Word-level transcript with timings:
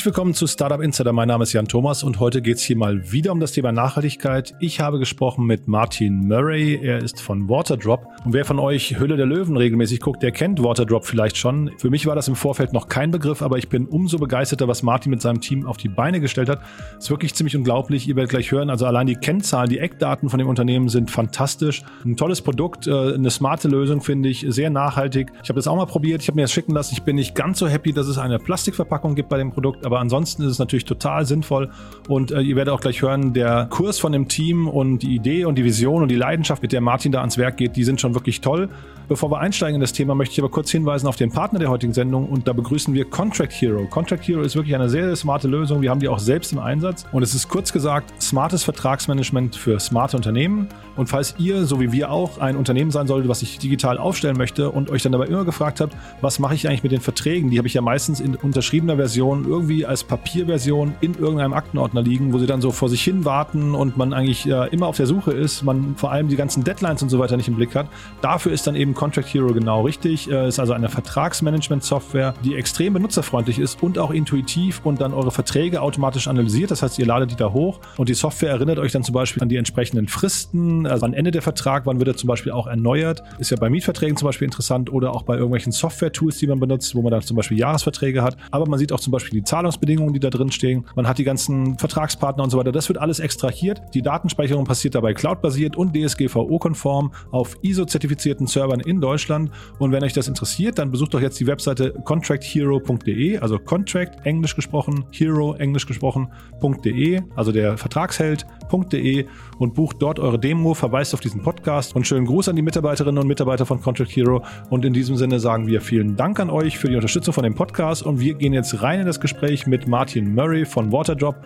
Herzlich 0.00 0.14
willkommen 0.14 0.32
zu 0.32 0.46
Startup 0.46 0.80
Insider. 0.80 1.12
Mein 1.12 1.28
Name 1.28 1.42
ist 1.42 1.52
Jan 1.52 1.68
Thomas 1.68 2.02
und 2.02 2.20
heute 2.20 2.40
geht 2.40 2.56
es 2.56 2.62
hier 2.62 2.74
mal 2.74 3.12
wieder 3.12 3.32
um 3.32 3.38
das 3.38 3.52
Thema 3.52 3.70
Nachhaltigkeit. 3.70 4.54
Ich 4.58 4.80
habe 4.80 4.98
gesprochen 4.98 5.44
mit 5.44 5.68
Martin 5.68 6.26
Murray. 6.26 6.80
Er 6.82 7.02
ist 7.02 7.20
von 7.20 7.50
Waterdrop. 7.50 8.06
Und 8.24 8.32
wer 8.32 8.46
von 8.46 8.58
euch 8.58 8.98
Hülle 8.98 9.18
der 9.18 9.26
Löwen 9.26 9.58
regelmäßig 9.58 10.00
guckt, 10.00 10.22
der 10.22 10.32
kennt 10.32 10.62
Waterdrop 10.62 11.04
vielleicht 11.04 11.36
schon. 11.36 11.72
Für 11.76 11.90
mich 11.90 12.06
war 12.06 12.14
das 12.14 12.28
im 12.28 12.34
Vorfeld 12.34 12.72
noch 12.72 12.88
kein 12.88 13.10
Begriff, 13.10 13.42
aber 13.42 13.58
ich 13.58 13.68
bin 13.68 13.84
umso 13.84 14.16
begeisterter, 14.16 14.68
was 14.68 14.82
Martin 14.82 15.10
mit 15.10 15.20
seinem 15.20 15.42
Team 15.42 15.66
auf 15.66 15.76
die 15.76 15.90
Beine 15.90 16.18
gestellt 16.18 16.48
hat. 16.48 16.62
Ist 16.96 17.10
wirklich 17.10 17.34
ziemlich 17.34 17.54
unglaublich. 17.54 18.08
Ihr 18.08 18.16
werdet 18.16 18.30
gleich 18.30 18.52
hören. 18.52 18.70
Also 18.70 18.86
allein 18.86 19.06
die 19.06 19.16
Kennzahlen, 19.16 19.68
die 19.68 19.80
Eckdaten 19.80 20.30
von 20.30 20.38
dem 20.38 20.48
Unternehmen 20.48 20.88
sind 20.88 21.10
fantastisch. 21.10 21.82
Ein 22.06 22.16
tolles 22.16 22.40
Produkt, 22.40 22.86
äh, 22.86 23.12
eine 23.12 23.30
smarte 23.30 23.68
Lösung, 23.68 24.00
finde 24.00 24.30
ich, 24.30 24.46
sehr 24.48 24.70
nachhaltig. 24.70 25.30
Ich 25.42 25.50
habe 25.50 25.58
das 25.58 25.68
auch 25.68 25.76
mal 25.76 25.84
probiert. 25.84 26.22
Ich 26.22 26.28
habe 26.28 26.36
mir 26.36 26.44
das 26.44 26.52
schicken 26.52 26.72
lassen. 26.72 26.94
Ich 26.94 27.02
bin 27.02 27.16
nicht 27.16 27.34
ganz 27.34 27.58
so 27.58 27.68
happy, 27.68 27.92
dass 27.92 28.06
es 28.06 28.16
eine 28.16 28.38
Plastikverpackung 28.38 29.14
gibt 29.14 29.28
bei 29.28 29.36
dem 29.36 29.52
Produkt. 29.52 29.89
Aber 29.90 29.98
ansonsten 29.98 30.44
ist 30.44 30.52
es 30.52 30.58
natürlich 30.60 30.84
total 30.84 31.26
sinnvoll 31.26 31.68
und 32.06 32.30
äh, 32.30 32.42
ihr 32.42 32.54
werdet 32.54 32.72
auch 32.72 32.80
gleich 32.80 33.02
hören, 33.02 33.32
der 33.32 33.66
Kurs 33.70 33.98
von 33.98 34.12
dem 34.12 34.28
Team 34.28 34.68
und 34.68 35.00
die 35.00 35.16
Idee 35.16 35.46
und 35.46 35.56
die 35.56 35.64
Vision 35.64 36.02
und 36.02 36.08
die 36.08 36.14
Leidenschaft, 36.14 36.62
mit 36.62 36.70
der 36.70 36.80
Martin 36.80 37.10
da 37.10 37.18
ans 37.18 37.38
Werk 37.38 37.56
geht, 37.56 37.74
die 37.74 37.82
sind 37.82 38.00
schon 38.00 38.14
wirklich 38.14 38.40
toll. 38.40 38.68
Bevor 39.08 39.32
wir 39.32 39.40
einsteigen 39.40 39.74
in 39.74 39.80
das 39.80 39.92
Thema, 39.92 40.14
möchte 40.14 40.34
ich 40.34 40.38
aber 40.38 40.48
kurz 40.48 40.70
hinweisen 40.70 41.08
auf 41.08 41.16
den 41.16 41.32
Partner 41.32 41.58
der 41.58 41.70
heutigen 41.70 41.92
Sendung 41.92 42.28
und 42.28 42.46
da 42.46 42.52
begrüßen 42.52 42.94
wir 42.94 43.04
Contract 43.04 43.52
Hero. 43.52 43.84
Contract 43.86 44.28
Hero 44.28 44.42
ist 44.42 44.54
wirklich 44.54 44.76
eine 44.76 44.88
sehr, 44.88 45.06
sehr 45.06 45.16
smarte 45.16 45.48
Lösung. 45.48 45.82
Wir 45.82 45.90
haben 45.90 45.98
die 45.98 46.06
auch 46.06 46.20
selbst 46.20 46.52
im 46.52 46.60
Einsatz 46.60 47.04
und 47.10 47.24
es 47.24 47.34
ist 47.34 47.48
kurz 47.48 47.72
gesagt 47.72 48.12
smartes 48.22 48.62
Vertragsmanagement 48.62 49.56
für 49.56 49.80
smarte 49.80 50.16
Unternehmen. 50.16 50.68
Und 50.96 51.08
falls 51.08 51.34
ihr, 51.38 51.64
so 51.64 51.80
wie 51.80 51.92
wir 51.92 52.10
auch, 52.10 52.38
ein 52.38 52.56
Unternehmen 52.56 52.90
sein 52.90 53.06
solltet, 53.06 53.28
was 53.28 53.40
sich 53.40 53.58
digital 53.58 53.98
aufstellen 53.98 54.36
möchte 54.36 54.70
und 54.70 54.90
euch 54.90 55.02
dann 55.02 55.12
dabei 55.12 55.26
immer 55.26 55.44
gefragt 55.44 55.80
habt, 55.80 55.96
was 56.20 56.38
mache 56.38 56.54
ich 56.54 56.68
eigentlich 56.68 56.82
mit 56.82 56.92
den 56.92 57.00
Verträgen? 57.00 57.50
Die 57.50 57.58
habe 57.58 57.68
ich 57.68 57.74
ja 57.74 57.80
meistens 57.80 58.20
in 58.20 58.36
unterschriebener 58.36 58.96
Version 58.96 59.46
irgendwie 59.46 59.86
als 59.86 60.04
Papierversion 60.04 60.94
in 61.00 61.14
irgendeinem 61.14 61.52
Aktenordner 61.52 62.02
liegen, 62.02 62.32
wo 62.32 62.38
sie 62.38 62.46
dann 62.46 62.60
so 62.60 62.70
vor 62.70 62.88
sich 62.88 63.02
hin 63.02 63.24
warten 63.24 63.74
und 63.74 63.96
man 63.96 64.12
eigentlich 64.12 64.46
äh, 64.46 64.68
immer 64.68 64.86
auf 64.86 64.96
der 64.96 65.06
Suche 65.06 65.32
ist, 65.32 65.62
man 65.62 65.96
vor 65.96 66.12
allem 66.12 66.28
die 66.28 66.36
ganzen 66.36 66.64
Deadlines 66.64 67.02
und 67.02 67.08
so 67.08 67.18
weiter 67.18 67.36
nicht 67.36 67.48
im 67.48 67.56
Blick 67.56 67.74
hat. 67.74 67.86
Dafür 68.20 68.52
ist 68.52 68.66
dann 68.66 68.74
eben 68.74 68.94
Contract 68.94 69.32
Hero 69.32 69.52
genau 69.52 69.82
richtig. 69.82 70.30
Äh, 70.30 70.48
ist 70.48 70.58
also 70.58 70.72
eine 70.72 70.88
Vertragsmanagement-Software, 70.88 72.34
die 72.44 72.54
extrem 72.54 72.92
benutzerfreundlich 72.92 73.58
ist 73.58 73.82
und 73.82 73.98
auch 73.98 74.10
intuitiv 74.10 74.80
und 74.84 75.00
dann 75.00 75.14
eure 75.14 75.30
Verträge 75.30 75.80
automatisch 75.80 76.28
analysiert. 76.28 76.70
Das 76.70 76.82
heißt, 76.82 76.98
ihr 76.98 77.06
ladet 77.06 77.30
die 77.30 77.36
da 77.36 77.52
hoch 77.52 77.80
und 77.96 78.08
die 78.08 78.14
Software 78.14 78.50
erinnert 78.50 78.78
euch 78.78 78.92
dann 78.92 79.02
zum 79.02 79.14
Beispiel 79.14 79.42
an 79.42 79.48
die 79.48 79.56
entsprechenden 79.56 80.08
Fristen, 80.08 80.79
also 80.86 81.02
wann 81.02 81.14
endet 81.14 81.34
der 81.34 81.42
Vertrag, 81.42 81.86
wann 81.86 81.98
wird 81.98 82.08
er 82.08 82.16
zum 82.16 82.28
Beispiel 82.28 82.52
auch 82.52 82.66
erneuert. 82.66 83.22
Ist 83.38 83.50
ja 83.50 83.56
bei 83.56 83.70
Mietverträgen 83.70 84.16
zum 84.16 84.26
Beispiel 84.26 84.46
interessant 84.46 84.92
oder 84.92 85.14
auch 85.14 85.22
bei 85.22 85.34
irgendwelchen 85.34 85.72
Software-Tools, 85.72 86.38
die 86.38 86.46
man 86.46 86.60
benutzt, 86.60 86.94
wo 86.94 87.02
man 87.02 87.10
dann 87.10 87.22
zum 87.22 87.36
Beispiel 87.36 87.58
Jahresverträge 87.58 88.22
hat. 88.22 88.36
Aber 88.50 88.66
man 88.66 88.78
sieht 88.78 88.92
auch 88.92 89.00
zum 89.00 89.10
Beispiel 89.12 89.40
die 89.40 89.44
Zahlungsbedingungen, 89.44 90.12
die 90.12 90.20
da 90.20 90.30
drin 90.30 90.50
stehen. 90.50 90.84
Man 90.96 91.06
hat 91.06 91.18
die 91.18 91.24
ganzen 91.24 91.78
Vertragspartner 91.78 92.44
und 92.44 92.50
so 92.50 92.58
weiter. 92.58 92.72
Das 92.72 92.88
wird 92.88 92.98
alles 92.98 93.20
extrahiert. 93.20 93.82
Die 93.94 94.02
Datenspeicherung 94.02 94.64
passiert 94.64 94.94
dabei 94.94 95.14
cloudbasiert 95.14 95.76
und 95.76 95.94
DSGVO-konform 95.96 97.12
auf 97.30 97.56
ISO-zertifizierten 97.62 98.46
Servern 98.46 98.80
in 98.80 99.00
Deutschland. 99.00 99.50
Und 99.78 99.92
wenn 99.92 100.02
euch 100.04 100.12
das 100.12 100.28
interessiert, 100.28 100.78
dann 100.78 100.90
besucht 100.90 101.14
doch 101.14 101.20
jetzt 101.20 101.38
die 101.40 101.46
Webseite 101.46 101.94
contracthero.de, 102.04 103.38
also 103.38 103.58
Contract 103.58 104.26
englisch 104.26 104.54
gesprochen, 104.56 105.04
Hero 105.12 105.54
englisch 105.54 105.86
gesprochen.de, 105.86 107.22
also 107.36 107.52
der 107.52 107.76
Vertragsheld.de 107.78 109.26
und 109.58 109.74
bucht 109.74 109.96
dort 110.00 110.18
eure 110.18 110.38
Demo, 110.38 110.69
verweist 110.74 111.14
auf 111.14 111.20
diesen 111.20 111.42
Podcast 111.42 111.94
und 111.96 112.06
schönen 112.06 112.26
Gruß 112.26 112.48
an 112.48 112.56
die 112.56 112.62
Mitarbeiterinnen 112.62 113.18
und 113.18 113.26
Mitarbeiter 113.26 113.66
von 113.66 113.80
Contract 113.80 114.14
Hero. 114.14 114.42
Und 114.68 114.84
in 114.84 114.92
diesem 114.92 115.16
Sinne 115.16 115.40
sagen 115.40 115.66
wir 115.66 115.80
vielen 115.80 116.16
Dank 116.16 116.40
an 116.40 116.50
euch 116.50 116.78
für 116.78 116.88
die 116.88 116.96
Unterstützung 116.96 117.34
von 117.34 117.44
dem 117.44 117.54
Podcast 117.54 118.02
und 118.02 118.20
wir 118.20 118.34
gehen 118.34 118.52
jetzt 118.52 118.82
rein 118.82 119.00
in 119.00 119.06
das 119.06 119.20
Gespräch 119.20 119.66
mit 119.66 119.86
Martin 119.86 120.34
Murray 120.34 120.64
von 120.64 120.92
Waterdrop. 120.92 121.36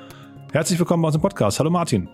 Herzlich 0.52 0.78
willkommen 0.78 1.02
bei 1.02 1.08
unserem 1.08 1.22
Podcast. 1.22 1.58
Hallo 1.58 1.70
Martin. 1.70 2.08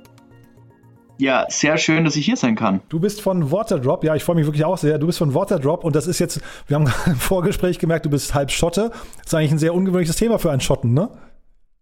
Ja, 1.18 1.44
sehr 1.50 1.76
schön, 1.76 2.04
dass 2.04 2.16
ich 2.16 2.24
hier 2.24 2.36
sein 2.36 2.56
kann. 2.56 2.80
Du 2.88 2.98
bist 2.98 3.20
von 3.20 3.52
Waterdrop, 3.52 4.04
ja, 4.04 4.14
ich 4.14 4.24
freue 4.24 4.36
mich 4.36 4.46
wirklich 4.46 4.64
auch 4.64 4.78
sehr. 4.78 4.98
Du 4.98 5.06
bist 5.06 5.18
von 5.18 5.34
Waterdrop 5.34 5.84
und 5.84 5.94
das 5.94 6.06
ist 6.06 6.18
jetzt, 6.18 6.40
wir 6.66 6.76
haben 6.76 6.86
im 7.06 7.16
Vorgespräch 7.16 7.78
gemerkt, 7.78 8.06
du 8.06 8.10
bist 8.10 8.34
halb 8.34 8.50
Schotte. 8.50 8.90
Das 9.18 9.26
ist 9.26 9.34
eigentlich 9.34 9.52
ein 9.52 9.58
sehr 9.58 9.74
ungewöhnliches 9.74 10.16
Thema 10.16 10.38
für 10.38 10.50
einen 10.50 10.62
Schotten, 10.62 10.94
ne? 10.94 11.10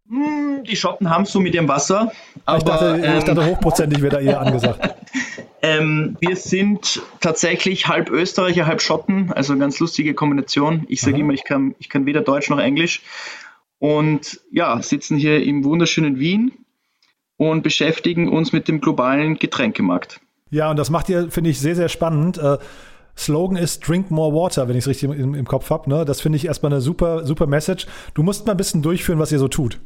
Hm, 0.08 0.64
die 0.64 0.76
Schotten 0.76 1.10
haben 1.10 1.24
es 1.24 1.32
so 1.32 1.40
mit 1.40 1.54
ihrem 1.54 1.68
Wasser. 1.68 2.12
Aber, 2.44 2.58
ich, 2.58 2.64
dachte, 2.64 3.00
ähm, 3.02 3.18
ich 3.18 3.24
dachte, 3.24 3.46
hochprozentig 3.46 4.00
wäre 4.02 4.16
da 4.16 4.20
eher 4.20 4.40
angesagt. 4.40 4.94
ähm, 5.62 6.16
wir 6.20 6.36
sind 6.36 7.02
tatsächlich 7.20 7.88
halb 7.88 8.10
Österreicher, 8.10 8.66
halb 8.66 8.80
Schotten, 8.80 9.32
also 9.32 9.52
eine 9.52 9.60
ganz 9.60 9.78
lustige 9.80 10.14
Kombination. 10.14 10.84
Ich 10.88 11.02
sage 11.02 11.18
immer, 11.18 11.34
ich 11.34 11.44
kann, 11.44 11.74
ich 11.78 11.88
kann 11.88 12.06
weder 12.06 12.22
Deutsch 12.22 12.48
noch 12.48 12.58
Englisch. 12.58 13.02
Und 13.78 14.40
ja, 14.50 14.80
sitzen 14.82 15.18
hier 15.18 15.42
im 15.42 15.62
wunderschönen 15.64 16.18
Wien 16.18 16.52
und 17.36 17.62
beschäftigen 17.62 18.28
uns 18.28 18.52
mit 18.52 18.66
dem 18.66 18.80
globalen 18.80 19.38
Getränkemarkt. 19.38 20.20
Ja, 20.50 20.70
und 20.70 20.78
das 20.78 20.90
macht 20.90 21.08
ihr, 21.10 21.30
finde 21.30 21.50
ich, 21.50 21.60
sehr, 21.60 21.76
sehr 21.76 21.88
spannend. 21.88 22.38
Äh, 22.38 22.56
Slogan 23.16 23.56
ist 23.56 23.86
Drink 23.86 24.10
More 24.10 24.32
Water, 24.32 24.68
wenn 24.68 24.76
ich 24.76 24.84
es 24.84 24.88
richtig 24.88 25.10
im, 25.10 25.34
im 25.34 25.44
Kopf 25.46 25.70
habe. 25.70 25.90
Ne? 25.90 26.04
Das 26.04 26.20
finde 26.20 26.36
ich 26.36 26.46
erstmal 26.46 26.72
eine 26.72 26.80
super, 26.80 27.26
super 27.26 27.46
Message. 27.46 27.86
Du 28.14 28.22
musst 28.22 28.46
mal 28.46 28.52
ein 28.52 28.56
bisschen 28.56 28.80
durchführen, 28.80 29.18
was 29.18 29.32
ihr 29.32 29.38
so 29.38 29.48
tut. 29.48 29.78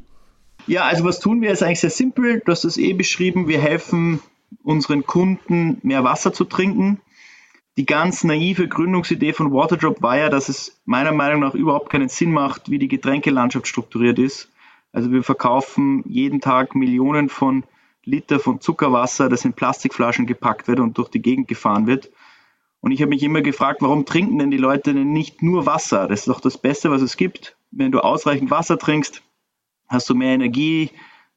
Ja, 0.67 0.84
also 0.84 1.05
was 1.05 1.19
tun 1.19 1.43
wir 1.43 1.50
ist 1.50 1.62
eigentlich 1.62 1.81
sehr 1.81 1.91
simpel. 1.91 2.41
Du 2.45 2.53
hast 2.53 2.65
es 2.65 2.77
eh 2.77 2.93
beschrieben. 2.93 3.49
Wir 3.49 3.61
helfen 3.61 4.21
unseren 4.62 5.05
Kunden, 5.05 5.78
mehr 5.83 6.05
Wasser 6.05 6.33
zu 6.33 6.45
trinken. 6.45 7.00
Die 7.77 7.87
ganz 7.87 8.23
naive 8.23 8.69
Gründungsidee 8.69 9.33
von 9.33 9.53
Waterdrop 9.53 10.03
war 10.03 10.19
ja, 10.19 10.28
dass 10.28 10.49
es 10.49 10.81
meiner 10.84 11.12
Meinung 11.12 11.41
nach 11.41 11.55
überhaupt 11.55 11.91
keinen 11.91 12.09
Sinn 12.09 12.31
macht, 12.31 12.71
wie 12.71 12.78
die 12.78 12.89
Getränkelandschaft 12.89 13.67
strukturiert 13.67 14.19
ist. 14.19 14.50
Also 14.93 15.11
wir 15.11 15.23
verkaufen 15.23 16.05
jeden 16.06 16.41
Tag 16.41 16.75
Millionen 16.75 17.29
von 17.31 17.65
Liter 18.05 18.39
von 18.39 18.61
Zuckerwasser, 18.61 19.29
das 19.29 19.44
in 19.44 19.55
Plastikflaschen 19.55 20.27
gepackt 20.27 20.69
wird 20.69 20.81
und 20.81 20.99
durch 20.99 21.09
die 21.09 21.23
Gegend 21.23 21.49
gefahren 21.49 21.87
wird. 21.87 22.11
Und 22.81 22.91
ich 22.91 23.00
habe 23.00 23.11
mich 23.11 23.23
immer 23.23 23.41
gefragt, 23.41 23.81
warum 23.81 24.05
trinken 24.05 24.39
denn 24.39 24.50
die 24.50 24.59
Leute 24.59 24.93
denn 24.93 25.12
nicht 25.12 25.43
nur 25.43 25.67
Wasser? 25.67 26.09
Das 26.09 26.21
ist 26.21 26.29
doch 26.29 26.41
das 26.41 26.59
Beste, 26.59 26.91
was 26.91 27.00
es 27.00 27.17
gibt. 27.17 27.56
Wenn 27.71 27.93
du 27.93 28.00
ausreichend 28.00 28.50
Wasser 28.50 28.79
trinkst, 28.79 29.23
hast 29.92 30.08
du 30.10 30.14
mehr 30.14 30.34
Energie, 30.34 30.91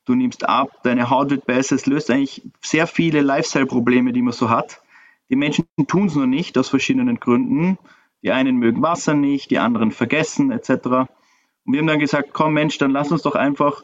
du 0.06 0.16
nimmst 0.16 0.48
ab, 0.48 0.82
deine 0.84 1.10
Haut 1.10 1.30
wird 1.30 1.46
besser. 1.46 1.76
Es 1.76 1.86
löst 1.86 2.10
eigentlich 2.10 2.42
sehr 2.62 2.88
viele 2.88 3.22
Lifestyle-Probleme, 3.22 4.14
die 4.14 4.22
man 4.22 4.34
so 4.34 4.50
hat. 4.50 4.82
Die 5.30 5.36
Menschen 5.36 5.66
tun 5.88 6.08
es 6.08 6.16
nur 6.16 6.28
nicht 6.28 6.58
aus 6.58 6.70
verschiedenen 6.70 7.20
Gründen. 7.20 7.78
Die 8.24 8.32
einen 8.32 8.58
mögen 8.58 8.82
Wasser 8.82 9.14
nicht, 9.14 9.52
die 9.52 9.60
anderen 9.60 9.92
vergessen 9.92 10.52
etc. 10.52 10.70
Und 10.70 11.74
wir 11.74 11.80
haben 11.80 11.88
dann 11.88 12.00
gesagt, 12.00 12.30
komm 12.34 12.54
Mensch, 12.54 12.78
dann 12.78 12.92
lass 12.92 13.12
uns 13.12 13.24
doch 13.24 13.36
einfach 13.36 13.84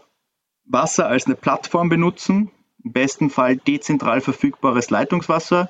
Wasser 0.65 1.07
als 1.07 1.25
eine 1.25 1.35
Plattform 1.35 1.89
benutzen, 1.89 2.51
im 2.83 2.93
besten 2.93 3.29
Fall 3.29 3.57
dezentral 3.57 4.21
verfügbares 4.21 4.89
Leitungswasser 4.89 5.69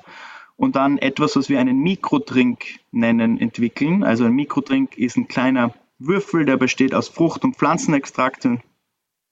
und 0.56 0.76
dann 0.76 0.98
etwas, 0.98 1.36
was 1.36 1.48
wir 1.48 1.58
einen 1.58 1.80
Mikrotrink 1.80 2.80
nennen, 2.92 3.38
entwickeln. 3.38 4.04
Also 4.04 4.24
ein 4.24 4.32
Mikrotrink 4.32 4.96
ist 4.96 5.16
ein 5.16 5.28
kleiner 5.28 5.74
Würfel, 5.98 6.44
der 6.44 6.56
besteht 6.56 6.94
aus 6.94 7.08
Frucht- 7.08 7.44
und 7.44 7.56
Pflanzenextrakten, 7.56 8.62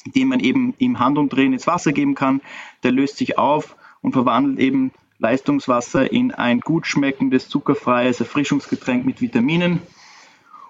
den 0.07 0.29
man 0.29 0.41
eben 0.41 0.75
im 0.79 0.99
Handumdrehen 0.99 1.53
ins 1.53 1.67
Wasser 1.67 1.93
geben 1.93 2.15
kann. 2.15 2.41
Der 2.83 2.93
löst 2.93 3.17
sich 3.17 3.39
auf 3.39 3.77
und 4.03 4.13
verwandelt 4.13 4.59
eben 4.59 4.93
Leistungswasser 5.19 6.11
in 6.11 6.33
ein 6.33 6.61
gut 6.61 6.87
schmeckendes, 6.87 7.49
zuckerfreies 7.49 8.21
Erfrischungsgetränk 8.21 9.05
mit 9.05 9.21
Vitaminen. 9.21 9.83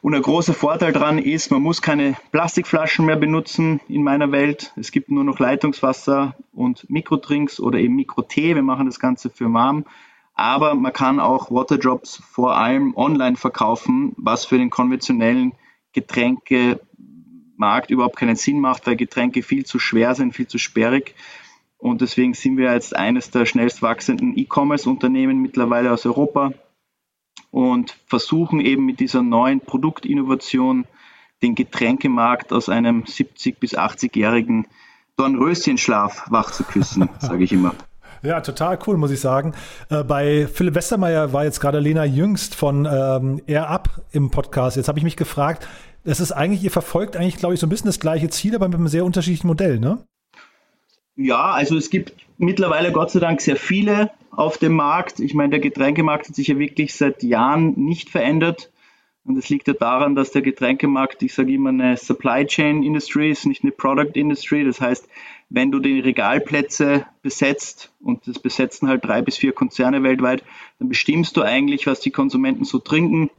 Und 0.03 0.15
ein 0.15 0.23
großer 0.23 0.55
Vorteil 0.55 0.93
daran 0.93 1.19
ist, 1.19 1.51
man 1.51 1.63
muss 1.63 1.83
keine 1.83 2.17
Plastikflaschen 2.33 3.05
mehr 3.05 3.17
benutzen 3.17 3.81
in 3.87 4.03
meiner 4.03 4.33
Welt. 4.33 4.73
Es 4.77 4.93
gibt 4.93 5.11
nur 5.11 5.25
noch 5.25 5.39
Leitungswasser 5.39 6.37
und 6.53 6.89
Mikrotrinks 6.89 7.61
oder 7.61 7.79
eben 7.79 7.97
Mikrotee. 7.97 8.55
Wir 8.55 8.63
machen 8.63 8.87
das 8.87 8.99
Ganze 8.99 9.29
für 9.29 9.53
warm. 9.53 9.85
Aber 10.35 10.75
man 10.75 10.95
kann 10.95 11.21
auch 11.21 11.51
Waterdrops 11.51 12.17
vor 12.17 12.57
allem 12.57 12.97
online 12.97 13.37
verkaufen, 13.37 14.15
was 14.17 14.47
für 14.47 14.57
den 14.57 14.71
konventionellen 14.71 15.53
Getränkemarkt 17.61 17.91
überhaupt 17.91 18.17
keinen 18.17 18.37
Sinn 18.37 18.61
macht, 18.61 18.87
weil 18.87 18.97
Getränke 18.97 19.43
viel 19.43 19.65
zu 19.65 19.79
schwer 19.79 20.15
sind, 20.15 20.35
viel 20.35 20.47
zu 20.47 20.59
sperrig. 20.59 21.15
Und 21.79 22.01
deswegen 22.01 22.35
sind 22.35 22.57
wir 22.57 22.73
jetzt 22.73 22.97
eines 22.97 23.31
der 23.31 23.47
schnellst 23.47 23.83
wachsenden 23.83 24.37
E-Commerce-Unternehmen 24.37 25.41
mittlerweile 25.41 25.93
aus 25.93 26.07
Europa 26.07 26.53
und 27.51 27.97
versuchen 28.07 28.61
eben 28.61 28.85
mit 28.87 29.01
dieser 29.01 29.23
neuen 29.23 29.61
Produktinnovation 29.61 30.87
den 31.43 31.55
Getränkemarkt 31.55 32.53
aus 32.53 32.69
einem 32.69 33.05
70- 33.05 33.59
bis 33.59 33.77
80-jährigen 33.77 34.67
Dornröschenschlaf 35.17 36.31
wach 36.31 36.51
zu 36.51 36.65
küssen, 36.65 37.09
sage 37.19 37.45
ich 37.45 37.53
immer. 37.53 37.75
Ja, 38.23 38.43
total 38.43 38.79
cool, 38.87 38.99
muss 38.99 39.11
ich 39.11 39.21
sagen. 39.21 39.55
Äh, 39.89 40.05
bei 40.05 40.47
Philipp 40.47 40.75
Westermeier 40.75 41.33
war 41.33 41.45
jetzt 41.45 41.61
gerade 41.61 41.79
Lena 41.79 42.05
Jüngst 42.05 42.55
von 42.55 42.87
ähm, 42.87 43.41
Air 43.47 43.71
Up 43.71 43.89
im 44.13 44.31
Podcast. 44.31 44.77
Jetzt 44.77 44.89
habe 44.89 44.99
ich 44.99 45.05
mich 45.05 45.17
gefragt, 45.17 45.67
es 46.05 46.21
ist 46.21 46.33
eigentlich, 46.33 46.63
ihr 46.63 46.71
verfolgt 46.71 47.17
eigentlich, 47.17 47.37
glaube 47.37 47.55
ich, 47.55 47.61
so 47.61 47.67
ein 47.67 47.71
bisschen 47.71 47.87
das 47.87 48.01
gleiche 48.01 48.31
Ziel, 48.31 48.55
aber 48.55 48.69
mit 48.69 48.77
einem 48.77 48.89
sehr 48.89 49.05
unterschiedlichen 49.05 49.47
Modell, 49.47 49.79
ne? 49.79 50.05
Ja, 51.17 51.51
also 51.51 51.77
es 51.77 51.91
gibt 51.91 52.15
mittlerweile 52.39 52.93
Gott 52.93 53.11
sei 53.11 53.21
Dank 53.21 53.41
sehr 53.41 53.57
viele 53.57 54.11
auf 54.31 54.57
dem 54.59 54.73
Markt. 54.73 55.21
Ich 55.21 55.35
meine, 55.35 55.51
der 55.51 55.61
Getränkemarkt 55.61 56.29
hat 56.29 56.35
sich 56.35 56.49
ja 56.49 56.59
wirklich 56.59 56.95
seit 56.95 57.23
Jahren 57.23 57.75
nicht 57.77 58.09
verändert. 58.09 58.71
Und 59.25 59.37
es 59.37 59.51
liegt 59.51 59.69
ja 59.69 59.75
daran, 59.75 60.15
dass 60.15 60.31
der 60.31 60.41
Getränkemarkt, 60.41 61.23
ich 61.23 61.35
sage 61.35 61.53
immer, 61.53 61.69
eine 61.69 61.97
Supply 61.99 62.47
Chain 62.47 62.83
Industry 62.83 63.31
ist, 63.31 63.45
nicht 63.45 63.63
eine 63.63 63.73
Product 63.73 64.13
Industry. 64.15 64.65
Das 64.65 64.81
heißt, 64.81 65.07
wenn 65.51 65.71
du 65.71 65.79
die 65.79 66.01
Regalplätze 66.01 67.05
besetzt, 67.21 67.93
und 68.01 68.27
das 68.27 68.39
besetzen 68.39 68.89
halt 68.89 69.05
drei 69.05 69.21
bis 69.21 69.37
vier 69.37 69.53
Konzerne 69.53 70.03
weltweit, 70.03 70.43
dann 70.79 70.89
bestimmst 70.89 71.37
du 71.37 71.43
eigentlich, 71.43 71.87
was 71.87 72.01
die 72.01 72.11
Konsumenten 72.11 72.65
so 72.65 72.79
trinken. 72.79 73.31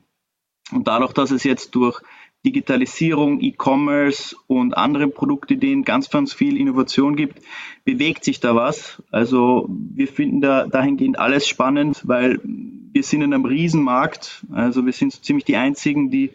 Und 0.72 0.88
dadurch, 0.88 1.14
dass 1.14 1.32
es 1.32 1.44
jetzt 1.44 1.72
durch 1.72 2.02
Digitalisierung, 2.46 3.40
E-Commerce 3.42 4.36
und 4.48 4.76
andere 4.76 5.08
Produktideen 5.08 5.84
ganz, 5.84 6.10
ganz 6.10 6.34
viel 6.34 6.58
Innovation 6.58 7.16
gibt, 7.16 7.40
bewegt 7.86 8.24
sich 8.24 8.40
da 8.40 8.56
was. 8.56 9.02
Also 9.12 9.68
wir 9.70 10.08
finden 10.08 10.42
da 10.42 10.66
dahingehend 10.66 11.20
alles 11.20 11.48
spannend, 11.48 12.02
weil 12.04 12.40
wir 12.44 13.04
sind 13.04 13.22
in 13.22 13.34
einem 13.34 13.46
Riesenmarkt. 13.46 14.44
Also 14.52 14.86
wir 14.86 14.94
sind 14.94 15.14
so 15.14 15.22
ziemlich 15.22 15.46
die 15.46 15.56
einzigen, 15.56 16.10
die, 16.10 16.32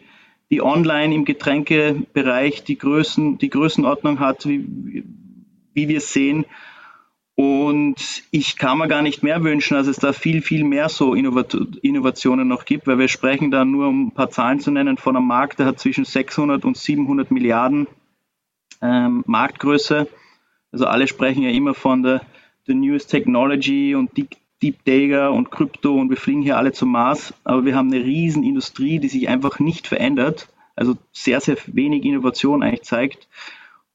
die 0.49 0.61
online 0.61 1.13
im 1.13 1.25
Getränkebereich 1.25 2.63
die 2.63 2.77
Größen, 2.77 3.37
die 3.37 3.49
Größenordnung 3.49 4.19
hat, 4.19 4.47
wie, 4.47 5.03
wie 5.73 5.87
wir 5.89 5.99
sehen. 5.99 6.45
Und 7.39 8.23
ich 8.31 8.57
kann 8.57 8.79
mir 8.79 8.87
gar 8.87 9.03
nicht 9.03 9.21
mehr 9.21 9.43
wünschen, 9.43 9.75
dass 9.75 9.85
es 9.85 9.97
da 9.97 10.11
viel, 10.11 10.41
viel 10.41 10.63
mehr 10.63 10.89
so 10.89 11.13
Innovationen 11.13 12.47
noch 12.47 12.65
gibt, 12.65 12.87
weil 12.87 12.97
wir 12.97 13.07
sprechen 13.07 13.51
da 13.51 13.63
nur, 13.63 13.89
um 13.89 14.07
ein 14.07 14.11
paar 14.11 14.31
Zahlen 14.31 14.59
zu 14.59 14.71
nennen, 14.71 14.97
von 14.97 15.15
einem 15.15 15.27
Markt, 15.27 15.59
der 15.59 15.67
hat 15.67 15.79
zwischen 15.79 16.03
600 16.03 16.65
und 16.65 16.75
700 16.75 17.29
Milliarden 17.29 17.85
ähm, 18.81 19.23
Marktgröße. 19.27 20.07
Also 20.71 20.87
alle 20.87 21.07
sprechen 21.07 21.43
ja 21.43 21.51
immer 21.51 21.75
von 21.75 22.01
der 22.01 22.21
the 22.65 22.73
newest 22.73 23.11
technology 23.11 23.93
und 23.93 24.17
Deep, 24.17 24.35
Deep 24.63 24.83
Data 24.83 25.27
und 25.29 25.51
Krypto 25.51 25.93
und 25.93 26.09
wir 26.09 26.17
fliegen 26.17 26.41
hier 26.41 26.57
alle 26.57 26.71
zum 26.71 26.91
Mars, 26.91 27.35
aber 27.43 27.65
wir 27.65 27.75
haben 27.75 27.93
eine 27.93 28.03
riesen 28.03 28.43
Industrie, 28.43 28.97
die 28.97 29.09
sich 29.09 29.29
einfach 29.29 29.59
nicht 29.59 29.85
verändert, 29.85 30.49
also 30.75 30.97
sehr, 31.11 31.39
sehr 31.39 31.57
wenig 31.67 32.03
Innovation 32.03 32.63
eigentlich 32.63 32.81
zeigt. 32.81 33.27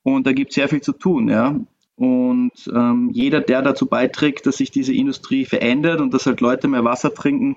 Und 0.05 0.29
da 0.29 0.33
gibt 0.33 0.51
es 0.51 0.55
sehr 0.55 0.69
viel 0.69 0.81
zu 0.81 0.93
tun. 0.93 1.29
Ja. 1.29 1.57
Und 1.97 2.53
ähm, 2.75 3.11
jeder, 3.13 3.41
der 3.41 3.63
dazu 3.63 3.87
beiträgt, 3.87 4.47
dass 4.47 4.57
sich 4.57 4.71
diese 4.71 4.95
Industrie 4.95 5.45
verändert 5.45 6.01
und 6.01 6.13
dass 6.13 6.27
halt 6.27 6.41
Leute 6.41 6.69
mehr 6.69 6.85
Wasser 6.85 7.15
trinken, 7.15 7.57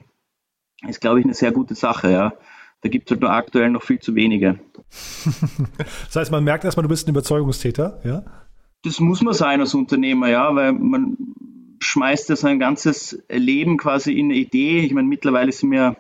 ist, 0.88 1.02
glaube 1.02 1.20
ich, 1.20 1.26
eine 1.26 1.34
sehr 1.34 1.52
gute 1.52 1.76
Sache. 1.76 2.12
Ja. 2.12 2.34
Da 2.82 2.90
gibt 2.90 3.08
es 3.08 3.12
halt 3.12 3.22
nur 3.22 3.32
aktuell 3.32 3.70
noch 3.70 3.84
viel 3.84 4.00
zu 4.00 4.14
wenige. 4.14 4.60
das 6.06 6.16
heißt, 6.16 6.32
man 6.32 6.44
merkt 6.44 6.66
erstmal, 6.66 6.84
du 6.84 6.90
bist 6.90 7.08
ein 7.08 7.12
Überzeugungstäter, 7.12 8.02
ja? 8.04 8.24
Das 8.84 9.00
muss 9.00 9.22
man 9.22 9.34
sein 9.34 9.62
als 9.62 9.74
Unternehmer, 9.74 10.30
ja, 10.30 10.54
weil 10.54 10.74
man 10.74 11.18
schmeißt 11.80 12.30
ja 12.30 12.36
sein 12.36 12.60
ganzes 12.60 13.24
Leben 13.30 13.78
quasi 13.78 14.14
in 14.14 14.26
eine 14.26 14.36
Idee. 14.36 14.82
Ich 14.82 14.94
meine, 14.94 15.08
mittlerweile 15.08 15.52
sind 15.52 15.72
wir 15.72 15.98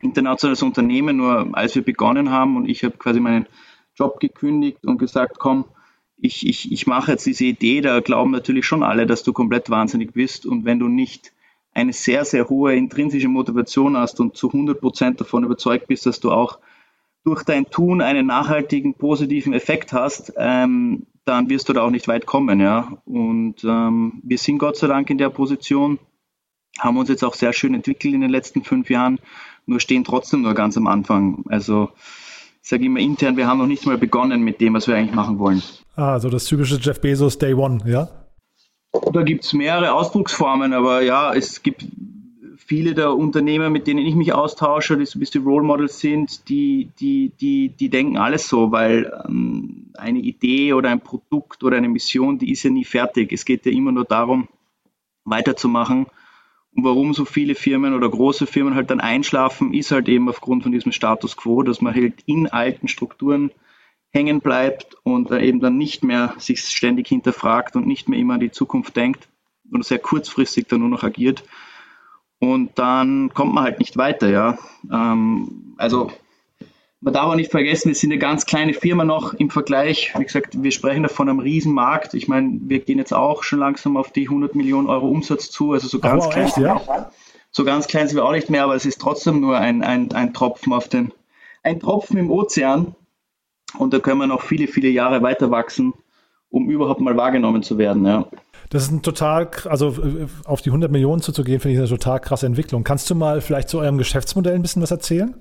internationales 0.00 0.62
Unternehmen, 0.62 1.16
nur 1.16 1.48
als 1.52 1.74
wir 1.74 1.82
begonnen 1.82 2.30
haben 2.30 2.56
und 2.56 2.68
ich 2.68 2.84
habe 2.84 2.96
quasi 2.98 3.20
meinen 3.20 3.46
Job 3.94 4.20
gekündigt 4.20 4.84
und 4.86 4.98
gesagt, 4.98 5.38
komm, 5.38 5.64
ich, 6.20 6.46
ich, 6.46 6.72
ich 6.72 6.86
mache 6.86 7.12
jetzt 7.12 7.26
diese 7.26 7.44
Idee, 7.44 7.80
da 7.80 8.00
glauben 8.00 8.30
natürlich 8.30 8.66
schon 8.66 8.82
alle, 8.82 9.06
dass 9.06 9.22
du 9.22 9.32
komplett 9.32 9.70
wahnsinnig 9.70 10.12
bist 10.12 10.46
und 10.46 10.64
wenn 10.64 10.78
du 10.78 10.88
nicht 10.88 11.32
eine 11.74 11.92
sehr, 11.92 12.24
sehr 12.24 12.48
hohe 12.48 12.74
intrinsische 12.74 13.28
Motivation 13.28 13.96
hast 13.96 14.18
und 14.20 14.36
zu 14.36 14.48
100 14.48 14.80
Prozent 14.80 15.20
davon 15.20 15.44
überzeugt 15.44 15.86
bist, 15.86 16.06
dass 16.06 16.18
du 16.18 16.32
auch 16.32 16.58
durch 17.24 17.44
dein 17.44 17.70
Tun 17.70 18.00
einen 18.00 18.26
nachhaltigen, 18.26 18.94
positiven 18.94 19.52
Effekt 19.52 19.92
hast, 19.92 20.32
ähm, 20.36 21.06
dann 21.24 21.50
wirst 21.50 21.68
du 21.68 21.72
da 21.72 21.82
auch 21.82 21.90
nicht 21.90 22.08
weit 22.08 22.26
kommen. 22.26 22.58
Ja? 22.58 22.98
Und 23.04 23.62
ähm, 23.64 24.20
wir 24.24 24.38
sind 24.38 24.58
Gott 24.58 24.76
sei 24.76 24.86
Dank 24.86 25.10
in 25.10 25.18
der 25.18 25.28
Position, 25.28 25.98
haben 26.78 26.96
uns 26.96 27.10
jetzt 27.10 27.22
auch 27.22 27.34
sehr 27.34 27.52
schön 27.52 27.74
entwickelt 27.74 28.14
in 28.14 28.22
den 28.22 28.30
letzten 28.30 28.64
fünf 28.64 28.88
Jahren, 28.90 29.20
nur 29.66 29.78
stehen 29.78 30.04
trotzdem 30.04 30.42
nur 30.42 30.54
ganz 30.54 30.76
am 30.76 30.86
Anfang. 30.86 31.44
Also 31.48 31.90
ich 32.62 32.68
sage 32.68 32.84
immer 32.84 33.00
intern, 33.00 33.36
wir 33.36 33.46
haben 33.46 33.58
noch 33.58 33.66
nicht 33.66 33.86
mal 33.86 33.98
begonnen 33.98 34.42
mit 34.42 34.60
dem, 34.60 34.74
was 34.74 34.88
wir 34.88 34.96
eigentlich 34.96 35.14
machen 35.14 35.38
wollen. 35.38 35.62
Ah, 35.96 36.18
so 36.18 36.28
das 36.28 36.44
typische 36.44 36.78
Jeff 36.80 37.00
Bezos 37.00 37.38
Day 37.38 37.54
One, 37.54 37.80
ja? 37.86 38.08
Da 39.12 39.22
gibt 39.22 39.44
es 39.44 39.52
mehrere 39.52 39.92
Ausdrucksformen, 39.92 40.72
aber 40.72 41.02
ja, 41.02 41.34
es 41.34 41.62
gibt 41.62 41.86
viele 42.68 42.94
der 42.94 43.14
Unternehmer, 43.14 43.70
mit 43.70 43.86
denen 43.86 44.04
ich 44.04 44.14
mich 44.14 44.34
austausche, 44.34 44.98
die 44.98 45.06
so 45.06 45.18
ein 45.18 45.20
bisschen 45.20 45.44
Role 45.44 45.64
Models 45.64 46.00
sind, 46.00 46.48
die, 46.48 46.90
die, 47.00 47.32
die, 47.40 47.70
die 47.70 47.88
denken 47.88 48.18
alles 48.18 48.46
so, 48.48 48.70
weil 48.72 49.10
ähm, 49.26 49.86
eine 49.96 50.18
Idee 50.18 50.74
oder 50.74 50.90
ein 50.90 51.00
Produkt 51.00 51.64
oder 51.64 51.78
eine 51.78 51.88
Mission, 51.88 52.38
die 52.38 52.52
ist 52.52 52.62
ja 52.64 52.70
nie 52.70 52.84
fertig. 52.84 53.32
Es 53.32 53.46
geht 53.46 53.64
ja 53.64 53.72
immer 53.72 53.90
nur 53.90 54.04
darum, 54.04 54.48
weiterzumachen. 55.24 56.06
Und 56.74 56.84
warum 56.84 57.14
so 57.14 57.24
viele 57.24 57.54
Firmen 57.54 57.94
oder 57.94 58.08
große 58.08 58.46
Firmen 58.46 58.74
halt 58.74 58.90
dann 58.90 59.00
einschlafen, 59.00 59.74
ist 59.74 59.90
halt 59.90 60.08
eben 60.08 60.28
aufgrund 60.28 60.62
von 60.62 60.72
diesem 60.72 60.92
Status 60.92 61.36
quo, 61.36 61.62
dass 61.62 61.80
man 61.80 61.94
halt 61.94 62.22
in 62.26 62.46
alten 62.46 62.88
Strukturen 62.88 63.50
hängen 64.10 64.40
bleibt 64.40 64.96
und 65.02 65.30
eben 65.30 65.60
dann 65.60 65.76
nicht 65.76 66.04
mehr 66.04 66.34
sich 66.38 66.60
ständig 66.60 67.08
hinterfragt 67.08 67.76
und 67.76 67.86
nicht 67.86 68.08
mehr 68.08 68.18
immer 68.18 68.34
an 68.34 68.40
die 68.40 68.50
Zukunft 68.50 68.96
denkt 68.96 69.28
oder 69.72 69.82
sehr 69.82 69.98
kurzfristig 69.98 70.66
dann 70.68 70.80
nur 70.80 70.88
noch 70.88 71.02
agiert. 71.02 71.44
Und 72.38 72.78
dann 72.78 73.34
kommt 73.34 73.52
man 73.52 73.64
halt 73.64 73.80
nicht 73.80 73.96
weiter, 73.96 74.28
ja. 74.28 74.58
Ähm, 74.90 75.74
also 75.76 76.10
man 77.00 77.14
darf 77.14 77.26
auch 77.26 77.36
nicht 77.36 77.50
vergessen, 77.50 77.88
wir 77.88 77.94
sind 77.94 78.10
eine 78.10 78.18
ganz 78.18 78.44
kleine 78.44 78.74
Firma 78.74 79.04
noch 79.04 79.34
im 79.34 79.50
Vergleich. 79.50 80.12
Wie 80.18 80.24
gesagt, 80.24 80.62
wir 80.62 80.72
sprechen 80.72 81.04
da 81.04 81.08
von 81.08 81.28
einem 81.28 81.38
Riesenmarkt. 81.38 82.14
Ich 82.14 82.26
meine, 82.26 82.58
wir 82.62 82.80
gehen 82.80 82.98
jetzt 82.98 83.14
auch 83.14 83.44
schon 83.44 83.60
langsam 83.60 83.96
auf 83.96 84.10
die 84.10 84.24
100 84.24 84.54
Millionen 84.56 84.88
Euro 84.88 85.08
Umsatz 85.08 85.50
zu. 85.50 85.72
Also 85.72 85.86
so 85.86 86.00
ganz, 86.00 86.26
oh, 86.26 86.28
klein, 86.28 86.46
echt, 86.46 86.56
ja? 86.58 87.10
so 87.52 87.64
ganz 87.64 87.86
klein 87.86 88.08
sind 88.08 88.16
wir 88.16 88.24
auch 88.24 88.32
nicht 88.32 88.50
mehr, 88.50 88.64
aber 88.64 88.74
es 88.74 88.84
ist 88.84 89.00
trotzdem 89.00 89.40
nur 89.40 89.56
ein, 89.56 89.82
ein, 89.82 90.10
ein 90.12 90.34
Tropfen 90.34 90.72
auf 90.72 90.88
den, 90.88 91.12
ein 91.62 91.78
Tropfen 91.78 92.18
im 92.18 92.30
Ozean. 92.30 92.96
Und 93.78 93.94
da 93.94 94.00
können 94.00 94.18
wir 94.18 94.26
noch 94.26 94.42
viele, 94.42 94.66
viele 94.66 94.88
Jahre 94.88 95.22
weiter 95.22 95.50
wachsen, 95.52 95.94
um 96.50 96.68
überhaupt 96.68 97.00
mal 97.00 97.16
wahrgenommen 97.16 97.62
zu 97.62 97.78
werden. 97.78 98.04
Ja. 98.06 98.26
Das 98.70 98.82
ist 98.82 98.90
ein 98.90 99.02
total, 99.02 99.48
also 99.66 99.90
äh, 99.90 100.26
auf 100.44 100.62
die 100.62 100.70
100 100.70 100.90
Millionen 100.90 101.22
zuzugehen, 101.22 101.60
finde 101.60 101.74
ich 101.74 101.78
eine 101.78 101.88
total 101.88 102.18
krasse 102.18 102.46
Entwicklung. 102.46 102.82
Kannst 102.82 103.08
du 103.08 103.14
mal 103.14 103.40
vielleicht 103.40 103.68
zu 103.68 103.78
eurem 103.78 103.98
Geschäftsmodell 103.98 104.54
ein 104.54 104.62
bisschen 104.62 104.82
was 104.82 104.90
erzählen? 104.90 105.36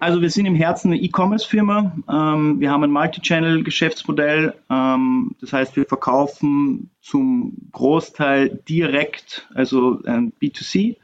Also 0.00 0.22
wir 0.22 0.30
sind 0.30 0.46
im 0.46 0.54
Herzen 0.54 0.92
eine 0.92 1.00
E-Commerce-Firma. 1.00 1.92
Ähm, 2.08 2.60
wir 2.60 2.70
haben 2.70 2.84
ein 2.84 2.90
Multi-Channel-Geschäftsmodell. 2.92 4.54
Ähm, 4.70 5.34
das 5.40 5.52
heißt, 5.52 5.74
wir 5.74 5.86
verkaufen 5.86 6.90
zum 7.00 7.56
Großteil 7.72 8.60
direkt, 8.68 9.48
also 9.54 10.00
ähm, 10.06 10.32
B2C, 10.40 10.96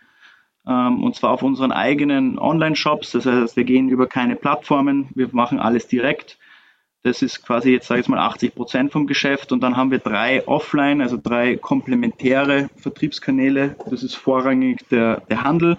ähm, 0.69 1.03
und 1.03 1.17
zwar 1.17 1.33
auf 1.33 1.43
unseren 1.43 1.73
eigenen 1.73 2.39
Online-Shops. 2.39 3.11
Das 3.11 3.27
heißt, 3.27 3.57
wir 3.57 3.65
gehen 3.65 3.89
über 3.89 4.07
keine 4.07 4.37
Plattformen, 4.37 5.09
wir 5.17 5.29
machen 5.33 5.59
alles 5.59 5.89
direkt. 5.89 6.39
Das 7.03 7.21
ist 7.21 7.45
quasi 7.45 7.73
jetzt, 7.73 7.89
sage 7.89 8.01
ich 8.01 8.09
mal, 8.09 8.21
80 8.21 8.55
Prozent 8.55 8.93
vom 8.93 9.09
Geschäft. 9.09 9.51
Und 9.51 9.61
dann 9.61 9.77
haben 9.77 9.91
wir 9.91 9.99
drei 9.99 10.47
Offline, 10.47 11.03
also 11.03 11.19
drei 11.21 11.57
komplementäre 11.57 12.71
Vertriebskanäle. 12.77 13.75
Das 13.91 14.05
ist 14.05 14.15
vorrangig 14.15 14.89
der, 14.89 15.21
der 15.29 15.43
Handel. 15.43 15.79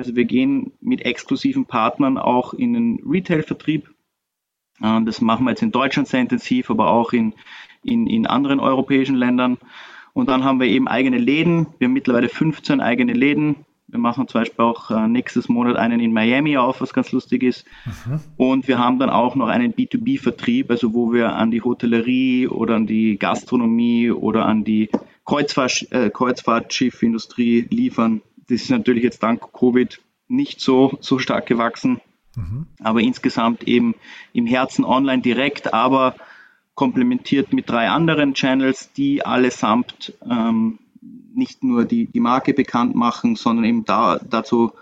Also 0.00 0.16
wir 0.16 0.24
gehen 0.24 0.72
mit 0.80 1.04
exklusiven 1.04 1.66
Partnern 1.66 2.18
auch 2.18 2.54
in 2.54 2.72
den 2.72 3.00
Retail-Vertrieb. 3.06 3.90
Äh, 4.82 5.02
das 5.04 5.20
machen 5.20 5.44
wir 5.44 5.50
jetzt 5.50 5.62
in 5.62 5.72
Deutschland 5.72 6.08
sehr 6.08 6.20
intensiv, 6.20 6.70
aber 6.70 6.90
auch 6.90 7.12
in, 7.12 7.34
in, 7.84 8.06
in 8.06 8.26
anderen 8.26 8.60
europäischen 8.60 9.16
Ländern. 9.16 9.58
Und 10.12 10.28
dann 10.28 10.42
haben 10.42 10.58
wir 10.58 10.66
eben 10.66 10.88
eigene 10.88 11.18
Läden. 11.18 11.66
Wir 11.78 11.86
haben 11.86 11.92
mittlerweile 11.92 12.28
15 12.28 12.80
eigene 12.80 13.12
Läden 13.12 13.64
wir 13.90 13.98
machen 13.98 14.28
zum 14.28 14.40
Beispiel 14.40 14.64
auch 14.64 14.90
äh, 14.90 15.08
nächstes 15.08 15.48
Monat 15.48 15.76
einen 15.76 16.00
in 16.00 16.12
Miami 16.12 16.56
auf, 16.56 16.80
was 16.80 16.92
ganz 16.92 17.10
lustig 17.12 17.42
ist. 17.42 17.66
Mhm. 17.84 18.20
Und 18.36 18.68
wir 18.68 18.78
haben 18.78 18.98
dann 18.98 19.10
auch 19.10 19.34
noch 19.34 19.48
einen 19.48 19.74
B2B-Vertrieb, 19.74 20.70
also 20.70 20.94
wo 20.94 21.12
wir 21.12 21.34
an 21.34 21.50
die 21.50 21.62
Hotellerie 21.62 22.46
oder 22.46 22.76
an 22.76 22.86
die 22.86 23.18
Gastronomie 23.18 24.10
oder 24.10 24.46
an 24.46 24.64
die 24.64 24.90
Kreuzfahrt, 25.24 25.88
äh, 25.90 26.10
Kreuzfahrtschiffindustrie 26.10 27.66
liefern. 27.70 28.22
Das 28.50 28.62
ist 28.62 28.70
natürlich 28.70 29.04
jetzt 29.04 29.22
dank 29.22 29.52
Covid 29.52 30.00
nicht 30.26 30.60
so, 30.60 30.98
so 31.00 31.18
stark 31.18 31.46
gewachsen, 31.46 32.00
mhm. 32.36 32.66
aber 32.80 33.00
insgesamt 33.00 33.62
eben 33.64 33.94
im 34.32 34.46
Herzen 34.46 34.84
online 34.84 35.22
direkt, 35.22 35.72
aber 35.72 36.16
komplementiert 36.74 37.52
mit 37.52 37.68
drei 37.68 37.88
anderen 37.88 38.34
Channels, 38.34 38.92
die 38.92 39.24
allesamt 39.24 40.14
ähm, 40.28 40.78
nicht 41.34 41.62
nur 41.62 41.84
die, 41.84 42.06
die 42.06 42.20
Marke 42.20 42.54
bekannt 42.54 42.94
machen, 42.94 43.36
sondern 43.36 43.64
eben 43.64 43.84
da, 43.84 44.18
dazu 44.18 44.72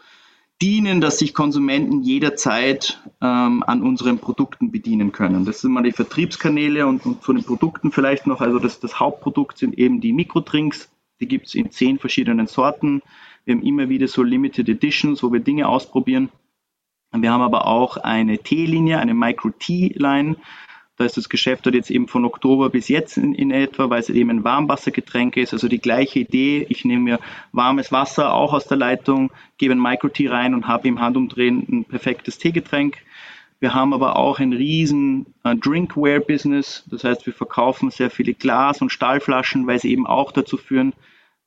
dienen, 0.60 1.00
dass 1.00 1.18
sich 1.18 1.34
Konsumenten 1.34 2.02
jederzeit 2.02 3.00
ähm, 3.20 3.62
an 3.66 3.82
unseren 3.82 4.18
Produkten 4.18 4.70
bedienen 4.70 5.12
können. 5.12 5.44
Das 5.44 5.60
sind 5.60 5.72
mal 5.72 5.82
die 5.82 5.92
Vertriebskanäle 5.92 6.86
und, 6.86 7.04
und 7.06 7.22
zu 7.22 7.32
den 7.32 7.44
Produkten 7.44 7.92
vielleicht 7.92 8.26
noch. 8.26 8.40
Also 8.40 8.58
das, 8.58 8.80
das 8.80 8.98
Hauptprodukt 8.98 9.58
sind 9.58 9.78
eben 9.78 10.00
die 10.00 10.12
Mikrodrinks. 10.12 10.88
Die 11.20 11.28
gibt 11.28 11.46
es 11.46 11.54
in 11.54 11.70
zehn 11.70 11.98
verschiedenen 11.98 12.46
Sorten. 12.46 13.02
Wir 13.48 13.54
haben 13.54 13.62
immer 13.62 13.88
wieder 13.88 14.08
so 14.08 14.22
Limited 14.22 14.68
Editions, 14.68 15.22
wo 15.22 15.32
wir 15.32 15.40
Dinge 15.40 15.70
ausprobieren. 15.70 16.28
Wir 17.12 17.32
haben 17.32 17.40
aber 17.40 17.66
auch 17.66 17.96
eine 17.96 18.36
Teelinie, 18.36 18.98
eine 18.98 19.14
Micro-Tea-Line. 19.14 20.36
Da 20.96 21.06
ist 21.06 21.16
das 21.16 21.30
Geschäft 21.30 21.64
dort 21.64 21.74
jetzt 21.74 21.90
eben 21.90 22.08
von 22.08 22.26
Oktober 22.26 22.68
bis 22.68 22.88
jetzt 22.88 23.16
in, 23.16 23.32
in 23.32 23.50
etwa, 23.50 23.88
weil 23.88 24.00
es 24.00 24.10
eben 24.10 24.28
ein 24.28 24.44
Warmwassergetränk 24.44 25.38
ist. 25.38 25.54
Also 25.54 25.66
die 25.66 25.78
gleiche 25.78 26.18
Idee. 26.18 26.66
Ich 26.68 26.84
nehme 26.84 27.00
mir 27.00 27.20
warmes 27.52 27.90
Wasser 27.90 28.34
auch 28.34 28.52
aus 28.52 28.66
der 28.66 28.76
Leitung, 28.76 29.30
gebe 29.56 29.72
ein 29.72 29.80
Micro-Tee 29.80 30.28
rein 30.28 30.52
und 30.52 30.68
habe 30.68 30.86
im 30.86 31.00
Handumdrehen 31.00 31.66
ein 31.70 31.84
perfektes 31.86 32.36
Teegetränk. 32.36 32.98
Wir 33.60 33.72
haben 33.72 33.94
aber 33.94 34.16
auch 34.16 34.40
ein 34.40 34.52
riesen 34.52 35.24
äh, 35.44 35.56
Drinkware-Business. 35.56 36.84
Das 36.90 37.02
heißt, 37.02 37.24
wir 37.24 37.32
verkaufen 37.32 37.90
sehr 37.90 38.10
viele 38.10 38.34
Glas- 38.34 38.82
und 38.82 38.92
Stahlflaschen, 38.92 39.66
weil 39.66 39.78
sie 39.78 39.90
eben 39.90 40.06
auch 40.06 40.32
dazu 40.32 40.58
führen, 40.58 40.92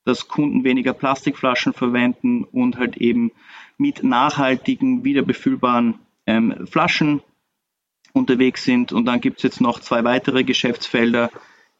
dass 0.04 0.28
Kunden 0.28 0.64
weniger 0.64 0.94
Plastikflaschen 0.94 1.74
verwenden 1.74 2.44
und 2.44 2.78
halt 2.78 2.98
eben 2.98 3.32
mit 3.78 4.04
nachhaltigen, 4.04 5.04
wiederbefüllbaren 5.04 6.00
ähm, 6.26 6.68
Flaschen 6.68 7.22
unterwegs 8.14 8.64
sind. 8.64 8.92
Und 8.92 9.06
dann 9.06 9.22
gibt 9.22 9.38
es 9.38 9.44
jetzt 9.44 9.62
noch 9.62 9.80
zwei 9.80 10.04
weitere 10.04 10.44
Geschäftsfelder, 10.44 11.32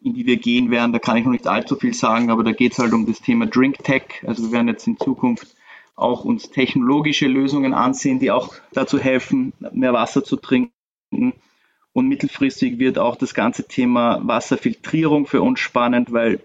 in 0.02 0.14
die 0.14 0.26
wir 0.26 0.38
gehen 0.38 0.72
werden. 0.72 0.94
Da 0.94 1.00
kann 1.00 1.18
ich 1.18 1.26
noch 1.26 1.32
nicht 1.32 1.48
allzu 1.48 1.76
viel 1.76 1.94
sagen, 1.94 2.30
aber 2.30 2.44
da 2.44 2.52
geht 2.52 2.74
es 2.74 2.80
halt 2.80 2.94
um 2.94 3.06
das 3.06 3.22
Thema 3.22 3.46
Drink 3.48 3.84
Tech. 3.84 4.24
Also 4.26 4.44
wir 4.44 4.52
werden 4.52 4.68
jetzt 4.68 4.88
in 4.88 4.98
Zukunft 4.98 5.56
auch 5.96 6.26
uns 6.26 6.50
technologische 6.50 7.28
Lösungen 7.28 7.74
ansehen, 7.74 8.20
die 8.20 8.32
auch 8.32 8.56
dazu 8.74 8.98
helfen, 8.98 9.54
mehr 9.72 9.94
Wasser 9.94 10.24
zu 10.24 10.38
trinken. 10.38 10.72
Und 11.94 12.08
mittelfristig 12.08 12.80
wird 12.80 12.98
auch 12.98 13.16
das 13.16 13.34
ganze 13.34 13.68
Thema 13.68 14.22
Wasserfiltrierung 14.24 15.28
für 15.28 15.42
uns 15.42 15.60
spannend, 15.60 16.12
weil 16.12 16.40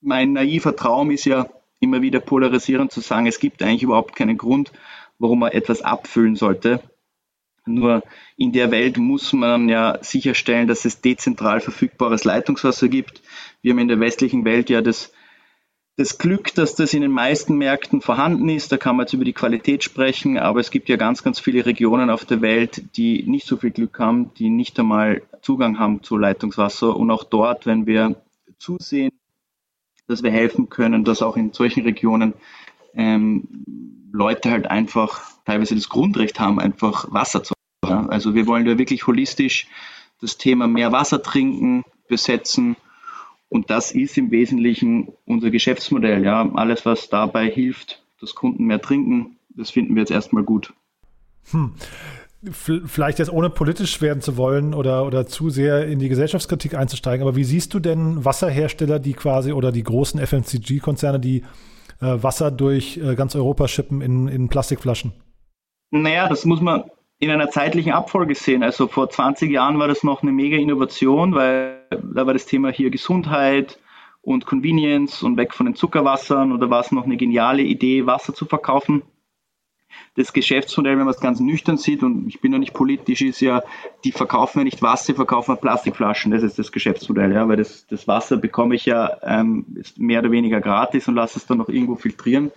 mein 0.00 0.32
naiver 0.32 0.74
Traum 0.76 1.10
ist 1.10 1.24
ja 1.24 1.48
immer 1.80 2.02
wieder 2.02 2.20
polarisierend 2.20 2.92
zu 2.92 3.00
sagen, 3.00 3.26
es 3.26 3.38
gibt 3.38 3.62
eigentlich 3.62 3.82
überhaupt 3.82 4.16
keinen 4.16 4.36
Grund, 4.36 4.72
warum 5.18 5.40
man 5.40 5.52
etwas 5.52 5.82
abfüllen 5.82 6.36
sollte. 6.36 6.80
Nur 7.66 8.02
in 8.36 8.52
der 8.52 8.70
Welt 8.70 8.96
muss 8.96 9.32
man 9.32 9.68
ja 9.68 9.98
sicherstellen, 10.00 10.68
dass 10.68 10.84
es 10.84 11.00
dezentral 11.00 11.60
verfügbares 11.60 12.24
Leitungswasser 12.24 12.88
gibt. 12.88 13.22
Wir 13.60 13.72
haben 13.72 13.78
in 13.78 13.88
der 13.88 14.00
westlichen 14.00 14.44
Welt 14.44 14.70
ja 14.70 14.80
das, 14.80 15.12
das 15.96 16.18
Glück, 16.18 16.54
dass 16.54 16.74
das 16.74 16.94
in 16.94 17.02
den 17.02 17.10
meisten 17.10 17.58
Märkten 17.58 18.00
vorhanden 18.00 18.48
ist. 18.48 18.72
Da 18.72 18.78
kann 18.78 18.96
man 18.96 19.04
jetzt 19.04 19.12
über 19.12 19.24
die 19.24 19.34
Qualität 19.34 19.84
sprechen, 19.84 20.38
aber 20.38 20.60
es 20.60 20.70
gibt 20.70 20.88
ja 20.88 20.96
ganz, 20.96 21.22
ganz 21.22 21.40
viele 21.40 21.66
Regionen 21.66 22.08
auf 22.08 22.24
der 22.24 22.40
Welt, 22.40 22.96
die 22.96 23.24
nicht 23.24 23.46
so 23.46 23.58
viel 23.58 23.70
Glück 23.70 23.98
haben, 23.98 24.32
die 24.34 24.48
nicht 24.48 24.78
einmal 24.78 25.22
Zugang 25.42 25.78
haben 25.78 26.02
zu 26.02 26.16
Leitungswasser. 26.16 26.96
Und 26.96 27.10
auch 27.10 27.24
dort, 27.24 27.66
wenn 27.66 27.86
wir 27.86 28.16
zusehen, 28.58 29.12
dass 30.08 30.22
wir 30.22 30.30
helfen 30.30 30.68
können, 30.68 31.04
dass 31.04 31.22
auch 31.22 31.36
in 31.36 31.52
solchen 31.52 31.84
Regionen 31.84 32.34
ähm, 32.94 33.46
Leute 34.10 34.50
halt 34.50 34.66
einfach 34.68 35.20
teilweise 35.44 35.74
das 35.74 35.88
Grundrecht 35.88 36.40
haben, 36.40 36.58
einfach 36.58 37.12
Wasser 37.12 37.44
zu 37.44 37.54
haben. 37.84 38.10
Also 38.10 38.34
wir 38.34 38.46
wollen 38.46 38.64
da 38.64 38.78
wirklich 38.78 39.06
holistisch 39.06 39.68
das 40.20 40.38
Thema 40.38 40.66
mehr 40.66 40.90
Wasser 40.90 41.22
trinken 41.22 41.84
besetzen. 42.08 42.76
Und 43.48 43.70
das 43.70 43.92
ist 43.92 44.18
im 44.18 44.30
Wesentlichen 44.30 45.12
unser 45.24 45.50
Geschäftsmodell. 45.50 46.24
Ja, 46.24 46.50
alles, 46.54 46.84
was 46.84 47.08
dabei 47.08 47.48
hilft, 47.48 48.02
dass 48.20 48.34
Kunden 48.34 48.64
mehr 48.64 48.80
trinken, 48.80 49.36
das 49.50 49.70
finden 49.70 49.94
wir 49.94 50.02
jetzt 50.02 50.10
erstmal 50.10 50.42
gut. 50.42 50.72
Hm 51.50 51.74
vielleicht 52.42 53.18
jetzt 53.18 53.32
ohne 53.32 53.50
politisch 53.50 54.00
werden 54.00 54.20
zu 54.20 54.36
wollen 54.36 54.72
oder, 54.72 55.04
oder 55.04 55.26
zu 55.26 55.50
sehr 55.50 55.86
in 55.86 55.98
die 55.98 56.08
Gesellschaftskritik 56.08 56.74
einzusteigen, 56.74 57.26
aber 57.26 57.36
wie 57.36 57.44
siehst 57.44 57.74
du 57.74 57.80
denn 57.80 58.24
Wasserhersteller, 58.24 59.00
die 59.00 59.14
quasi 59.14 59.52
oder 59.52 59.72
die 59.72 59.82
großen 59.82 60.24
FMCG-Konzerne, 60.24 61.18
die 61.18 61.42
äh, 62.00 62.22
Wasser 62.22 62.50
durch 62.50 62.98
äh, 62.98 63.16
ganz 63.16 63.34
Europa 63.34 63.66
schippen 63.66 64.00
in, 64.00 64.28
in 64.28 64.48
Plastikflaschen? 64.48 65.12
Naja, 65.90 66.28
das 66.28 66.44
muss 66.44 66.60
man 66.60 66.84
in 67.18 67.30
einer 67.30 67.50
zeitlichen 67.50 67.92
Abfolge 67.92 68.36
sehen. 68.36 68.62
Also 68.62 68.86
vor 68.86 69.10
20 69.10 69.50
Jahren 69.50 69.80
war 69.80 69.88
das 69.88 70.04
noch 70.04 70.22
eine 70.22 70.30
mega 70.30 70.56
Innovation, 70.56 71.34
weil 71.34 71.80
da 71.90 72.24
war 72.24 72.34
das 72.34 72.46
Thema 72.46 72.70
hier 72.70 72.90
Gesundheit 72.90 73.80
und 74.22 74.46
Convenience 74.46 75.24
und 75.24 75.36
weg 75.36 75.54
von 75.54 75.66
den 75.66 75.74
Zuckerwassern 75.74 76.52
oder 76.52 76.70
war 76.70 76.80
es 76.80 76.92
noch 76.92 77.04
eine 77.04 77.16
geniale 77.16 77.62
Idee, 77.62 78.06
Wasser 78.06 78.32
zu 78.32 78.44
verkaufen 78.44 79.02
das 80.16 80.32
Geschäftsmodell, 80.32 80.98
wenn 80.98 81.04
man 81.04 81.14
es 81.14 81.20
ganz 81.20 81.40
nüchtern 81.40 81.76
sieht, 81.76 82.02
und 82.02 82.28
ich 82.28 82.40
bin 82.40 82.52
ja 82.52 82.58
nicht 82.58 82.74
politisch, 82.74 83.22
ist 83.22 83.40
ja, 83.40 83.62
die 84.04 84.12
verkaufen 84.12 84.58
ja 84.58 84.64
nicht 84.64 84.82
Wasser, 84.82 85.12
die 85.12 85.16
verkaufen 85.16 85.56
Plastikflaschen. 85.56 86.32
Das 86.32 86.42
ist 86.42 86.58
das 86.58 86.72
Geschäftsmodell, 86.72 87.32
ja, 87.32 87.48
weil 87.48 87.56
das, 87.56 87.86
das 87.86 88.08
Wasser 88.08 88.36
bekomme 88.36 88.74
ich 88.74 88.86
ja 88.86 89.16
ähm, 89.22 89.64
mehr 89.96 90.20
oder 90.20 90.30
weniger 90.30 90.60
gratis 90.60 91.08
und 91.08 91.14
lasse 91.14 91.38
es 91.38 91.46
dann 91.46 91.58
noch 91.58 91.68
irgendwo 91.68 91.96
filtrieren. 91.96 92.50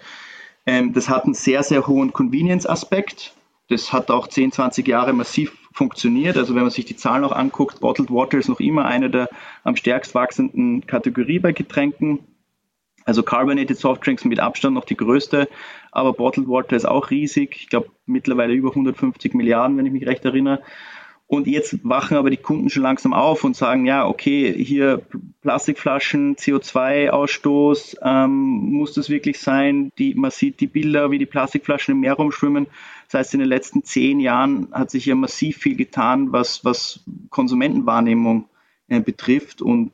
Ähm, 0.66 0.94
das 0.94 1.10
hat 1.10 1.26
einen 1.26 1.34
sehr, 1.34 1.64
sehr 1.64 1.88
hohen 1.88 2.14
Convenience-Aspekt. 2.14 3.34
Das 3.70 3.94
hat 3.94 4.12
auch 4.12 4.28
10, 4.28 4.52
20 4.52 4.88
Jahre 4.88 5.14
massiv 5.14 5.54
funktioniert. 5.74 6.38
Also 6.38 6.56
wenn 6.56 6.64
man 6.64 6.72
sich 6.72 6.86
die 6.86 6.96
Zahlen 6.96 7.24
auch 7.24 7.32
anguckt, 7.32 7.80
Bottled 7.80 8.12
Water 8.12 8.38
ist 8.38 8.50
noch 8.50 8.60
immer 8.60 8.86
eine 8.86 9.10
der 9.10 9.30
am 9.64 9.76
stärkst 9.76 10.14
wachsenden 10.14 10.86
Kategorie 10.86 11.40
bei 11.40 11.54
Getränken. 11.54 12.20
Also 13.06 13.24
Carbonated 13.24 13.78
Softdrinks 13.78 14.26
mit 14.26 14.40
Abstand 14.40 14.76
noch 14.76 14.86
die 14.86 14.98
größte, 14.98 15.50
aber 15.92 16.14
Bottled 16.14 16.48
Water 16.48 16.76
ist 16.76 16.86
auch 16.86 17.10
riesig. 17.10 17.56
Ich 17.56 17.70
glaube 17.70 17.90
mittlerweile 18.06 18.54
über 18.54 18.70
150 18.70 19.34
Milliarden, 19.34 19.78
wenn 19.78 19.86
ich 19.86 19.92
mich 19.92 20.06
recht 20.06 20.24
erinnere. 20.26 20.62
Und 21.32 21.48
jetzt 21.48 21.80
wachen 21.84 22.18
aber 22.18 22.30
die 22.30 22.36
Kunden 22.36 22.70
schon 22.70 22.84
langsam 22.84 23.14
auf 23.14 23.46
und 23.46 23.56
sagen, 23.56 23.86
ja, 23.86 24.06
okay, 24.06 24.54
hier 24.54 25.02
Plastikflaschen, 25.42 26.36
CO2-Ausstoß, 26.36 28.00
ähm, 28.04 28.74
muss 28.74 28.92
das 28.96 29.10
wirklich 29.10 29.40
sein? 29.40 29.94
Die, 29.98 30.14
man 30.14 30.32
sieht 30.32 30.60
die 30.60 30.68
Bilder, 30.68 31.10
wie 31.10 31.20
die 31.20 31.26
Plastikflaschen 31.26 31.94
im 31.94 32.02
Meer 32.02 32.16
rumschwimmen. 32.16 32.68
Das 33.10 33.20
heißt, 33.20 33.34
in 33.36 33.40
den 33.40 33.48
letzten 33.48 33.86
zehn 33.86 34.20
Jahren 34.20 34.68
hat 34.74 34.92
sich 34.92 35.06
ja 35.06 35.16
massiv 35.16 35.56
viel 35.56 35.78
getan, 35.78 36.34
was, 36.34 36.66
was 36.66 37.06
Konsumentenwahrnehmung 37.30 38.50
betrifft. 39.00 39.62
Und 39.62 39.92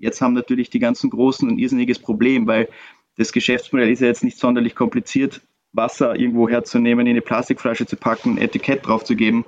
jetzt 0.00 0.20
haben 0.20 0.34
natürlich 0.34 0.70
die 0.70 0.78
ganzen 0.78 1.10
Großen 1.10 1.48
ein 1.48 1.58
irrsinniges 1.58 1.98
Problem, 1.98 2.46
weil 2.46 2.68
das 3.16 3.32
Geschäftsmodell 3.32 3.90
ist 3.90 4.00
ja 4.00 4.08
jetzt 4.08 4.24
nicht 4.24 4.38
sonderlich 4.38 4.74
kompliziert, 4.74 5.40
Wasser 5.72 6.18
irgendwo 6.18 6.48
herzunehmen, 6.48 7.06
in 7.06 7.12
eine 7.12 7.20
Plastikflasche 7.20 7.86
zu 7.86 7.96
packen, 7.96 8.34
ein 8.34 8.38
Etikett 8.38 8.86
draufzugeben 8.86 9.44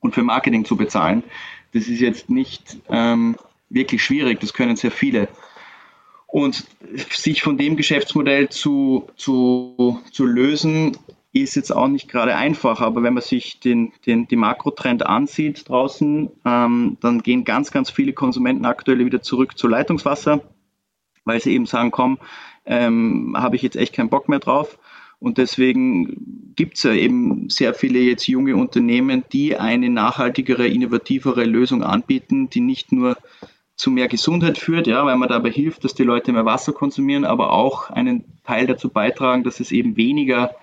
und 0.00 0.14
für 0.14 0.22
Marketing 0.22 0.64
zu 0.64 0.76
bezahlen. 0.76 1.22
Das 1.72 1.88
ist 1.88 2.00
jetzt 2.00 2.30
nicht 2.30 2.78
ähm, 2.88 3.36
wirklich 3.68 4.02
schwierig, 4.02 4.40
das 4.40 4.54
können 4.54 4.76
sehr 4.76 4.90
viele. 4.90 5.28
Und 6.26 6.66
sich 7.10 7.42
von 7.42 7.56
dem 7.56 7.76
Geschäftsmodell 7.76 8.50
zu, 8.50 9.08
zu, 9.16 10.00
zu 10.12 10.26
lösen, 10.26 10.96
ist 11.32 11.54
jetzt 11.56 11.70
auch 11.70 11.88
nicht 11.88 12.08
gerade 12.08 12.36
einfach, 12.36 12.80
aber 12.80 13.02
wenn 13.02 13.14
man 13.14 13.22
sich 13.22 13.60
den, 13.60 13.92
den, 14.06 14.28
die 14.28 14.36
Makrotrend 14.36 15.04
ansieht 15.04 15.68
draußen, 15.68 16.30
ähm, 16.44 16.96
dann 17.00 17.22
gehen 17.22 17.44
ganz, 17.44 17.70
ganz 17.70 17.90
viele 17.90 18.12
Konsumenten 18.12 18.64
aktuell 18.64 19.04
wieder 19.04 19.20
zurück 19.20 19.58
zu 19.58 19.68
Leitungswasser, 19.68 20.40
weil 21.24 21.40
sie 21.40 21.52
eben 21.52 21.66
sagen, 21.66 21.90
komm, 21.90 22.18
ähm, 22.64 23.34
habe 23.36 23.56
ich 23.56 23.62
jetzt 23.62 23.76
echt 23.76 23.94
keinen 23.94 24.10
Bock 24.10 24.28
mehr 24.28 24.38
drauf. 24.38 24.78
Und 25.20 25.36
deswegen 25.38 26.54
gibt 26.54 26.76
es 26.76 26.84
ja 26.84 26.92
eben 26.92 27.50
sehr 27.50 27.74
viele 27.74 27.98
jetzt 27.98 28.28
junge 28.28 28.56
Unternehmen, 28.56 29.24
die 29.32 29.56
eine 29.56 29.90
nachhaltigere, 29.90 30.68
innovativere 30.68 31.44
Lösung 31.44 31.82
anbieten, 31.82 32.48
die 32.50 32.60
nicht 32.60 32.92
nur 32.92 33.16
zu 33.74 33.90
mehr 33.90 34.08
Gesundheit 34.08 34.58
führt, 34.58 34.86
ja, 34.86 35.04
weil 35.04 35.16
man 35.16 35.28
dabei 35.28 35.50
hilft, 35.50 35.84
dass 35.84 35.94
die 35.94 36.04
Leute 36.04 36.32
mehr 36.32 36.44
Wasser 36.44 36.72
konsumieren, 36.72 37.24
aber 37.24 37.52
auch 37.52 37.90
einen 37.90 38.24
Teil 38.44 38.66
dazu 38.66 38.88
beitragen, 38.88 39.44
dass 39.44 39.60
es 39.60 39.72
eben 39.72 39.96
weniger 39.96 40.54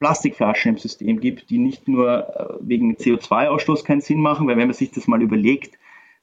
Plastikflaschen 0.00 0.72
im 0.72 0.78
System 0.78 1.20
gibt, 1.20 1.50
die 1.50 1.58
nicht 1.58 1.86
nur 1.86 2.28
äh, 2.28 2.54
wegen 2.60 2.96
CO2-Ausstoß 2.96 3.84
keinen 3.84 4.00
Sinn 4.00 4.20
machen, 4.20 4.48
weil 4.48 4.56
wenn 4.56 4.68
man 4.68 4.74
sich 4.74 4.90
das 4.90 5.06
mal 5.06 5.22
überlegt, 5.22 5.78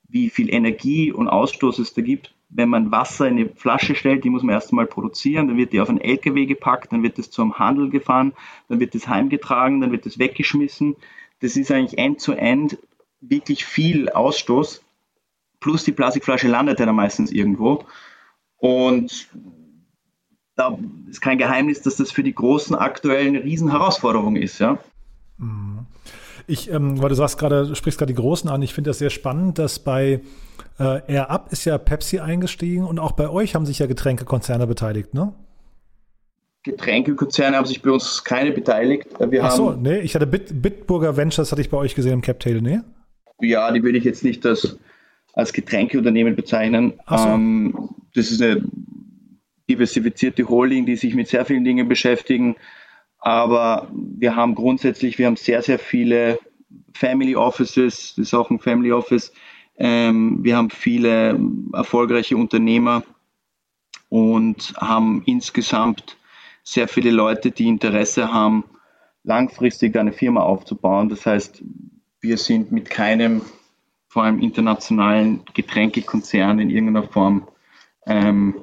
wie 0.09 0.29
viel 0.29 0.53
Energie 0.53 1.11
und 1.11 1.27
Ausstoß 1.27 1.79
es 1.79 1.93
da 1.93 2.01
gibt, 2.01 2.33
wenn 2.49 2.69
man 2.69 2.91
Wasser 2.91 3.27
in 3.27 3.37
eine 3.37 3.49
Flasche 3.49 3.93
stellt, 3.93 4.23
die 4.23 4.29
muss 4.29 4.41
man 4.41 4.55
erst 4.55 4.71
einmal 4.71 4.87
produzieren, 4.87 5.47
dann 5.47 5.57
wird 5.57 5.73
die 5.73 5.81
auf 5.81 5.89
einen 5.89 6.01
LKW 6.01 6.45
gepackt, 6.45 6.91
dann 6.91 7.03
wird 7.03 7.17
das 7.17 7.29
zum 7.29 7.59
Handel 7.59 7.89
gefahren, 7.89 8.33
dann 8.67 8.79
wird 8.79 8.95
das 8.95 9.07
heimgetragen, 9.07 9.81
dann 9.81 9.91
wird 9.91 10.05
das 10.05 10.17
weggeschmissen. 10.17 10.95
Das 11.41 11.55
ist 11.55 11.71
eigentlich 11.71 11.99
end-to-end 11.99 12.73
-end 12.73 12.79
wirklich 13.21 13.65
viel 13.65 14.09
Ausstoß. 14.09 14.83
Plus 15.59 15.83
die 15.83 15.91
Plastikflasche 15.91 16.47
landet 16.47 16.79
ja 16.79 16.85
dann 16.85 16.95
meistens 16.95 17.31
irgendwo. 17.31 17.83
Und 18.57 19.29
da 20.57 20.77
ist 21.09 21.21
kein 21.21 21.37
Geheimnis, 21.37 21.83
dass 21.83 21.95
das 21.95 22.11
für 22.11 22.23
die 22.23 22.33
Großen 22.33 22.75
aktuell 22.75 23.27
eine 23.27 23.43
Riesenherausforderung 23.43 24.35
ist, 24.35 24.59
ja. 24.59 24.77
Mhm. 25.37 25.85
Ich, 26.47 26.71
ähm, 26.71 27.01
weil 27.01 27.09
du 27.09 27.15
sagst 27.15 27.37
gerade, 27.37 27.75
sprichst 27.75 27.99
gerade 27.99 28.13
die 28.13 28.19
Großen 28.19 28.49
an, 28.49 28.61
ich 28.61 28.73
finde 28.73 28.89
das 28.89 28.99
sehr 28.99 29.09
spannend, 29.09 29.59
dass 29.59 29.79
bei 29.79 30.21
äh, 30.79 31.01
Air 31.07 31.29
Up 31.29 31.51
ist 31.51 31.65
ja 31.65 31.77
Pepsi 31.77 32.19
eingestiegen 32.19 32.85
und 32.85 32.99
auch 32.99 33.11
bei 33.11 33.29
euch 33.29 33.53
haben 33.53 33.65
sich 33.65 33.79
ja 33.79 33.85
Getränkekonzerne 33.85 34.65
beteiligt, 34.65 35.13
ne? 35.13 35.33
Getränkekonzerne 36.63 37.55
haben 37.55 37.65
sich 37.65 37.81
bei 37.81 37.91
uns 37.91 38.23
keine 38.23 38.51
beteiligt. 38.51 39.07
Wir 39.19 39.43
Ach 39.43 39.51
so, 39.51 39.71
nee, 39.71 39.99
ich 39.99 40.15
hatte 40.15 40.25
Bit 40.25 40.61
Bitburger 40.61 41.15
Ventures, 41.15 41.51
hatte 41.51 41.61
ich 41.61 41.69
bei 41.69 41.77
euch 41.77 41.95
gesehen 41.95 42.13
im 42.13 42.21
Captail, 42.21 42.61
ne? 42.61 42.83
Ja, 43.39 43.71
die 43.71 43.83
würde 43.83 43.97
ich 43.97 44.03
jetzt 44.03 44.23
nicht 44.23 44.45
als, 44.45 44.77
als 45.33 45.53
Getränkeunternehmen 45.53 46.35
bezeichnen. 46.35 46.93
So. 47.07 47.15
Ähm, 47.15 47.89
das 48.15 48.31
ist 48.31 48.41
eine 48.41 48.63
diversifizierte 49.69 50.47
Holding, 50.47 50.85
die 50.85 50.95
sich 50.95 51.13
mit 51.15 51.27
sehr 51.27 51.45
vielen 51.45 51.63
Dingen 51.63 51.87
beschäftigen. 51.87 52.55
Aber 53.19 53.89
wir 53.93 54.35
haben 54.35 54.55
grundsätzlich, 54.55 55.17
wir 55.17 55.25
haben 55.25 55.35
sehr, 55.35 55.61
sehr 55.61 55.79
viele 55.79 56.39
Family 56.93 57.35
Offices, 57.35 58.13
das 58.15 58.27
ist 58.27 58.33
auch 58.33 58.49
ein 58.49 58.59
Family 58.59 58.91
Office, 58.91 59.31
Ähm, 59.79 60.43
wir 60.43 60.57
haben 60.57 60.69
viele 60.69 61.39
erfolgreiche 61.73 62.35
Unternehmer 62.35 63.03
und 64.09 64.73
haben 64.77 65.21
insgesamt 65.25 66.17
sehr 66.63 66.87
viele 66.87 67.11
Leute, 67.11 67.51
die 67.51 67.67
Interesse 67.67 68.33
haben, 68.33 68.63
langfristig 69.23 69.95
eine 69.95 70.13
Firma 70.13 70.41
aufzubauen. 70.41 71.09
Das 71.09 71.25
heißt, 71.25 71.63
wir 72.21 72.37
sind 72.37 72.71
mit 72.71 72.89
keinem, 72.89 73.41
vor 74.07 74.23
allem 74.23 74.39
internationalen 74.39 75.43
Getränkekonzern 75.53 76.59
in 76.59 76.69
irgendeiner 76.69 77.07
Form 77.07 77.47
ähm, 78.07 78.55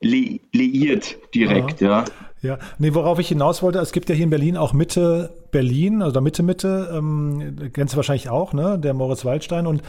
liiert 0.00 1.16
direkt, 1.34 1.80
ja. 1.80 2.04
Ja, 2.40 2.58
nee, 2.78 2.94
worauf 2.94 3.18
ich 3.18 3.28
hinaus 3.28 3.62
wollte, 3.62 3.80
es 3.80 3.90
gibt 3.90 4.08
ja 4.08 4.14
hier 4.14 4.24
in 4.24 4.30
Berlin 4.30 4.56
auch 4.56 4.72
Mitte 4.72 5.34
Berlin, 5.50 6.02
also 6.02 6.20
Mitte 6.20 6.44
Mitte, 6.44 6.88
ähm, 6.94 7.70
kennst 7.72 7.94
du 7.94 7.96
wahrscheinlich 7.96 8.28
auch, 8.28 8.52
ne, 8.52 8.78
der 8.78 8.94
Moritz 8.94 9.24
Waldstein. 9.24 9.66
Und 9.66 9.82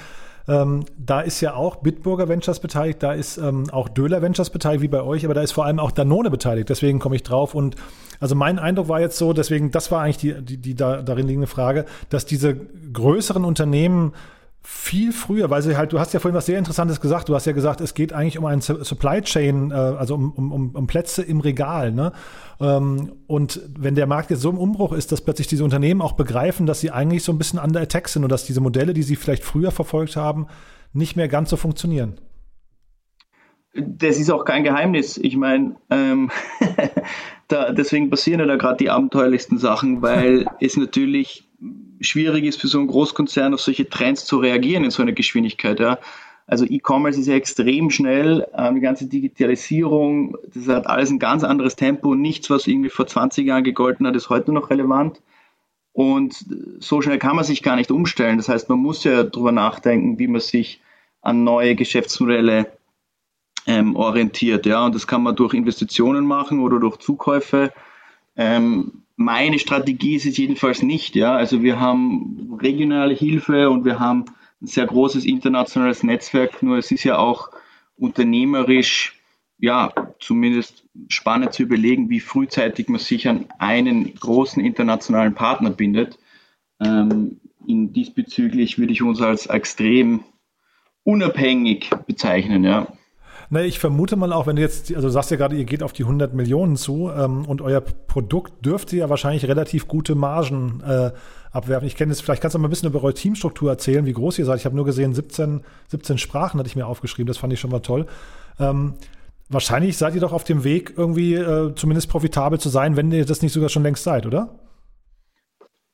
ähm, 0.47 0.85
da 0.97 1.21
ist 1.21 1.41
ja 1.41 1.53
auch 1.53 1.75
Bitburger 1.77 2.27
Ventures 2.27 2.59
beteiligt, 2.59 3.03
da 3.03 3.13
ist 3.13 3.37
ähm, 3.37 3.69
auch 3.71 3.87
Döler 3.87 4.23
Ventures 4.23 4.49
beteiligt, 4.49 4.81
wie 4.81 4.87
bei 4.87 5.03
euch, 5.03 5.25
aber 5.25 5.35
da 5.35 5.41
ist 5.41 5.51
vor 5.51 5.65
allem 5.65 5.77
auch 5.77 5.91
Danone 5.91 6.31
beteiligt, 6.31 6.69
deswegen 6.69 6.97
komme 6.97 7.15
ich 7.15 7.23
drauf. 7.23 7.53
Und 7.53 7.75
also 8.19 8.33
mein 8.33 8.57
Eindruck 8.57 8.87
war 8.87 8.99
jetzt 8.99 9.17
so, 9.17 9.31
deswegen, 9.33 9.69
das 9.69 9.91
war 9.91 10.01
eigentlich 10.01 10.17
die, 10.17 10.41
die, 10.41 10.57
die 10.57 10.73
da, 10.73 11.03
darin 11.03 11.27
liegende 11.27 11.47
Frage, 11.47 11.85
dass 12.09 12.25
diese 12.25 12.55
größeren 12.55 13.45
Unternehmen 13.45 14.13
viel 14.61 15.13
früher, 15.13 15.49
weil 15.49 15.61
sie 15.61 15.77
halt, 15.77 15.93
du 15.93 15.99
hast 15.99 16.13
ja 16.13 16.19
vorhin 16.19 16.35
was 16.35 16.45
sehr 16.45 16.59
Interessantes 16.59 16.99
gesagt, 16.99 17.29
du 17.29 17.35
hast 17.35 17.45
ja 17.45 17.53
gesagt, 17.53 17.79
es 17.81 17.93
geht 17.93 18.11
eigentlich 18.11 18.37
um 18.37 18.45
ein 18.45 18.61
Supply 18.61 19.21
Chain, 19.21 19.71
äh, 19.71 19.73
also 19.73 20.15
um, 20.15 20.31
um, 20.31 20.75
um 20.75 20.87
Plätze 20.87 21.23
im 21.23 21.39
Regal. 21.39 21.91
Ne? 21.91 22.11
Ähm, 22.59 23.13
und 23.27 23.61
wenn 23.77 23.95
der 23.95 24.05
Markt 24.05 24.31
jetzt 24.31 24.41
so 24.41 24.49
im 24.49 24.57
Umbruch 24.57 24.91
ist, 24.91 25.11
dass 25.11 25.21
plötzlich 25.21 25.47
diese 25.47 25.63
Unternehmen 25.63 26.01
auch 26.01 26.13
begreifen, 26.13 26.65
dass 26.65 26.81
sie 26.81 26.91
eigentlich 26.91 27.23
so 27.23 27.31
ein 27.31 27.37
bisschen 27.37 27.59
under 27.59 27.81
attack 27.81 28.09
sind 28.09 28.23
und 28.23 28.31
dass 28.31 28.45
diese 28.45 28.61
Modelle, 28.61 28.93
die 28.93 29.03
sie 29.03 29.15
vielleicht 29.15 29.43
früher 29.43 29.71
verfolgt 29.71 30.15
haben, 30.17 30.47
nicht 30.91 31.15
mehr 31.15 31.27
ganz 31.27 31.49
so 31.49 31.57
funktionieren. 31.57 32.19
Das 33.73 34.17
ist 34.17 34.29
auch 34.31 34.45
kein 34.45 34.63
Geheimnis. 34.63 35.17
Ich 35.17 35.37
meine, 35.37 35.75
ähm, 35.89 36.31
da, 37.47 37.71
deswegen 37.71 38.09
passieren 38.09 38.39
ja 38.39 38.45
da 38.45 38.55
gerade 38.55 38.77
die 38.77 38.89
abenteuerlichsten 38.89 39.57
Sachen, 39.57 40.01
weil 40.01 40.47
es 40.59 40.75
natürlich 40.75 41.48
schwierig 42.01 42.45
ist 42.45 42.59
für 42.59 42.67
so 42.67 42.79
einen 42.79 42.87
Großkonzern 42.87 43.53
auf 43.53 43.61
solche 43.61 43.89
Trends 43.89 44.25
zu 44.25 44.37
reagieren 44.37 44.83
in 44.83 44.91
so 44.91 45.01
einer 45.01 45.11
Geschwindigkeit. 45.11 45.79
Ja. 45.79 45.99
Also 46.47 46.65
E-Commerce 46.65 47.19
ist 47.19 47.27
ja 47.27 47.35
extrem 47.35 47.91
schnell, 47.91 48.47
ähm, 48.57 48.75
die 48.75 48.81
ganze 48.81 49.05
Digitalisierung, 49.05 50.35
das 50.53 50.67
hat 50.67 50.87
alles 50.87 51.11
ein 51.11 51.19
ganz 51.19 51.43
anderes 51.43 51.75
Tempo. 51.75 52.15
Nichts, 52.15 52.49
was 52.49 52.65
irgendwie 52.65 52.89
vor 52.89 53.05
20 53.05 53.45
Jahren 53.45 53.63
gegolten 53.63 54.07
hat, 54.07 54.15
ist 54.15 54.29
heute 54.29 54.51
noch 54.51 54.71
relevant. 54.71 55.21
Und 55.93 56.45
so 56.79 57.01
schnell 57.01 57.19
kann 57.19 57.35
man 57.35 57.45
sich 57.45 57.61
gar 57.61 57.75
nicht 57.75 57.91
umstellen. 57.91 58.37
Das 58.37 58.49
heißt, 58.49 58.69
man 58.69 58.79
muss 58.79 59.03
ja 59.03 59.23
darüber 59.23 59.51
nachdenken, 59.51 60.17
wie 60.17 60.27
man 60.27 60.41
sich 60.41 60.81
an 61.21 61.43
neue 61.43 61.75
Geschäftsmodelle 61.75 62.71
ähm, 63.67 63.95
orientiert. 63.95 64.65
Ja, 64.65 64.85
und 64.85 64.95
das 64.95 65.07
kann 65.07 65.21
man 65.21 65.35
durch 65.35 65.53
Investitionen 65.53 66.25
machen 66.25 66.61
oder 66.61 66.79
durch 66.79 66.97
Zukäufe. 66.97 67.71
Ähm, 68.35 69.03
meine 69.19 69.59
Strategie 69.59 70.15
ist 70.15 70.25
es 70.25 70.37
jedenfalls 70.37 70.81
nicht. 70.81 71.13
Ja, 71.13 71.35
also 71.35 71.61
wir 71.61 71.77
haben 71.77 72.57
regionale 72.61 73.13
Hilfe 73.13 73.69
und 73.69 73.83
wir 73.83 73.99
haben 73.99 74.23
ein 74.61 74.67
sehr 74.67 74.85
großes 74.85 75.25
internationales 75.25 76.03
Netzwerk. 76.03 76.63
Nur 76.63 76.77
es 76.77 76.89
ist 76.89 77.03
ja 77.03 77.17
auch 77.17 77.49
unternehmerisch 77.97 79.19
ja, 79.57 79.91
zumindest 80.21 80.85
spannend 81.09 81.51
zu 81.51 81.63
überlegen, 81.63 82.09
wie 82.09 82.21
frühzeitig 82.21 82.87
man 82.87 83.01
sich 83.01 83.27
an 83.27 83.45
einen 83.57 84.15
großen 84.15 84.63
internationalen 84.63 85.35
Partner 85.35 85.71
bindet. 85.71 86.17
Ähm, 86.81 87.41
in 87.67 87.91
diesbezüglich 87.91 88.79
würde 88.79 88.93
ich 88.93 89.01
uns 89.01 89.21
als 89.21 89.47
extrem 89.47 90.23
unabhängig 91.03 91.89
bezeichnen, 92.07 92.63
ja. 92.63 92.87
Na, 93.51 93.63
ich 93.63 93.79
vermute 93.79 94.15
mal 94.15 94.31
auch, 94.31 94.45
wenn 94.45 94.57
du 94.57 94.61
jetzt, 94.61 94.93
also 94.93 95.07
du 95.07 95.11
sagst 95.11 95.31
ja 95.31 95.37
gerade, 95.37 95.55
ihr 95.55 95.65
geht 95.65 95.81
auf 95.81 95.91
die 95.91 96.03
100 96.03 96.35
Millionen 96.35 96.75
zu 96.75 97.09
ähm, 97.09 97.45
und 97.45 97.61
euer 97.61 97.81
Produkt 97.81 98.63
dürfte 98.63 98.95
ja 98.95 99.09
wahrscheinlich 99.09 99.47
relativ 99.47 99.87
gute 99.87 100.13
Margen 100.13 100.83
äh, 100.85 101.11
abwerfen. 101.51 101.87
Ich 101.87 101.95
kenne 101.95 102.11
es, 102.11 102.21
vielleicht 102.21 102.43
kannst 102.43 102.53
du 102.53 102.59
mal 102.59 102.67
ein 102.67 102.69
bisschen 102.69 102.89
über 102.89 103.01
eure 103.01 103.15
Teamstruktur 103.15 103.71
erzählen, 103.71 104.05
wie 104.05 104.13
groß 104.13 104.37
ihr 104.37 104.45
seid. 104.45 104.59
Ich 104.59 104.65
habe 104.65 104.75
nur 104.75 104.85
gesehen, 104.85 105.15
17, 105.15 105.61
17 105.87 106.19
Sprachen 106.19 106.59
hatte 106.59 106.67
ich 106.67 106.75
mir 106.75 106.85
aufgeschrieben, 106.85 107.27
das 107.27 107.39
fand 107.39 107.51
ich 107.51 107.59
schon 107.59 107.71
mal 107.71 107.79
toll. 107.79 108.05
Ähm, 108.59 108.93
wahrscheinlich 109.49 109.97
seid 109.97 110.13
ihr 110.13 110.21
doch 110.21 110.33
auf 110.33 110.43
dem 110.43 110.63
Weg, 110.63 110.93
irgendwie 110.95 111.33
äh, 111.33 111.73
zumindest 111.73 112.07
profitabel 112.07 112.59
zu 112.59 112.69
sein, 112.69 112.97
wenn 112.97 113.11
ihr 113.11 113.25
das 113.25 113.41
nicht 113.41 113.53
sogar 113.53 113.69
schon 113.69 113.81
längst 113.81 114.03
seid, 114.03 114.27
oder? 114.27 114.59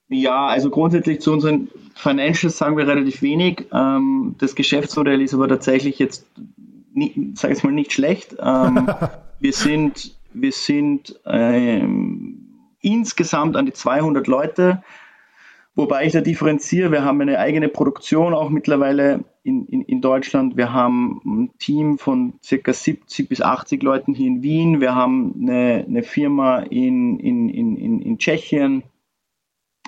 Ja, 0.10 0.48
also 0.48 0.70
grundsätzlich 0.70 1.22
zu 1.22 1.32
unseren 1.32 1.70
Financials 1.96 2.58
sagen 2.58 2.78
wir 2.78 2.86
relativ 2.86 3.22
wenig. 3.22 3.66
Ähm, 3.74 4.36
das 4.40 4.56
Geschäftsmodell 4.56 5.22
ist 5.22 5.34
aber 5.34 5.48
tatsächlich 5.48 5.98
jetzt 6.00 6.26
sage 7.36 7.54
ich 7.54 7.64
mal, 7.64 7.72
nicht 7.72 7.94
schlecht. 7.94 8.36
Ähm, 8.40 8.88
wir 9.40 9.54
sind, 9.54 10.16
wir 10.34 10.52
sind 10.52 11.20
ähm, 11.26 12.46
insgesamt 12.82 13.56
an 13.56 13.66
die 13.66 13.74
200 13.74 14.28
Leute, 14.28 14.84
wobei 15.76 16.06
ich 16.06 16.14
da 16.14 16.22
differenziere. 16.22 16.92
Wir 16.92 17.04
haben 17.04 17.22
eine 17.22 17.40
eigene 17.40 17.70
Produktion 17.70 18.34
auch 18.34 18.50
mittlerweile 18.50 19.26
in, 19.44 19.66
in, 19.68 19.82
in 19.84 20.02
Deutschland. 20.02 20.58
Wir 20.58 20.72
haben 20.72 21.22
ein 21.26 21.58
Team 21.60 21.98
von 21.98 22.34
circa 22.44 22.74
70 22.74 23.30
bis 23.30 23.42
80 23.42 23.84
Leuten 23.84 24.14
hier 24.14 24.28
in 24.28 24.42
Wien. 24.42 24.82
Wir 24.82 24.96
haben 24.96 25.36
eine, 25.42 25.86
eine 25.88 26.04
Firma 26.04 26.60
in, 26.60 27.20
in, 27.20 27.50
in, 27.50 28.02
in 28.02 28.18
Tschechien. 28.18 28.84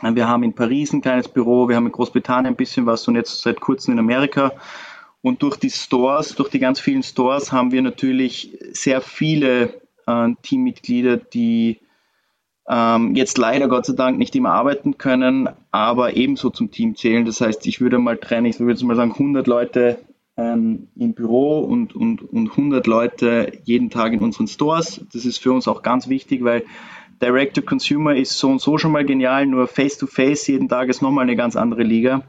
Wir 0.03 0.27
haben 0.27 0.43
in 0.43 0.53
Paris 0.53 0.93
ein 0.93 1.01
kleines 1.01 1.27
Büro, 1.27 1.69
wir 1.69 1.75
haben 1.75 1.87
in 1.87 1.91
Großbritannien 1.91 2.53
ein 2.53 2.55
bisschen 2.55 2.85
was 2.85 3.07
und 3.07 3.15
jetzt 3.15 3.41
seit 3.41 3.59
kurzem 3.59 3.93
in 3.93 3.99
Amerika. 3.99 4.51
Und 5.27 5.43
durch 5.43 5.57
die 5.57 5.69
Stores, 5.69 6.35
durch 6.35 6.47
die 6.47 6.59
ganz 6.59 6.79
vielen 6.79 7.03
Stores 7.03 7.51
haben 7.51 7.73
wir 7.73 7.81
natürlich 7.81 8.57
sehr 8.71 9.01
viele 9.01 9.73
äh, 10.05 10.29
Teammitglieder, 10.41 11.17
die 11.17 11.81
ähm, 12.69 13.13
jetzt 13.13 13.37
leider 13.37 13.67
Gott 13.67 13.87
sei 13.87 13.93
Dank 13.93 14.17
nicht 14.17 14.37
immer 14.37 14.51
arbeiten 14.51 14.97
können, 14.97 15.49
aber 15.71 16.15
ebenso 16.15 16.49
zum 16.49 16.71
Team 16.71 16.95
zählen. 16.95 17.25
Das 17.25 17.41
heißt, 17.41 17.67
ich 17.67 17.81
würde 17.81 17.99
mal 17.99 18.17
trennen, 18.17 18.45
ich 18.45 18.57
würde 18.61 18.85
mal 18.85 18.95
sagen 18.95 19.11
100 19.11 19.47
Leute 19.47 19.99
ähm, 20.37 20.87
im 20.95 21.13
Büro 21.13 21.59
und, 21.59 21.93
und, 21.93 22.21
und 22.21 22.51
100 22.51 22.87
Leute 22.87 23.51
jeden 23.65 23.89
Tag 23.89 24.13
in 24.13 24.19
unseren 24.19 24.47
Stores. 24.47 25.01
Das 25.11 25.25
ist 25.25 25.39
für 25.39 25.51
uns 25.51 25.67
auch 25.67 25.81
ganz 25.81 26.07
wichtig, 26.07 26.45
weil 26.45 26.63
Direct-to-Consumer 27.21 28.15
ist 28.15 28.39
so 28.39 28.47
und 28.47 28.61
so 28.61 28.77
schon 28.77 28.93
mal 28.93 29.03
genial, 29.03 29.45
nur 29.45 29.67
Face-to-Face 29.67 30.43
-face 30.43 30.51
jeden 30.53 30.69
Tag 30.69 30.87
ist 30.87 31.01
nochmal 31.01 31.23
eine 31.23 31.35
ganz 31.35 31.57
andere 31.57 31.83
Liga. 31.83 32.23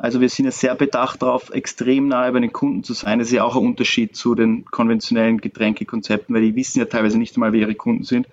Also 0.00 0.20
wir 0.20 0.28
sind 0.28 0.44
ja 0.44 0.52
sehr 0.52 0.76
bedacht 0.76 1.22
darauf, 1.22 1.50
extrem 1.50 2.06
nahe 2.06 2.30
bei 2.30 2.38
den 2.38 2.52
Kunden 2.52 2.84
zu 2.84 2.94
sein. 2.94 3.18
Das 3.18 3.28
ist 3.28 3.34
ja 3.34 3.42
auch 3.42 3.56
ein 3.56 3.66
Unterschied 3.66 4.14
zu 4.14 4.36
den 4.36 4.64
konventionellen 4.64 5.40
Getränkekonzepten, 5.40 6.32
weil 6.34 6.42
die 6.42 6.54
wissen 6.54 6.78
ja 6.78 6.84
teilweise 6.84 7.18
nicht 7.18 7.34
einmal, 7.34 7.52
wer 7.52 7.62
ihre 7.62 7.74
Kunden 7.74 8.04
sind. 8.04 8.28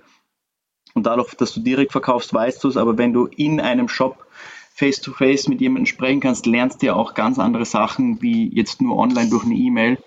Und 0.93 1.07
dadurch, 1.07 1.33
dass 1.33 1.55
du 1.55 1.61
direkt 1.61 1.91
verkaufst, 1.91 2.31
weißt 2.33 2.63
du 2.63 2.67
es, 2.67 2.77
aber 2.77 2.99
wenn 2.99 3.13
du 3.13 3.25
in 3.25 3.59
einem 3.59 3.89
Shop 3.89 4.27
face-to-face 4.75 5.45
-face 5.45 5.49
mit 5.49 5.59
jemandem 5.59 5.87
sprechen 5.87 6.19
kannst, 6.19 6.45
lernst 6.45 6.81
du 6.81 6.87
ja 6.87 6.93
auch 6.93 7.15
ganz 7.15 7.39
andere 7.39 7.65
Sachen, 7.65 8.21
wie 8.21 8.53
jetzt 8.53 8.81
nur 8.81 8.95
online 8.97 9.29
durch 9.31 9.45
eine 9.45 9.55
E-Mail. 9.55 9.97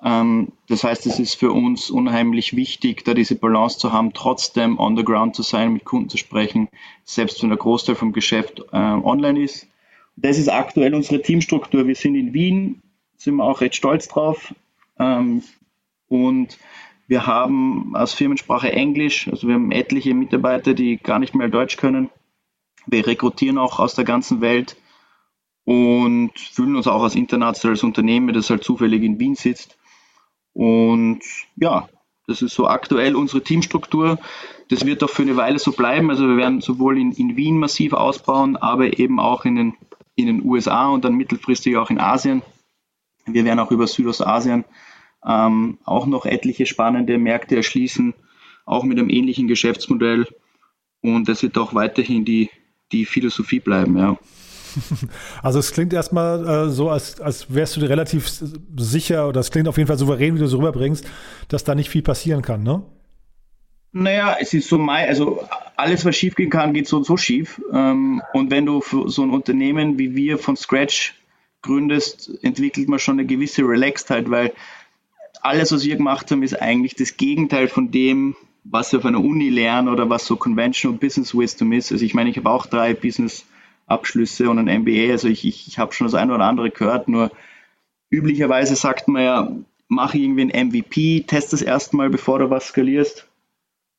Ähm, 0.00 0.52
das 0.68 0.84
heißt, 0.84 1.06
es 1.06 1.18
ist 1.18 1.34
für 1.34 1.50
uns 1.50 1.90
unheimlich 1.90 2.54
wichtig, 2.54 3.04
da 3.04 3.14
diese 3.14 3.34
Balance 3.34 3.78
zu 3.78 3.92
haben, 3.92 4.12
trotzdem 4.12 4.78
on 4.78 4.96
the 4.96 5.04
ground 5.04 5.34
zu 5.34 5.42
sein, 5.42 5.72
mit 5.72 5.84
Kunden 5.84 6.08
zu 6.08 6.18
sprechen, 6.18 6.68
selbst 7.04 7.42
wenn 7.42 7.48
der 7.48 7.58
Großteil 7.58 7.96
vom 7.96 8.12
Geschäft 8.12 8.60
äh, 8.72 8.76
online 8.76 9.42
ist 9.42 9.66
das 10.16 10.38
ist 10.38 10.48
aktuell 10.48 10.94
unsere 10.94 11.22
Teamstruktur. 11.22 11.86
Wir 11.86 11.96
sind 11.96 12.14
in 12.14 12.34
Wien, 12.34 12.82
sind 13.16 13.36
wir 13.36 13.44
auch 13.44 13.60
recht 13.60 13.74
stolz 13.74 14.08
drauf. 14.08 14.54
Ähm, 14.98 15.42
und 16.08 16.58
wir 17.06 17.26
haben 17.26 17.94
als 17.94 18.14
Firmensprache 18.14 18.72
Englisch, 18.72 19.28
also 19.28 19.46
wir 19.48 19.54
haben 19.54 19.72
etliche 19.72 20.14
Mitarbeiter, 20.14 20.74
die 20.74 20.96
gar 20.96 21.18
nicht 21.18 21.34
mehr 21.34 21.48
Deutsch 21.48 21.76
können. 21.76 22.10
Wir 22.86 23.06
rekrutieren 23.06 23.58
auch 23.58 23.78
aus 23.78 23.94
der 23.94 24.04
ganzen 24.04 24.40
Welt 24.40 24.76
und 25.64 26.32
fühlen 26.38 26.76
uns 26.76 26.86
auch 26.86 27.02
als 27.02 27.14
internationales 27.14 27.82
Unternehmen, 27.82 28.34
das 28.34 28.50
halt 28.50 28.64
zufällig 28.64 29.02
in 29.02 29.18
Wien 29.18 29.34
sitzt. 29.34 29.78
Und 30.52 31.20
ja, 31.56 31.88
das 32.26 32.42
ist 32.42 32.54
so 32.54 32.66
aktuell 32.68 33.16
unsere 33.16 33.42
Teamstruktur. 33.42 34.18
Das 34.68 34.86
wird 34.86 35.02
auch 35.02 35.10
für 35.10 35.22
eine 35.22 35.36
Weile 35.36 35.58
so 35.58 35.72
bleiben. 35.72 36.10
Also 36.10 36.26
wir 36.26 36.36
werden 36.36 36.60
sowohl 36.60 36.98
in, 36.98 37.12
in 37.12 37.36
Wien 37.36 37.58
massiv 37.58 37.92
ausbauen, 37.92 38.56
aber 38.56 38.98
eben 38.98 39.18
auch 39.18 39.44
in 39.44 39.56
den 39.56 39.74
in 40.16 40.26
den 40.26 40.44
USA 40.44 40.88
und 40.88 41.04
dann 41.04 41.14
mittelfristig 41.14 41.76
auch 41.76 41.90
in 41.90 41.98
Asien. 41.98 42.42
Wir 43.26 43.44
werden 43.44 43.58
auch 43.58 43.70
über 43.70 43.86
Südostasien 43.86 44.64
ähm, 45.26 45.78
auch 45.84 46.06
noch 46.06 46.26
etliche 46.26 46.66
spannende 46.66 47.18
Märkte 47.18 47.56
erschließen, 47.56 48.14
auch 48.66 48.84
mit 48.84 48.98
einem 48.98 49.10
ähnlichen 49.10 49.48
Geschäftsmodell. 49.48 50.26
Und 51.02 51.28
das 51.28 51.42
wird 51.42 51.58
auch 51.58 51.74
weiterhin 51.74 52.24
die, 52.24 52.50
die 52.92 53.04
Philosophie 53.04 53.60
bleiben, 53.60 53.96
ja. 53.98 54.16
Also 55.42 55.60
es 55.60 55.72
klingt 55.72 55.92
erstmal 55.92 56.46
äh, 56.46 56.70
so, 56.70 56.90
als, 56.90 57.20
als 57.20 57.52
wärst 57.54 57.76
du 57.76 57.80
dir 57.80 57.90
relativ 57.90 58.28
sicher, 58.76 59.28
oder 59.28 59.40
es 59.40 59.50
klingt 59.50 59.68
auf 59.68 59.76
jeden 59.76 59.86
Fall 59.86 59.98
souverän, 59.98 60.34
wie 60.34 60.40
du 60.40 60.46
es 60.46 60.54
rüberbringst, 60.54 61.06
dass 61.48 61.64
da 61.64 61.74
nicht 61.74 61.90
viel 61.90 62.02
passieren 62.02 62.42
kann, 62.42 62.62
ne? 62.62 62.82
Naja, 63.92 64.36
es 64.40 64.52
ist 64.52 64.68
so 64.68 64.76
mein, 64.76 65.08
also 65.08 65.46
alles, 65.76 66.04
was 66.04 66.16
schief 66.16 66.34
gehen 66.34 66.50
kann, 66.50 66.74
geht 66.74 66.86
so 66.86 66.96
und 66.96 67.04
so 67.04 67.16
schief. 67.16 67.60
Ähm, 67.72 68.22
und 68.32 68.50
wenn 68.50 68.66
du 68.66 68.80
für 68.80 69.08
so 69.08 69.22
ein 69.22 69.30
Unternehmen 69.30 69.98
wie 69.98 70.14
wir 70.14 70.38
von 70.38 70.56
Scratch 70.56 71.14
gründest, 71.62 72.30
entwickelt 72.42 72.88
man 72.88 72.98
schon 72.98 73.18
eine 73.18 73.26
gewisse 73.26 73.62
Relaxedheit, 73.62 74.30
weil 74.30 74.52
alles, 75.42 75.72
was 75.72 75.84
wir 75.84 75.96
gemacht 75.96 76.30
haben, 76.30 76.42
ist 76.42 76.60
eigentlich 76.60 76.94
das 76.94 77.16
Gegenteil 77.16 77.68
von 77.68 77.90
dem, 77.90 78.36
was 78.64 78.92
wir 78.92 78.98
auf 78.98 79.04
einer 79.04 79.20
Uni 79.20 79.50
lernen 79.50 79.88
oder 79.88 80.08
was 80.08 80.26
so 80.26 80.36
Conventional 80.36 80.96
Business 80.96 81.34
Wisdom 81.34 81.72
ist. 81.72 81.92
Also 81.92 82.04
ich 82.04 82.14
meine, 82.14 82.30
ich 82.30 82.36
habe 82.38 82.50
auch 82.50 82.66
drei 82.66 82.94
Business-Abschlüsse 82.94 84.48
und 84.48 84.58
ein 84.58 84.82
MBA, 84.82 85.12
also 85.12 85.28
ich, 85.28 85.44
ich, 85.44 85.68
ich 85.68 85.78
habe 85.78 85.92
schon 85.92 86.06
das 86.06 86.14
eine 86.14 86.34
oder 86.34 86.44
andere 86.44 86.70
gehört, 86.70 87.08
nur 87.08 87.30
üblicherweise 88.10 88.74
sagt 88.76 89.08
man 89.08 89.22
ja, 89.22 89.56
mach 89.88 90.14
irgendwie 90.14 90.50
ein 90.50 90.68
MVP, 90.68 91.24
test 91.26 91.52
das 91.52 91.62
erstmal, 91.62 92.08
bevor 92.08 92.38
du 92.38 92.48
was 92.48 92.68
skalierst. 92.68 93.26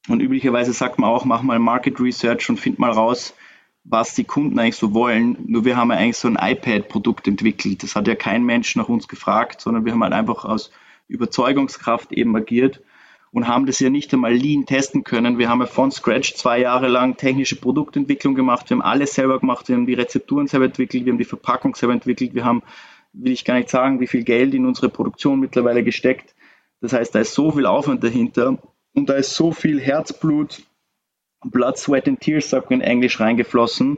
Und 0.08 0.22
üblicherweise 0.22 0.74
sagt 0.74 1.00
man 1.00 1.10
auch, 1.10 1.26
mach 1.26 1.42
mal 1.42 1.60
Market 1.60 2.00
Research 2.00 2.50
und 2.50 2.60
find 2.60 2.78
mal 2.78 2.92
raus, 2.92 3.34
was 3.84 4.14
die 4.16 4.24
Kunden 4.24 4.58
eigentlich 4.60 4.76
so 4.76 4.94
wollen. 4.94 5.38
Nur 5.48 5.66
wir 5.66 5.78
haben 5.78 5.92
ja 5.92 5.98
eigentlich 5.98 6.18
so 6.18 6.28
ein 6.28 6.38
iPad-Produkt 6.40 7.28
entwickelt. 7.28 7.84
Das 7.84 7.96
hat 7.96 8.08
ja 8.08 8.16
kein 8.16 8.44
Mensch 8.44 8.76
nach 8.76 8.90
uns 8.90 9.08
gefragt, 9.08 9.62
sondern 9.62 9.86
wir 9.86 9.94
haben 9.94 10.04
halt 10.04 10.14
einfach 10.14 10.46
aus 10.46 10.72
Überzeugungskraft 11.08 12.12
eben 12.12 12.36
agiert 12.36 12.82
und 13.32 13.48
haben 13.48 13.66
das 13.66 13.80
ja 13.80 13.90
nicht 13.90 14.14
einmal 14.14 14.34
lean 14.34 14.66
testen 14.66 15.04
können. 15.04 15.38
Wir 15.38 15.50
haben 15.50 15.60
ja 15.60 15.68
von 15.68 15.92
Scratch 15.92 16.36
zwei 16.36 16.60
Jahre 16.60 16.88
lang 16.88 17.18
technische 17.18 17.58
Produktentwicklung 17.58 18.34
gemacht. 18.34 18.70
Wir 18.70 18.78
haben 18.78 18.82
alles 18.82 19.14
selber 19.14 19.40
gemacht. 19.40 19.68
Wir 19.68 19.76
haben 19.76 19.86
die 19.86 19.94
Rezepturen 19.94 20.48
selber 20.48 20.66
entwickelt. 20.66 21.06
Wir 21.06 21.12
haben 21.12 21.18
die 21.18 21.26
Verpackung 21.26 21.76
selber 21.76 21.94
entwickelt. 21.94 22.34
Wir 22.34 22.46
haben, 22.46 22.64
will 23.14 23.34
ich 23.34 23.46
gar 23.46 23.56
nicht 23.56 23.70
sagen, 23.70 24.00
wie 24.00 24.08
viel 24.08 24.24
Geld 24.24 24.54
in 24.54 24.66
unsere 24.66 24.90
Produktion 24.90 25.40
mittlerweile 25.40 25.84
gesteckt. 25.84 26.34
Das 26.82 26.94
heißt, 26.94 27.14
da 27.14 27.20
ist 27.20 27.34
so 27.34 27.52
viel 27.52 27.66
Aufwand 27.66 28.04
dahinter 28.04 28.58
und 28.96 29.10
da 29.10 29.14
ist 29.14 29.36
so 29.36 29.52
viel 29.52 29.80
Herzblut, 29.80 30.64
Blood, 31.44 31.78
Sweat 31.78 32.08
and 32.08 32.20
Tears, 32.20 32.50
sagt 32.50 32.72
man 32.72 32.82
in 32.82 32.88
Englisch, 32.88 33.20
reingeflossen. 33.20 33.98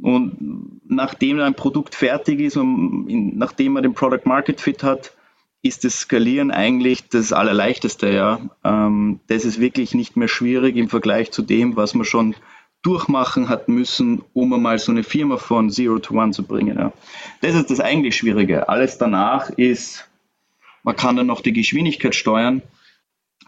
Und 0.00 0.80
nachdem 0.88 1.38
ein 1.40 1.54
Produkt 1.54 1.94
fertig 1.94 2.40
ist 2.40 2.56
und 2.56 3.36
nachdem 3.36 3.74
man 3.74 3.82
den 3.82 3.94
Product 3.94 4.22
Market 4.24 4.60
Fit 4.60 4.82
hat, 4.82 5.12
ist 5.60 5.84
das 5.84 6.00
Skalieren 6.00 6.50
eigentlich 6.50 7.08
das 7.08 7.32
Allerleichteste. 7.32 8.10
Ja. 8.10 8.40
Ähm, 8.64 9.20
das 9.28 9.44
ist 9.44 9.60
wirklich 9.60 9.94
nicht 9.94 10.16
mehr 10.16 10.28
schwierig 10.28 10.76
im 10.76 10.88
Vergleich 10.88 11.30
zu 11.30 11.42
dem, 11.42 11.76
was 11.76 11.94
man 11.94 12.04
schon 12.04 12.34
durchmachen 12.80 13.48
hat 13.48 13.68
müssen, 13.68 14.24
um 14.32 14.52
einmal 14.52 14.78
so 14.78 14.90
eine 14.90 15.04
Firma 15.04 15.36
von 15.36 15.70
Zero 15.70 16.00
to 16.00 16.14
One 16.14 16.32
zu 16.32 16.42
bringen. 16.42 16.78
Ja. 16.78 16.92
Das 17.42 17.54
ist 17.54 17.70
das 17.70 17.78
eigentlich 17.78 18.16
Schwierige. 18.16 18.68
Alles 18.68 18.98
danach 18.98 19.50
ist, 19.50 20.08
man 20.82 20.96
kann 20.96 21.16
dann 21.16 21.28
noch 21.28 21.42
die 21.42 21.52
Geschwindigkeit 21.52 22.14
steuern 22.14 22.62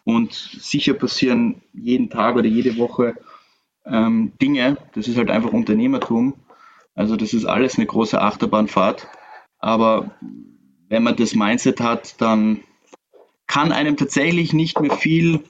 und 0.05 0.33
sicher 0.33 0.95
passieren 0.95 1.63
jeden 1.73 2.11
Tag 2.11 2.37
oder 2.37 2.47
jede 2.47 2.77
Woche 2.77 3.15
ähm, 3.87 4.33
Dinge. 4.41 4.77
Das 4.95 5.09
ist 5.09 5.17
halt 5.17 5.31
einfach 5.31 5.53
Unternehmertum. 5.53 6.35
Also 6.95 7.17
das 7.17 7.33
ist 7.33 7.45
alles 7.45 7.77
eine 7.77 7.87
große 7.87 8.21
Achterbahnfahrt. 8.21 9.09
Aber 9.59 10.11
wenn 10.89 11.03
man 11.03 11.17
das 11.17 11.35
Mindset 11.35 11.81
hat, 11.81 12.21
dann 12.21 12.61
kann 13.47 13.73
einem 13.73 13.97
tatsächlich 13.97 14.53
nicht 14.53 14.81
mehr 14.81 14.93
viel 14.93 15.41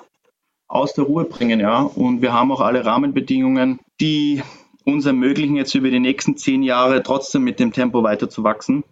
aus 0.68 0.94
der 0.94 1.04
Ruhe 1.04 1.24
bringen. 1.24 1.60
Ja? 1.60 1.82
Und 1.82 2.22
wir 2.22 2.32
haben 2.32 2.52
auch 2.52 2.60
alle 2.60 2.84
Rahmenbedingungen, 2.84 3.80
die 4.00 4.42
uns 4.84 5.06
ermöglichen, 5.06 5.56
jetzt 5.56 5.74
über 5.74 5.90
die 5.90 6.00
nächsten 6.00 6.36
zehn 6.36 6.62
Jahre 6.62 7.02
trotzdem 7.02 7.42
mit 7.42 7.58
dem 7.58 7.72
Tempo 7.72 8.02
weiter 8.02 8.28
zu 8.28 8.44
wachsen. 8.44 8.84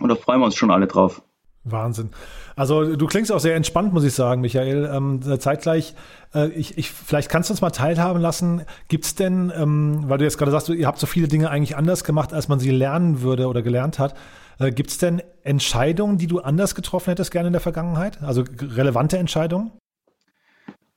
Und 0.00 0.08
da 0.08 0.14
freuen 0.14 0.40
wir 0.40 0.46
uns 0.46 0.56
schon 0.56 0.70
alle 0.70 0.86
drauf. 0.86 1.22
Wahnsinn. 1.64 2.10
Also 2.56 2.96
du 2.96 3.06
klingst 3.06 3.30
auch 3.30 3.40
sehr 3.40 3.54
entspannt, 3.54 3.92
muss 3.92 4.04
ich 4.04 4.14
sagen, 4.14 4.40
Michael. 4.40 4.90
Ähm, 4.92 5.20
zeitgleich, 5.40 5.94
äh, 6.34 6.48
ich, 6.48 6.78
ich, 6.78 6.90
vielleicht 6.90 7.28
kannst 7.28 7.50
du 7.50 7.52
uns 7.52 7.60
mal 7.60 7.70
teilhaben 7.70 8.20
lassen. 8.20 8.62
Gibt 8.88 9.04
es 9.04 9.14
denn, 9.14 9.52
ähm, 9.54 10.04
weil 10.06 10.18
du 10.18 10.24
jetzt 10.24 10.38
gerade 10.38 10.50
sagst, 10.50 10.68
ihr 10.68 10.86
habt 10.86 10.98
so 10.98 11.06
viele 11.06 11.28
Dinge 11.28 11.50
eigentlich 11.50 11.76
anders 11.76 12.04
gemacht, 12.04 12.32
als 12.32 12.48
man 12.48 12.58
sie 12.58 12.70
lernen 12.70 13.22
würde 13.22 13.48
oder 13.48 13.62
gelernt 13.62 13.98
hat. 13.98 14.14
Äh, 14.58 14.72
Gibt 14.72 14.90
es 14.90 14.98
denn 14.98 15.22
Entscheidungen, 15.42 16.18
die 16.18 16.26
du 16.26 16.40
anders 16.40 16.74
getroffen 16.74 17.10
hättest 17.10 17.30
gerne 17.30 17.48
in 17.48 17.52
der 17.52 17.60
Vergangenheit? 17.60 18.22
Also 18.22 18.44
relevante 18.60 19.18
Entscheidungen? 19.18 19.72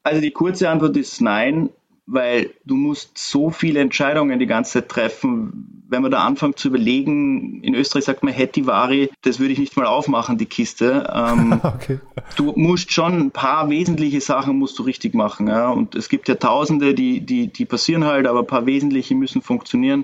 Also 0.04 0.22
die 0.22 0.32
kurze 0.32 0.70
Antwort 0.70 0.98
ist 0.98 1.22
nein 1.22 1.70
weil 2.12 2.52
du 2.66 2.76
musst 2.76 3.18
so 3.18 3.52
viele 3.52 3.80
Entscheidungen 3.80 4.38
die 4.38 4.46
ganze 4.46 4.74
Zeit 4.74 4.90
treffen. 4.90 5.84
Wenn 5.88 6.02
man 6.02 6.12
da 6.12 6.26
anfängt 6.26 6.60
zu 6.60 6.68
überlegen, 6.68 7.64
in 7.64 7.74
Österreich 7.74 8.04
sagt 8.04 8.22
man 8.22 8.34
Hettivari, 8.34 9.10
das 9.22 9.40
würde 9.40 9.54
ich 9.54 9.60
nicht 9.60 9.78
mal 9.78 9.86
aufmachen, 9.86 10.38
die 10.38 10.46
Kiste. 10.46 11.10
Ähm, 11.14 11.54
okay. 11.64 12.00
Du 12.36 12.52
musst 12.58 12.92
schon 12.92 13.18
ein 13.18 13.32
paar 13.32 13.70
wesentliche 13.70 14.20
Sachen 14.20 14.58
musst 14.58 14.78
du 14.78 14.84
richtig 14.84 15.14
machen. 15.14 15.48
Ja? 15.48 15.70
Und 15.70 15.96
es 15.96 16.10
gibt 16.10 16.28
ja 16.28 16.36
Tausende, 16.36 16.94
die, 16.94 17.22
die, 17.22 17.48
die 17.48 17.66
passieren 17.66 18.04
halt, 18.04 18.28
aber 18.28 18.40
ein 18.40 18.48
paar 18.48 18.66
wesentliche 18.66 19.16
müssen 19.16 19.42
funktionieren. 19.42 20.04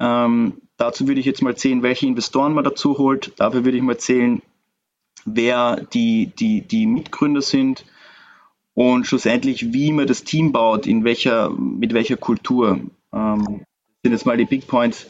Ähm, 0.00 0.54
dazu 0.76 1.06
würde 1.06 1.20
ich 1.20 1.26
jetzt 1.26 1.42
mal 1.42 1.56
zählen, 1.56 1.82
welche 1.82 2.06
Investoren 2.06 2.52
man 2.52 2.64
dazu 2.64 2.98
holt. 2.98 3.32
Dafür 3.36 3.64
würde 3.64 3.76
ich 3.76 3.82
mal 3.84 3.98
zählen, 3.98 4.42
wer 5.24 5.86
die, 5.92 6.32
die, 6.36 6.62
die 6.62 6.86
Mitgründer 6.86 7.42
sind 7.42 7.84
und 8.78 9.08
schlussendlich, 9.08 9.72
wie 9.72 9.90
man 9.90 10.06
das 10.06 10.22
Team 10.22 10.52
baut, 10.52 10.86
in 10.86 11.02
welcher, 11.02 11.50
mit 11.50 11.94
welcher 11.94 12.16
Kultur. 12.16 12.78
Ähm, 13.12 13.62
sind 14.04 14.12
jetzt 14.12 14.24
mal 14.24 14.36
die 14.36 14.44
Big 14.44 14.68
Points. 14.68 15.08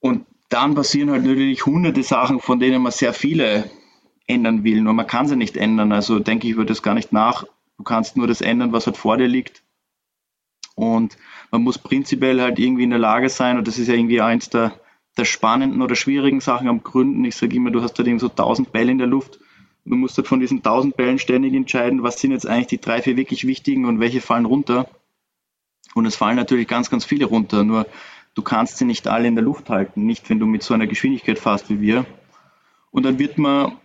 Und 0.00 0.26
dann 0.48 0.74
passieren 0.74 1.12
halt 1.12 1.22
natürlich 1.22 1.66
hunderte 1.66 2.02
Sachen, 2.02 2.40
von 2.40 2.58
denen 2.58 2.82
man 2.82 2.90
sehr 2.90 3.12
viele 3.12 3.70
ändern 4.26 4.64
will. 4.64 4.80
Nur 4.80 4.92
man 4.92 5.06
kann 5.06 5.28
sie 5.28 5.36
nicht 5.36 5.56
ändern. 5.56 5.92
Also 5.92 6.18
denke 6.18 6.48
ich 6.48 6.54
über 6.54 6.64
das 6.64 6.82
gar 6.82 6.94
nicht 6.94 7.12
nach. 7.12 7.44
Du 7.78 7.84
kannst 7.84 8.16
nur 8.16 8.26
das 8.26 8.40
ändern, 8.40 8.72
was 8.72 8.86
halt 8.86 8.96
vor 8.96 9.18
dir 9.18 9.28
liegt. 9.28 9.62
Und 10.74 11.16
man 11.52 11.62
muss 11.62 11.78
prinzipiell 11.78 12.40
halt 12.40 12.58
irgendwie 12.58 12.82
in 12.82 12.90
der 12.90 12.98
Lage 12.98 13.28
sein, 13.28 13.56
und 13.56 13.68
das 13.68 13.78
ist 13.78 13.86
ja 13.86 13.94
irgendwie 13.94 14.20
eins 14.20 14.50
der, 14.50 14.80
der 15.16 15.26
spannenden 15.26 15.80
oder 15.80 15.94
schwierigen 15.94 16.40
Sachen 16.40 16.66
am 16.66 16.82
Gründen. 16.82 17.24
Ich 17.24 17.36
sage 17.36 17.54
immer, 17.54 17.70
du 17.70 17.82
hast 17.82 17.96
halt 17.98 18.08
irgendwie 18.08 18.26
so 18.26 18.30
tausend 18.30 18.72
Bälle 18.72 18.90
in 18.90 18.98
der 18.98 19.06
Luft 19.06 19.38
Du 19.84 19.96
musst 19.96 20.16
halt 20.16 20.26
von 20.26 20.40
diesen 20.40 20.62
tausend 20.62 20.96
Bällen 20.96 21.18
ständig 21.18 21.52
entscheiden, 21.52 22.02
was 22.02 22.18
sind 22.18 22.30
jetzt 22.30 22.46
eigentlich 22.46 22.68
die 22.68 22.80
drei, 22.80 23.02
vier 23.02 23.16
wirklich 23.16 23.46
wichtigen 23.46 23.84
und 23.84 24.00
welche 24.00 24.20
fallen 24.20 24.46
runter. 24.46 24.88
Und 25.94 26.06
es 26.06 26.16
fallen 26.16 26.36
natürlich 26.36 26.66
ganz, 26.66 26.90
ganz 26.90 27.04
viele 27.04 27.26
runter, 27.26 27.64
nur 27.64 27.86
du 28.34 28.42
kannst 28.42 28.78
sie 28.78 28.84
nicht 28.84 29.06
alle 29.06 29.28
in 29.28 29.34
der 29.34 29.44
Luft 29.44 29.68
halten, 29.70 30.06
nicht 30.06 30.28
wenn 30.30 30.38
du 30.38 30.46
mit 30.46 30.62
so 30.62 30.74
einer 30.74 30.86
Geschwindigkeit 30.86 31.38
fährst 31.38 31.68
wie 31.68 31.80
wir. 31.80 32.06
Und 32.90 33.04
dann 33.04 33.18
wird 33.18 33.38
man 33.38 33.76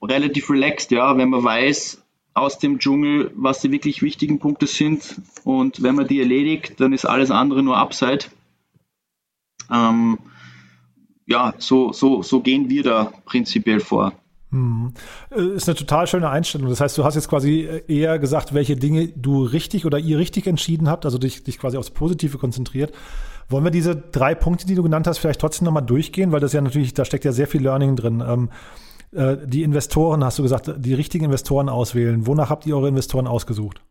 relativ 0.00 0.50
relaxed, 0.50 0.90
ja, 0.90 1.16
wenn 1.16 1.30
man 1.30 1.44
weiß 1.44 2.02
aus 2.34 2.58
dem 2.58 2.78
Dschungel, 2.78 3.30
was 3.34 3.60
die 3.60 3.70
wirklich 3.70 4.02
wichtigen 4.02 4.38
Punkte 4.38 4.66
sind. 4.66 5.20
Und 5.44 5.82
wenn 5.82 5.94
man 5.94 6.08
die 6.08 6.20
erledigt, 6.20 6.80
dann 6.80 6.92
ist 6.92 7.04
alles 7.04 7.30
andere 7.30 7.62
nur 7.62 7.76
Upside. 7.76 8.24
Ähm, 9.70 10.18
ja, 11.26 11.54
so, 11.58 11.92
so, 11.92 12.22
so 12.22 12.40
gehen 12.40 12.70
wir 12.70 12.82
da 12.82 13.12
prinzipiell 13.24 13.80
vor. 13.80 14.14
Hm. 14.52 14.92
Äh, 15.30 15.56
ist 15.56 15.68
eine 15.68 15.76
total 15.76 16.06
schöne 16.06 16.28
Einstellung. 16.28 16.68
Das 16.68 16.80
heißt, 16.80 16.96
du 16.96 17.04
hast 17.04 17.14
jetzt 17.14 17.28
quasi 17.28 17.62
äh, 17.62 17.82
eher 17.88 18.18
gesagt, 18.18 18.52
welche 18.54 18.76
Dinge 18.76 19.08
du 19.08 19.44
richtig 19.44 19.86
oder 19.86 19.98
ihr 19.98 20.18
richtig 20.18 20.46
entschieden 20.46 20.88
habt, 20.88 21.04
also 21.06 21.18
dich, 21.18 21.42
dich 21.42 21.58
quasi 21.58 21.78
aufs 21.78 21.90
Positive 21.90 22.38
konzentriert. 22.38 22.92
Wollen 23.48 23.64
wir 23.64 23.70
diese 23.70 23.96
drei 23.96 24.34
Punkte, 24.34 24.66
die 24.66 24.74
du 24.74 24.82
genannt 24.82 25.06
hast, 25.06 25.18
vielleicht 25.18 25.40
trotzdem 25.40 25.64
nochmal 25.64 25.84
durchgehen? 25.84 26.32
Weil 26.32 26.40
das 26.40 26.52
ja 26.52 26.60
natürlich, 26.60 26.94
da 26.94 27.04
steckt 27.04 27.24
ja 27.24 27.32
sehr 27.32 27.46
viel 27.46 27.62
Learning 27.62 27.96
drin. 27.96 28.22
Ähm, 28.26 28.50
äh, 29.12 29.38
die 29.46 29.62
Investoren, 29.62 30.22
hast 30.22 30.38
du 30.38 30.42
gesagt, 30.42 30.70
die 30.76 30.94
richtigen 30.94 31.24
Investoren 31.24 31.68
auswählen. 31.68 32.26
Wonach 32.26 32.50
habt 32.50 32.66
ihr 32.66 32.76
eure 32.76 32.88
Investoren 32.88 33.26
ausgesucht? 33.26 33.82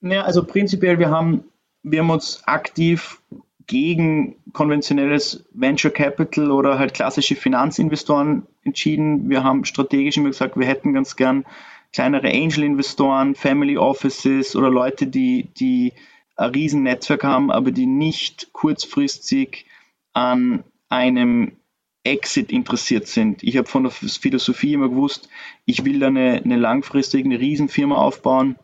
Ja, 0.00 0.22
also 0.22 0.44
prinzipiell, 0.44 0.98
wir 0.98 1.10
haben, 1.10 1.44
wir 1.82 2.00
haben 2.00 2.10
uns 2.10 2.42
aktiv 2.46 3.20
gegen 3.68 4.36
konventionelles 4.54 5.44
Venture 5.52 5.92
Capital 5.92 6.50
oder 6.50 6.78
halt 6.78 6.94
klassische 6.94 7.36
Finanzinvestoren 7.36 8.46
entschieden. 8.64 9.28
Wir 9.28 9.44
haben 9.44 9.64
strategisch 9.64 10.16
immer 10.16 10.30
gesagt, 10.30 10.58
wir 10.58 10.66
hätten 10.66 10.94
ganz 10.94 11.14
gern 11.14 11.44
kleinere 11.92 12.28
Angel-Investoren, 12.28 13.34
Family 13.34 13.76
Offices 13.76 14.56
oder 14.56 14.70
Leute, 14.70 15.06
die, 15.06 15.48
die 15.58 15.92
ein 16.36 16.50
Riesennetzwerk 16.50 17.24
haben, 17.24 17.50
aber 17.50 17.70
die 17.70 17.86
nicht 17.86 18.52
kurzfristig 18.52 19.66
an 20.14 20.64
einem 20.88 21.52
Exit 22.04 22.50
interessiert 22.50 23.06
sind. 23.06 23.42
Ich 23.42 23.58
habe 23.58 23.68
von 23.68 23.82
der 23.82 23.92
Philosophie 23.92 24.72
immer 24.72 24.88
gewusst, 24.88 25.28
ich 25.66 25.84
will 25.84 25.98
da 25.98 26.06
eine, 26.06 26.40
eine 26.42 26.56
langfristige, 26.56 27.24
eine 27.24 27.38
Riesenfirma 27.38 27.96
aufbauen, 27.96 28.56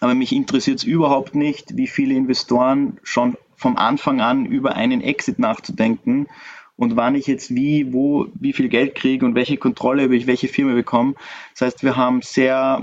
aber 0.00 0.14
mich 0.14 0.32
interessiert 0.32 0.78
es 0.78 0.84
überhaupt 0.84 1.36
nicht, 1.36 1.76
wie 1.76 1.86
viele 1.86 2.14
Investoren 2.14 2.98
schon 3.04 3.36
vom 3.58 3.76
Anfang 3.76 4.20
an 4.20 4.46
über 4.46 4.76
einen 4.76 5.02
Exit 5.02 5.38
nachzudenken 5.38 6.28
und 6.76 6.96
wann 6.96 7.16
ich 7.16 7.26
jetzt 7.26 7.54
wie, 7.54 7.92
wo, 7.92 8.28
wie 8.34 8.52
viel 8.52 8.68
Geld 8.68 8.94
kriege 8.94 9.26
und 9.26 9.34
welche 9.34 9.56
Kontrolle 9.56 10.04
über 10.04 10.26
welche 10.26 10.46
Firma 10.48 10.74
bekomme. 10.74 11.14
Das 11.52 11.62
heißt, 11.62 11.82
wir 11.82 11.96
haben 11.96 12.22
sehr, 12.22 12.80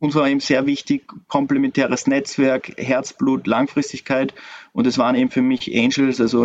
uns 0.00 0.14
war 0.16 0.28
eben 0.28 0.40
sehr 0.40 0.66
wichtig, 0.66 1.04
komplementäres 1.28 2.08
Netzwerk, 2.08 2.72
Herzblut, 2.76 3.46
Langfristigkeit 3.46 4.34
und 4.72 4.88
es 4.88 4.98
waren 4.98 5.14
eben 5.14 5.30
für 5.30 5.42
mich 5.42 5.72
Angels, 5.78 6.20
also 6.20 6.44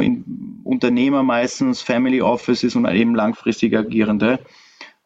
Unternehmer 0.64 1.24
meistens, 1.24 1.82
Family 1.82 2.22
Offices 2.22 2.76
und 2.76 2.86
eben 2.86 3.16
langfristig 3.16 3.76
agierende. 3.76 4.40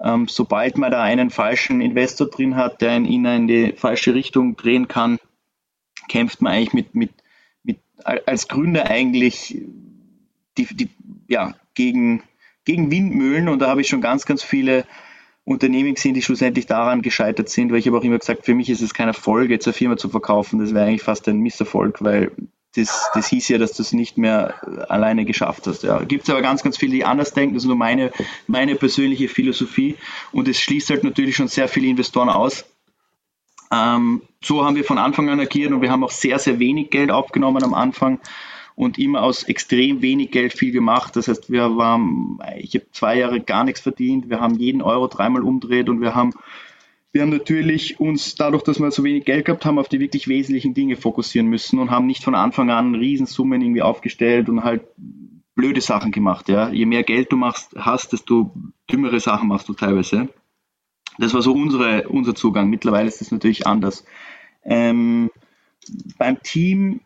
Ähm, 0.01 0.27
sobald 0.27 0.77
man 0.77 0.91
da 0.91 1.01
einen 1.01 1.29
falschen 1.29 1.79
Investor 1.79 2.27
drin 2.27 2.57
hat, 2.57 2.81
der 2.81 2.97
ihn 2.97 3.25
in 3.25 3.47
die 3.47 3.73
falsche 3.73 4.13
Richtung 4.13 4.57
drehen 4.57 4.89
kann, 4.89 5.17
kämpft 6.09 6.41
man 6.41 6.53
eigentlich 6.53 6.73
mit, 6.73 6.95
mit 6.95 7.11
als 8.03 8.47
Gründer 8.47 8.89
eigentlich 8.89 9.61
die, 10.57 10.65
die, 10.71 10.89
ja, 11.27 11.55
gegen, 11.73 12.23
gegen 12.65 12.91
Windmühlen 12.91 13.49
und 13.49 13.59
da 13.59 13.67
habe 13.67 13.81
ich 13.81 13.87
schon 13.87 14.01
ganz, 14.01 14.25
ganz 14.25 14.43
viele 14.43 14.85
Unternehmen 15.43 15.95
gesehen, 15.95 16.13
die 16.13 16.21
schlussendlich 16.21 16.67
daran 16.67 17.01
gescheitert 17.01 17.49
sind, 17.49 17.71
weil 17.71 17.79
ich 17.79 17.87
habe 17.87 17.97
auch 17.97 18.03
immer 18.03 18.19
gesagt, 18.19 18.45
für 18.45 18.53
mich 18.53 18.69
ist 18.69 18.81
es 18.81 18.93
keine 18.93 19.11
Erfolg, 19.11 19.49
jetzt 19.49 19.67
eine 19.67 19.73
Firma 19.73 19.97
zu 19.97 20.09
verkaufen, 20.09 20.59
das 20.59 20.73
wäre 20.73 20.85
eigentlich 20.85 21.03
fast 21.03 21.27
ein 21.27 21.39
Misserfolg, 21.39 22.03
weil 22.03 22.31
das, 22.75 23.09
das 23.13 23.27
hieß 23.27 23.47
ja, 23.49 23.57
dass 23.57 23.73
du 23.73 23.81
es 23.81 23.93
nicht 23.93 24.17
mehr 24.17 24.53
alleine 24.91 25.25
geschafft 25.25 25.65
hast. 25.65 25.83
Ja. 25.83 26.03
Gibt 26.03 26.23
es 26.23 26.29
aber 26.29 26.41
ganz, 26.41 26.61
ganz 26.61 26.77
viele, 26.77 26.91
die 26.93 27.05
anders 27.05 27.33
denken. 27.33 27.55
Das 27.55 27.63
ist 27.63 27.67
nur 27.67 27.75
meine, 27.75 28.11
meine 28.47 28.75
persönliche 28.75 29.27
Philosophie. 29.27 29.95
Und 30.31 30.47
es 30.47 30.59
schließt 30.59 30.91
halt 30.91 31.03
natürlich 31.03 31.35
schon 31.35 31.47
sehr 31.47 31.67
viele 31.67 31.87
Investoren 31.87 32.29
aus. 32.29 32.65
Ähm, 33.71 34.21
so 34.43 34.65
haben 34.65 34.75
wir 34.75 34.83
von 34.83 34.97
Anfang 34.97 35.29
an 35.29 35.39
agiert 35.39 35.71
und 35.71 35.81
wir 35.81 35.91
haben 35.91 36.03
auch 36.03 36.11
sehr, 36.11 36.39
sehr 36.39 36.59
wenig 36.59 36.89
Geld 36.89 37.11
aufgenommen 37.11 37.63
am 37.63 37.73
Anfang 37.73 38.19
und 38.75 38.97
immer 38.97 39.23
aus 39.23 39.43
extrem 39.43 40.01
wenig 40.01 40.31
Geld 40.31 40.53
viel 40.53 40.71
gemacht. 40.71 41.15
Das 41.15 41.27
heißt, 41.27 41.51
wir 41.51 41.77
waren, 41.77 42.39
ich 42.57 42.73
habe 42.75 42.85
zwei 42.91 43.17
Jahre 43.17 43.41
gar 43.41 43.63
nichts 43.63 43.81
verdient. 43.81 44.29
Wir 44.29 44.39
haben 44.39 44.55
jeden 44.55 44.81
Euro 44.81 45.07
dreimal 45.07 45.43
umdreht 45.43 45.89
und 45.89 46.01
wir 46.01 46.15
haben 46.15 46.33
wir 47.11 47.23
haben 47.23 47.31
natürlich 47.31 47.99
uns 47.99 48.35
dadurch, 48.35 48.61
dass 48.63 48.79
wir 48.79 48.91
so 48.91 49.03
wenig 49.03 49.25
Geld 49.25 49.45
gehabt 49.45 49.65
haben, 49.65 49.79
auf 49.79 49.89
die 49.89 49.99
wirklich 49.99 50.27
wesentlichen 50.27 50.75
Dinge 50.75 50.95
fokussieren 50.95 51.47
müssen 51.47 51.79
und 51.79 51.89
haben 51.89 52.05
nicht 52.05 52.23
von 52.23 52.35
Anfang 52.35 52.69
an 52.69 52.93
Riesensummen 52.93 53.61
irgendwie 53.61 53.81
aufgestellt 53.81 54.47
und 54.47 54.63
halt 54.63 54.83
blöde 55.55 55.81
Sachen 55.81 56.11
gemacht. 56.11 56.49
Ja. 56.49 56.69
Je 56.69 56.85
mehr 56.85 57.03
Geld 57.03 57.31
du 57.31 57.35
machst, 57.35 57.75
hast, 57.75 58.13
desto 58.13 58.53
dümmere 58.91 59.19
Sachen 59.19 59.47
machst 59.47 59.67
du 59.67 59.73
teilweise. 59.73 60.29
Das 61.19 61.33
war 61.33 61.41
so 61.41 61.53
unsere, 61.53 62.07
unser 62.09 62.35
Zugang. 62.35 62.69
Mittlerweile 62.69 63.07
ist 63.07 63.21
das 63.21 63.31
natürlich 63.31 63.67
anders. 63.67 64.05
Ähm, 64.63 65.29
beim 66.17 66.41
Team 66.43 67.01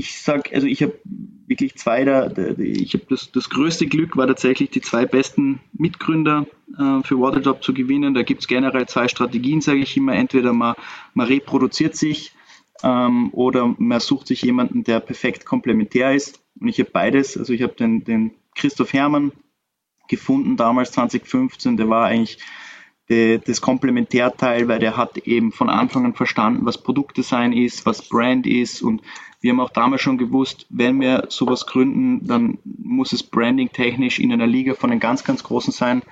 ich 0.00 0.18
sag, 0.22 0.52
also 0.54 0.66
ich 0.66 0.82
habe 0.82 0.98
wirklich 1.46 1.76
zwei 1.76 2.04
da, 2.04 2.30
ich 2.58 2.94
habe 2.94 3.04
das, 3.10 3.32
das 3.32 3.50
größte 3.50 3.86
Glück 3.86 4.16
war 4.16 4.26
tatsächlich 4.26 4.70
die 4.70 4.80
zwei 4.80 5.04
besten 5.04 5.60
Mitgründer 5.74 6.46
äh, 6.78 7.02
für 7.02 7.20
Waterjob 7.20 7.62
zu 7.62 7.74
gewinnen. 7.74 8.14
Da 8.14 8.22
gibt 8.22 8.40
es 8.40 8.48
generell 8.48 8.86
zwei 8.86 9.08
Strategien, 9.08 9.60
sage 9.60 9.80
ich 9.80 9.96
immer. 9.96 10.14
Entweder 10.14 10.54
man, 10.54 10.74
man 11.12 11.26
reproduziert 11.26 11.96
sich 11.96 12.32
ähm, 12.82 13.28
oder 13.32 13.74
man 13.76 14.00
sucht 14.00 14.28
sich 14.28 14.40
jemanden, 14.40 14.84
der 14.84 15.00
perfekt 15.00 15.44
komplementär 15.44 16.14
ist. 16.14 16.40
Und 16.58 16.68
ich 16.68 16.80
habe 16.80 16.90
beides. 16.90 17.36
Also 17.36 17.52
ich 17.52 17.62
habe 17.62 17.74
den, 17.74 18.04
den 18.04 18.32
Christoph 18.54 18.94
Hermann 18.94 19.32
gefunden, 20.08 20.56
damals 20.56 20.92
2015. 20.92 21.76
Der 21.76 21.90
war 21.90 22.06
eigentlich 22.06 22.38
das 23.10 23.60
Komplementärteil, 23.60 24.68
weil 24.68 24.78
der 24.78 24.96
hat 24.96 25.18
eben 25.18 25.50
von 25.50 25.68
Anfang 25.68 26.04
an 26.04 26.14
verstanden, 26.14 26.64
was 26.64 26.78
Produktdesign 26.78 27.52
ist, 27.52 27.84
was 27.84 28.08
Brand 28.08 28.46
ist 28.46 28.82
und 28.82 29.02
wir 29.40 29.52
haben 29.52 29.60
auch 29.60 29.70
damals 29.70 30.02
schon 30.02 30.18
gewusst, 30.18 30.66
wenn 30.68 31.00
wir 31.00 31.24
sowas 31.28 31.66
gründen, 31.66 32.26
dann 32.26 32.58
muss 32.64 33.12
es 33.12 33.22
branding 33.22 33.72
technisch 33.72 34.18
in 34.18 34.32
einer 34.32 34.46
Liga 34.46 34.74
von 34.74 34.90
den 34.90 35.00
ganz, 35.00 35.24
ganz 35.24 35.42
Großen 35.42 35.72
sein. 35.72 36.02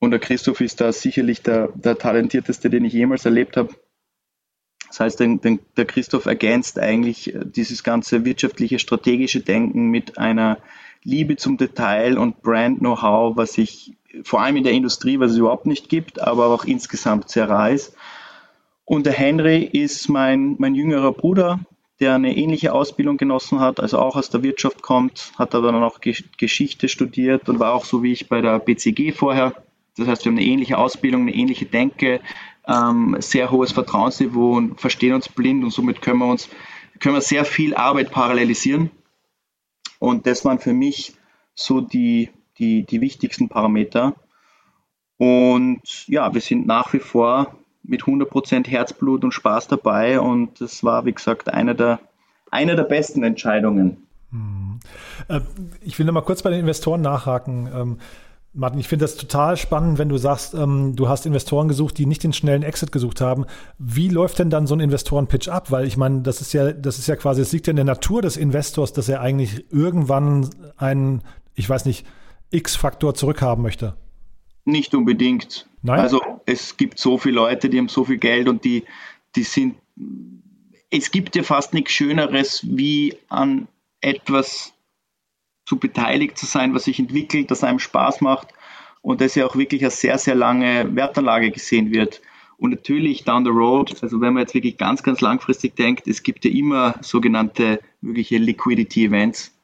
Und 0.00 0.10
der 0.10 0.18
Christoph 0.18 0.60
ist 0.60 0.80
da 0.80 0.92
sicherlich 0.92 1.42
der, 1.42 1.68
der 1.74 1.96
talentierteste, 1.98 2.68
den 2.68 2.84
ich 2.84 2.92
jemals 2.92 3.24
erlebt 3.24 3.56
habe. 3.56 3.74
Das 4.88 5.00
heißt, 5.00 5.20
den, 5.20 5.40
den, 5.40 5.60
der 5.76 5.84
Christoph 5.84 6.26
ergänzt 6.26 6.78
eigentlich 6.78 7.32
dieses 7.44 7.84
ganze 7.84 8.24
wirtschaftliche, 8.24 8.78
strategische 8.78 9.40
Denken 9.40 9.90
mit 9.90 10.18
einer 10.18 10.58
Liebe 11.04 11.36
zum 11.36 11.56
Detail 11.56 12.18
und 12.18 12.42
Brand-Know-how, 12.42 13.36
was 13.36 13.58
ich 13.58 13.96
vor 14.24 14.40
allem 14.40 14.56
in 14.56 14.64
der 14.64 14.72
Industrie, 14.72 15.20
was 15.20 15.32
es 15.32 15.38
überhaupt 15.38 15.66
nicht 15.66 15.88
gibt, 15.88 16.20
aber 16.20 16.46
auch 16.46 16.64
insgesamt 16.64 17.28
sehr 17.28 17.48
ist. 17.70 17.94
Und 18.84 19.06
der 19.06 19.12
Henry 19.12 19.64
ist 19.64 20.08
mein, 20.08 20.56
mein 20.58 20.74
jüngerer 20.74 21.12
Bruder, 21.12 21.60
der 22.00 22.14
eine 22.14 22.36
ähnliche 22.36 22.72
Ausbildung 22.72 23.16
genossen 23.16 23.60
hat, 23.60 23.80
also 23.80 23.98
auch 23.98 24.16
aus 24.16 24.30
der 24.30 24.42
Wirtschaft 24.42 24.82
kommt, 24.82 25.32
hat 25.36 25.54
aber 25.54 25.72
dann 25.72 25.82
auch 25.82 26.00
Geschichte 26.00 26.88
studiert 26.88 27.48
und 27.48 27.58
war 27.58 27.74
auch 27.74 27.84
so 27.84 28.02
wie 28.02 28.12
ich 28.12 28.28
bei 28.28 28.40
der 28.40 28.58
BCG 28.58 29.12
vorher. 29.12 29.52
Das 29.96 30.06
heißt, 30.06 30.24
wir 30.24 30.30
haben 30.30 30.38
eine 30.38 30.46
ähnliche 30.46 30.78
Ausbildung, 30.78 31.22
eine 31.22 31.34
ähnliche 31.34 31.66
Denke, 31.66 32.20
ähm, 32.66 33.16
sehr 33.18 33.50
hohes 33.50 33.72
Vertrauensniveau 33.72 34.56
und 34.56 34.80
verstehen 34.80 35.14
uns 35.14 35.28
blind 35.28 35.64
und 35.64 35.72
somit 35.72 36.00
können 36.00 36.20
wir 36.20 36.26
uns 36.26 36.48
können 36.98 37.14
wir 37.14 37.20
sehr 37.20 37.44
viel 37.44 37.74
Arbeit 37.74 38.10
parallelisieren. 38.10 38.90
Und 39.98 40.26
das 40.26 40.44
waren 40.44 40.58
für 40.58 40.72
mich 40.72 41.14
so 41.54 41.80
die, 41.80 42.30
die, 42.58 42.84
die 42.84 43.00
wichtigsten 43.00 43.48
Parameter. 43.48 44.14
Und 45.16 46.06
ja, 46.06 46.32
wir 46.32 46.40
sind 46.40 46.66
nach 46.66 46.92
wie 46.92 47.00
vor 47.00 47.56
mit 47.82 48.02
100% 48.02 48.68
Herzblut 48.68 49.24
und 49.24 49.32
Spaß 49.32 49.68
dabei 49.68 50.20
und 50.20 50.60
das 50.60 50.84
war, 50.84 51.04
wie 51.06 51.12
gesagt, 51.12 51.52
eine 51.52 51.74
der, 51.74 51.98
eine 52.50 52.76
der 52.76 52.84
besten 52.84 53.24
Entscheidungen. 53.24 54.06
Hm. 54.30 54.78
Äh, 55.28 55.40
ich 55.80 55.98
will 55.98 56.06
noch 56.06 56.12
mal 56.12 56.20
kurz 56.20 56.42
bei 56.42 56.50
den 56.50 56.60
Investoren 56.60 57.00
nachhaken. 57.00 57.98
Martin, 58.54 58.80
ich 58.80 58.88
finde 58.88 59.04
das 59.04 59.16
total 59.16 59.56
spannend, 59.56 59.98
wenn 59.98 60.08
du 60.08 60.16
sagst, 60.16 60.54
ähm, 60.54 60.96
du 60.96 61.08
hast 61.08 61.26
Investoren 61.26 61.68
gesucht, 61.68 61.98
die 61.98 62.06
nicht 62.06 62.24
den 62.24 62.32
schnellen 62.32 62.62
Exit 62.62 62.92
gesucht 62.92 63.20
haben. 63.20 63.44
Wie 63.78 64.08
läuft 64.08 64.38
denn 64.38 64.50
dann 64.50 64.66
so 64.66 64.74
ein 64.74 64.80
Investoren-Pitch 64.80 65.48
ab? 65.48 65.70
Weil 65.70 65.86
ich 65.86 65.96
meine, 65.96 66.22
das 66.22 66.40
ist 66.40 66.52
ja, 66.54 66.72
das 66.72 66.98
ist 66.98 67.06
ja 67.06 67.16
quasi, 67.16 67.42
es 67.42 67.52
liegt 67.52 67.66
ja 67.66 67.72
in 67.72 67.76
der 67.76 67.84
Natur 67.84 68.22
des 68.22 68.36
Investors, 68.36 68.92
dass 68.92 69.08
er 69.08 69.20
eigentlich 69.20 69.66
irgendwann 69.70 70.48
einen, 70.76 71.22
ich 71.54 71.68
weiß 71.68 71.84
nicht, 71.84 72.06
X-Faktor 72.50 73.14
zurückhaben 73.14 73.62
möchte. 73.62 73.96
Nicht 74.64 74.94
unbedingt. 74.94 75.68
Nein? 75.82 76.00
Also 76.00 76.20
es 76.46 76.76
gibt 76.76 76.98
so 76.98 77.18
viele 77.18 77.36
Leute, 77.36 77.68
die 77.68 77.78
haben 77.78 77.88
so 77.88 78.04
viel 78.04 78.18
Geld 78.18 78.48
und 78.48 78.64
die, 78.64 78.84
die 79.36 79.42
sind. 79.42 79.76
Es 80.90 81.10
gibt 81.10 81.36
ja 81.36 81.42
fast 81.42 81.74
nichts 81.74 81.92
Schöneres, 81.92 82.62
wie 82.64 83.14
an 83.28 83.68
etwas 84.00 84.72
zu 85.68 85.76
beteiligt 85.76 86.38
zu 86.38 86.46
sein, 86.46 86.72
was 86.72 86.84
sich 86.84 86.98
entwickelt, 86.98 87.50
das 87.50 87.62
einem 87.62 87.78
Spaß 87.78 88.22
macht 88.22 88.48
und 89.02 89.20
das 89.20 89.34
ja 89.34 89.44
auch 89.44 89.54
wirklich 89.54 89.84
als 89.84 90.00
sehr, 90.00 90.16
sehr 90.16 90.34
lange 90.34 90.96
Wertanlage 90.96 91.50
gesehen 91.50 91.92
wird. 91.92 92.22
Und 92.56 92.70
natürlich 92.70 93.24
down 93.24 93.44
the 93.44 93.50
road, 93.50 93.94
also 94.02 94.18
wenn 94.22 94.32
man 94.32 94.44
jetzt 94.44 94.54
wirklich 94.54 94.78
ganz, 94.78 95.02
ganz 95.02 95.20
langfristig 95.20 95.76
denkt, 95.76 96.08
es 96.08 96.22
gibt 96.22 96.46
ja 96.46 96.50
immer 96.50 96.94
sogenannte 97.02 97.80
mögliche 98.00 98.38
Liquidity 98.38 99.04
Events. 99.04 99.54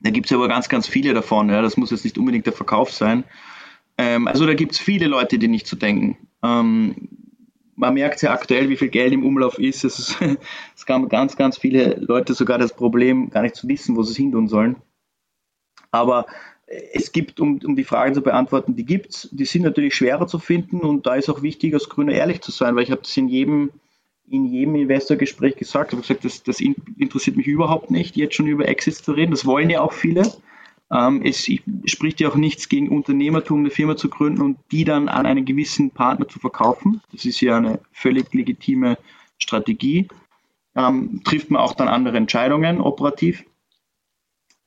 Da 0.00 0.10
gibt 0.10 0.26
es 0.26 0.32
aber 0.32 0.48
ganz, 0.48 0.68
ganz 0.68 0.88
viele 0.88 1.14
davon. 1.14 1.50
Ja. 1.50 1.62
Das 1.62 1.76
muss 1.76 1.92
jetzt 1.92 2.04
nicht 2.04 2.18
unbedingt 2.18 2.46
der 2.46 2.52
Verkauf 2.52 2.92
sein. 2.92 3.22
Ähm, 3.96 4.26
also 4.26 4.44
da 4.44 4.54
gibt 4.54 4.72
es 4.72 4.80
viele 4.80 5.06
Leute, 5.06 5.38
die 5.38 5.48
nicht 5.48 5.68
so 5.68 5.76
denken. 5.76 6.18
Ähm, 6.42 6.96
man 7.76 7.94
merkt 7.94 8.20
ja 8.22 8.32
aktuell, 8.32 8.68
wie 8.68 8.76
viel 8.76 8.88
Geld 8.88 9.12
im 9.12 9.24
Umlauf 9.24 9.58
ist. 9.60 9.84
Es, 9.84 10.00
ist, 10.00 10.18
es 10.76 10.84
haben 10.88 11.08
ganz, 11.08 11.36
ganz 11.36 11.56
viele 11.56 11.94
Leute 12.00 12.34
sogar 12.34 12.58
das 12.58 12.74
Problem, 12.74 13.30
gar 13.30 13.42
nicht 13.42 13.54
zu 13.54 13.68
wissen, 13.68 13.96
wo 13.96 14.02
sie 14.02 14.10
es 14.10 14.16
hin 14.16 14.32
tun 14.32 14.48
sollen. 14.48 14.76
Aber 15.90 16.26
es 16.92 17.12
gibt, 17.12 17.40
um, 17.40 17.60
um 17.64 17.76
die 17.76 17.84
Fragen 17.84 18.14
zu 18.14 18.20
beantworten, 18.20 18.76
die 18.76 18.84
gibt 18.84 19.10
es. 19.10 19.28
Die 19.32 19.44
sind 19.44 19.62
natürlich 19.62 19.94
schwerer 19.94 20.26
zu 20.26 20.38
finden 20.38 20.80
und 20.80 21.06
da 21.06 21.14
ist 21.14 21.28
auch 21.30 21.42
wichtig, 21.42 21.74
als 21.74 21.88
Grüner 21.88 22.12
ehrlich 22.12 22.40
zu 22.42 22.50
sein, 22.50 22.76
weil 22.76 22.82
ich 22.82 22.90
habe 22.90 23.00
das 23.02 23.16
in 23.16 23.28
jedem, 23.28 23.70
in 24.28 24.44
jedem 24.44 24.74
Investorgespräch 24.74 25.56
gesagt. 25.56 25.92
Ich 25.92 25.96
habe 25.96 26.02
gesagt, 26.02 26.24
das, 26.24 26.42
das 26.42 26.60
interessiert 26.60 27.36
mich 27.36 27.46
überhaupt 27.46 27.90
nicht, 27.90 28.16
jetzt 28.16 28.34
schon 28.34 28.46
über 28.46 28.68
Exits 28.68 29.02
zu 29.02 29.12
reden. 29.12 29.30
Das 29.30 29.46
wollen 29.46 29.70
ja 29.70 29.80
auch 29.80 29.92
viele. 29.92 30.30
Ähm, 30.90 31.22
es 31.22 31.50
spricht 31.86 32.20
ja 32.20 32.28
auch 32.28 32.36
nichts 32.36 32.68
gegen 32.68 32.88
Unternehmertum, 32.88 33.60
eine 33.60 33.70
Firma 33.70 33.96
zu 33.96 34.08
gründen 34.08 34.42
und 34.42 34.58
die 34.70 34.84
dann 34.84 35.08
an 35.08 35.26
einen 35.26 35.44
gewissen 35.44 35.90
Partner 35.90 36.28
zu 36.28 36.38
verkaufen. 36.38 37.00
Das 37.12 37.24
ist 37.24 37.40
ja 37.40 37.56
eine 37.56 37.80
völlig 37.92 38.32
legitime 38.32 38.98
Strategie. 39.38 40.08
Ähm, 40.74 41.22
trifft 41.24 41.50
man 41.50 41.60
auch 41.60 41.74
dann 41.74 41.88
andere 41.88 42.16
Entscheidungen 42.16 42.80
operativ. 42.80 43.44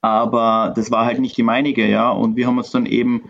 Aber 0.01 0.73
das 0.75 0.89
war 0.91 1.05
halt 1.05 1.19
nicht 1.19 1.37
die 1.37 1.43
meinige, 1.43 1.87
ja. 1.87 2.09
Und 2.09 2.35
wir 2.35 2.47
haben 2.47 2.57
uns 2.57 2.71
dann 2.71 2.85
eben 2.85 3.29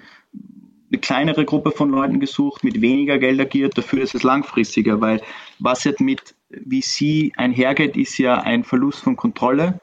eine 0.92 1.00
kleinere 1.00 1.46
Gruppe 1.46 1.72
von 1.72 1.90
Leuten 1.90 2.20
gesucht, 2.20 2.64
mit 2.64 2.82
weniger 2.82 3.18
Geld 3.18 3.40
agiert, 3.40 3.78
dafür 3.78 4.02
ist 4.02 4.16
es 4.16 4.24
langfristiger, 4.24 5.00
weil 5.00 5.22
was 5.60 5.86
jetzt 5.86 6.02
mit 6.02 6.36
VC 6.50 7.32
einhergeht, 7.38 7.96
ist 7.96 8.18
ja 8.18 8.42
ein 8.42 8.64
Verlust 8.66 9.00
von 9.00 9.16
Kontrolle. 9.16 9.80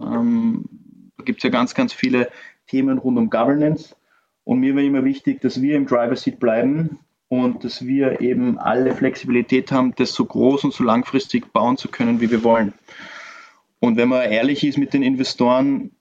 Ähm, 0.00 0.64
da 1.16 1.24
gibt 1.24 1.38
es 1.38 1.44
ja 1.44 1.50
ganz, 1.50 1.74
ganz 1.74 1.92
viele 1.92 2.30
Themen 2.66 2.98
rund 2.98 3.16
um 3.16 3.30
Governance. 3.30 3.96
Und 4.44 4.60
mir 4.60 4.74
war 4.74 4.82
immer 4.82 5.04
wichtig, 5.04 5.40
dass 5.40 5.62
wir 5.62 5.76
im 5.76 5.86
Driver 5.86 6.16
Seat 6.16 6.38
bleiben 6.38 6.98
und 7.28 7.64
dass 7.64 7.86
wir 7.86 8.20
eben 8.20 8.58
alle 8.58 8.94
Flexibilität 8.94 9.72
haben, 9.72 9.94
das 9.96 10.12
so 10.12 10.24
groß 10.24 10.64
und 10.64 10.74
so 10.74 10.84
langfristig 10.84 11.52
bauen 11.52 11.76
zu 11.76 11.88
können, 11.88 12.20
wie 12.20 12.30
wir 12.30 12.42
wollen. 12.42 12.74
Und 13.78 13.96
wenn 13.96 14.08
man 14.08 14.30
ehrlich 14.30 14.64
ist 14.64 14.76
mit 14.76 14.92
den 14.92 15.02
Investoren, 15.02 15.92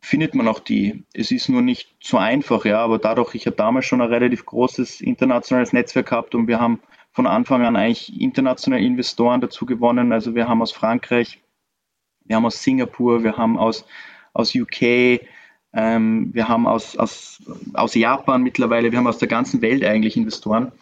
findet 0.00 0.34
man 0.34 0.48
auch 0.48 0.60
die. 0.60 1.04
Es 1.12 1.30
ist 1.30 1.48
nur 1.48 1.62
nicht 1.62 1.94
so 2.00 2.16
einfach, 2.16 2.64
ja, 2.64 2.78
aber 2.78 2.98
dadurch, 2.98 3.34
ich 3.34 3.46
habe 3.46 3.56
damals 3.56 3.86
schon 3.86 4.00
ein 4.00 4.08
relativ 4.08 4.46
großes 4.46 5.00
internationales 5.00 5.72
Netzwerk 5.72 6.08
gehabt 6.08 6.34
und 6.34 6.46
wir 6.48 6.58
haben 6.58 6.80
von 7.12 7.26
Anfang 7.26 7.64
an 7.64 7.76
eigentlich 7.76 8.20
internationale 8.20 8.84
Investoren 8.84 9.40
dazu 9.40 9.66
gewonnen. 9.66 10.12
Also 10.12 10.34
wir 10.34 10.48
haben 10.48 10.62
aus 10.62 10.72
Frankreich, 10.72 11.40
wir 12.24 12.36
haben 12.36 12.46
aus 12.46 12.62
Singapur, 12.62 13.24
wir 13.24 13.36
haben 13.36 13.58
aus, 13.58 13.84
aus 14.32 14.54
UK, 14.54 15.20
ähm, 15.72 16.30
wir 16.32 16.48
haben 16.48 16.66
aus, 16.66 16.96
aus, 16.96 17.42
aus 17.74 17.94
Japan 17.94 18.42
mittlerweile, 18.42 18.90
wir 18.90 18.98
haben 18.98 19.06
aus 19.06 19.18
der 19.18 19.28
ganzen 19.28 19.60
Welt 19.62 19.84
eigentlich 19.84 20.16
Investoren. 20.16 20.72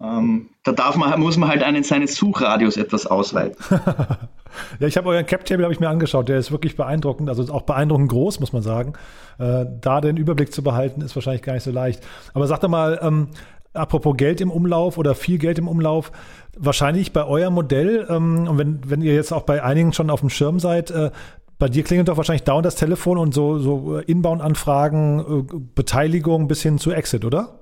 Ähm, 0.00 0.50
da 0.62 0.72
darf 0.72 0.96
man, 0.96 1.18
muss 1.18 1.38
man 1.38 1.48
halt 1.48 1.62
einen 1.62 1.82
seines 1.82 2.16
Suchradius 2.16 2.76
etwas 2.76 3.06
ausweiten. 3.06 3.56
ja, 4.78 4.86
ich 4.86 4.96
habe 4.96 5.08
euren 5.08 5.24
Cap-Table 5.24 5.64
habe 5.64 5.72
ich 5.72 5.80
mir 5.80 5.88
angeschaut, 5.88 6.28
der 6.28 6.36
ist 6.36 6.52
wirklich 6.52 6.76
beeindruckend, 6.76 7.30
also 7.30 7.50
auch 7.52 7.62
beeindruckend 7.62 8.10
groß, 8.10 8.40
muss 8.40 8.52
man 8.52 8.62
sagen. 8.62 8.92
Äh, 9.38 9.64
da 9.80 10.02
den 10.02 10.18
Überblick 10.18 10.52
zu 10.52 10.62
behalten, 10.62 11.00
ist 11.00 11.16
wahrscheinlich 11.16 11.42
gar 11.42 11.54
nicht 11.54 11.62
so 11.62 11.70
leicht. 11.70 12.06
Aber 12.34 12.46
sag 12.46 12.60
doch 12.60 12.68
mal, 12.68 12.98
ähm, 13.02 13.28
apropos 13.72 14.16
Geld 14.16 14.42
im 14.42 14.50
Umlauf 14.50 14.98
oder 14.98 15.14
viel 15.14 15.38
Geld 15.38 15.58
im 15.58 15.68
Umlauf, 15.68 16.12
wahrscheinlich 16.58 17.14
bei 17.14 17.24
eurem 17.24 17.54
Modell, 17.54 18.06
ähm, 18.10 18.48
und 18.48 18.58
wenn, 18.58 18.80
wenn 18.86 19.00
ihr 19.00 19.14
jetzt 19.14 19.32
auch 19.32 19.42
bei 19.42 19.62
einigen 19.62 19.94
schon 19.94 20.10
auf 20.10 20.20
dem 20.20 20.30
Schirm 20.30 20.60
seid, 20.60 20.90
äh, 20.90 21.10
bei 21.58 21.68
dir 21.68 21.84
klingelt 21.84 22.08
doch 22.08 22.18
wahrscheinlich 22.18 22.42
dauernd 22.42 22.66
das 22.66 22.74
Telefon 22.74 23.16
und 23.16 23.32
so, 23.32 23.58
so 23.58 23.98
Inbound-Anfragen, 23.98 25.20
äh, 25.20 25.58
Beteiligung 25.74 26.48
bis 26.48 26.62
hin 26.62 26.76
zu 26.76 26.92
Exit, 26.92 27.24
oder? 27.24 27.60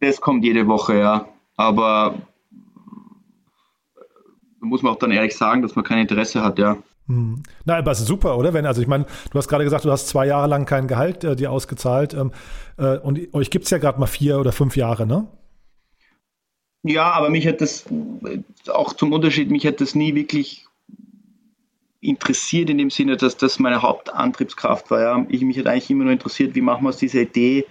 Das 0.00 0.20
kommt 0.20 0.44
jede 0.44 0.66
Woche, 0.66 0.98
ja. 0.98 1.28
Aber 1.56 2.14
da 4.60 4.66
muss 4.66 4.82
man 4.82 4.92
auch 4.92 4.98
dann 4.98 5.10
ehrlich 5.10 5.36
sagen, 5.36 5.62
dass 5.62 5.76
man 5.76 5.84
kein 5.84 5.98
Interesse 5.98 6.42
hat, 6.42 6.58
ja. 6.58 6.76
Hm. 7.06 7.42
Na, 7.64 7.76
aber 7.76 7.90
es 7.90 8.00
ist 8.00 8.06
super, 8.06 8.38
oder? 8.38 8.54
Wenn, 8.54 8.66
also 8.66 8.80
ich 8.80 8.88
meine, 8.88 9.04
du 9.30 9.38
hast 9.38 9.48
gerade 9.48 9.64
gesagt, 9.64 9.84
du 9.84 9.90
hast 9.90 10.08
zwei 10.08 10.26
Jahre 10.26 10.46
lang 10.46 10.64
kein 10.64 10.86
Gehalt 10.86 11.24
äh, 11.24 11.34
dir 11.34 11.50
ausgezahlt 11.50 12.14
ähm, 12.14 12.30
äh, 12.78 12.98
und 12.98 13.34
euch 13.34 13.50
gibt 13.50 13.64
es 13.64 13.70
ja 13.70 13.78
gerade 13.78 13.98
mal 13.98 14.06
vier 14.06 14.38
oder 14.38 14.52
fünf 14.52 14.76
Jahre, 14.76 15.06
ne? 15.06 15.26
Ja, 16.82 17.10
aber 17.10 17.28
mich 17.28 17.46
hat 17.46 17.60
das, 17.60 17.84
auch 18.72 18.94
zum 18.94 19.12
Unterschied, 19.12 19.50
mich 19.50 19.66
hat 19.66 19.80
das 19.80 19.94
nie 19.94 20.14
wirklich 20.14 20.66
interessiert 22.00 22.70
in 22.70 22.78
dem 22.78 22.88
Sinne, 22.88 23.16
dass 23.16 23.36
das 23.36 23.58
meine 23.58 23.82
Hauptantriebskraft 23.82 24.90
war. 24.90 25.00
Ja. 25.00 25.26
Ich, 25.28 25.42
mich 25.42 25.58
hat 25.58 25.66
eigentlich 25.66 25.90
immer 25.90 26.04
nur 26.04 26.12
interessiert, 26.14 26.54
wie 26.54 26.62
machen 26.62 26.84
wir 26.84 26.88
aus 26.88 26.96
dieser 26.96 27.20
Idee 27.20 27.66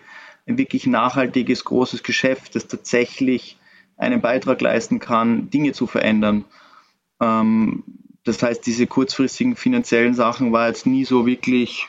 ein 0.50 0.58
wirklich 0.58 0.88
nachhaltiges, 0.88 1.64
großes 1.64 2.04
Geschäft, 2.04 2.56
das 2.56 2.68
tatsächlich 2.68 3.58
einen 3.98 4.22
Beitrag 4.22 4.60
leisten 4.62 5.00
kann, 5.00 5.50
Dinge 5.50 5.74
zu 5.74 5.88
verändern. 5.88 6.46
Ähm, 7.22 7.84
das 8.24 8.42
heißt, 8.42 8.66
diese 8.66 8.88
kurzfristigen 8.88 9.56
finanziellen 9.56 10.14
Sachen 10.14 10.52
war 10.52 10.68
jetzt 10.68 10.86
nie 10.86 11.06
so 11.06 11.26
wirklich 11.26 11.88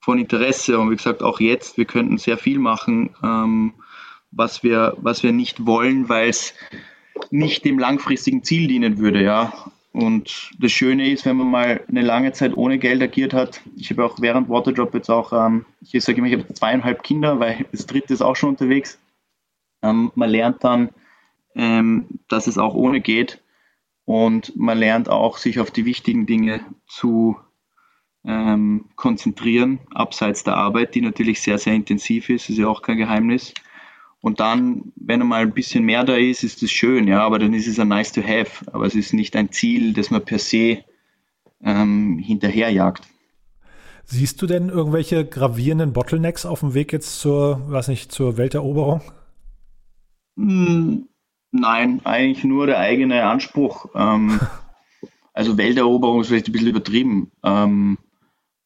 von 0.00 0.18
Interesse. 0.18 0.78
Und 0.78 0.90
wie 0.90 0.96
gesagt, 0.96 1.22
auch 1.22 1.40
jetzt, 1.40 1.76
wir 1.76 1.84
könnten 1.84 2.18
sehr 2.18 2.38
viel 2.38 2.58
machen, 2.58 3.10
ähm, 3.22 3.74
was, 4.30 4.62
wir, 4.62 4.96
was 4.98 5.22
wir 5.22 5.32
nicht 5.32 5.66
wollen, 5.66 6.08
weil 6.08 6.28
es 6.28 6.54
nicht 7.30 7.64
dem 7.64 7.78
langfristigen 7.78 8.44
Ziel 8.44 8.68
dienen 8.68 8.98
würde. 8.98 9.22
Ja. 9.22 9.52
Und 9.92 10.52
das 10.60 10.70
Schöne 10.70 11.10
ist, 11.10 11.26
wenn 11.26 11.36
man 11.36 11.50
mal 11.50 11.84
eine 11.88 12.02
lange 12.02 12.32
Zeit 12.32 12.56
ohne 12.56 12.78
Geld 12.78 13.02
agiert 13.02 13.34
hat, 13.34 13.60
ich 13.76 13.90
habe 13.90 14.04
auch 14.04 14.20
während 14.20 14.48
Waterdrop 14.48 14.94
jetzt 14.94 15.10
auch, 15.10 15.32
ähm, 15.32 15.66
ich 15.80 16.02
sage 16.04 16.18
immer, 16.18 16.28
ich 16.28 16.34
habe 16.34 16.52
zweieinhalb 16.54 17.02
Kinder, 17.02 17.40
weil 17.40 17.66
das 17.72 17.86
dritte 17.86 18.14
ist 18.14 18.22
auch 18.22 18.36
schon 18.36 18.50
unterwegs. 18.50 19.00
Ähm, 19.82 20.12
man 20.14 20.30
lernt 20.30 20.62
dann, 20.62 20.90
ähm, 21.56 22.06
dass 22.28 22.46
es 22.46 22.58
auch 22.58 22.74
ohne 22.74 23.00
geht 23.00 23.42
und 24.04 24.56
man 24.56 24.78
lernt 24.78 25.08
auch, 25.08 25.38
sich 25.38 25.58
auf 25.58 25.70
die 25.70 25.84
wichtigen 25.84 26.26
Dinge 26.26 26.60
zu 26.86 27.36
ähm, 28.24 28.86
konzentrieren, 28.96 29.80
abseits 29.92 30.44
der 30.44 30.56
Arbeit, 30.56 30.94
die 30.94 31.00
natürlich 31.00 31.40
sehr, 31.40 31.58
sehr 31.58 31.74
intensiv 31.74 32.28
ist, 32.28 32.48
ist 32.48 32.58
ja 32.58 32.68
auch 32.68 32.82
kein 32.82 32.98
Geheimnis. 32.98 33.54
Und 34.22 34.40
dann, 34.40 34.92
wenn 34.96 35.22
einmal 35.22 35.42
ein 35.42 35.52
bisschen 35.52 35.84
mehr 35.84 36.04
da 36.04 36.14
ist, 36.14 36.44
ist 36.44 36.62
es 36.62 36.70
schön, 36.70 37.08
ja, 37.08 37.22
aber 37.24 37.38
dann 37.38 37.54
ist 37.54 37.66
es 37.66 37.78
ein 37.78 37.88
nice 37.88 38.12
to 38.12 38.22
have. 38.22 38.70
Aber 38.72 38.84
es 38.84 38.94
ist 38.94 39.14
nicht 39.14 39.34
ein 39.34 39.50
Ziel, 39.50 39.94
das 39.94 40.10
man 40.10 40.24
per 40.24 40.38
se 40.38 40.84
ähm, 41.62 42.18
hinterherjagt. 42.18 43.06
Siehst 44.04 44.42
du 44.42 44.46
denn 44.46 44.68
irgendwelche 44.68 45.24
gravierenden 45.24 45.92
Bottlenecks 45.92 46.44
auf 46.44 46.60
dem 46.60 46.74
Weg 46.74 46.92
jetzt 46.92 47.20
zur, 47.20 47.62
was 47.68 47.88
nicht, 47.88 48.12
zur 48.12 48.36
Welteroberung? 48.36 49.00
Hm, 50.36 51.08
nein, 51.52 52.00
eigentlich 52.04 52.44
nur 52.44 52.66
der 52.66 52.78
eigene 52.78 53.24
Anspruch. 53.24 53.86
Ähm, 53.94 54.40
also 55.32 55.56
Welteroberung 55.56 56.20
ist 56.20 56.28
vielleicht 56.28 56.48
ein 56.48 56.52
bisschen 56.52 56.68
übertrieben. 56.68 57.30
Ähm, 57.42 57.98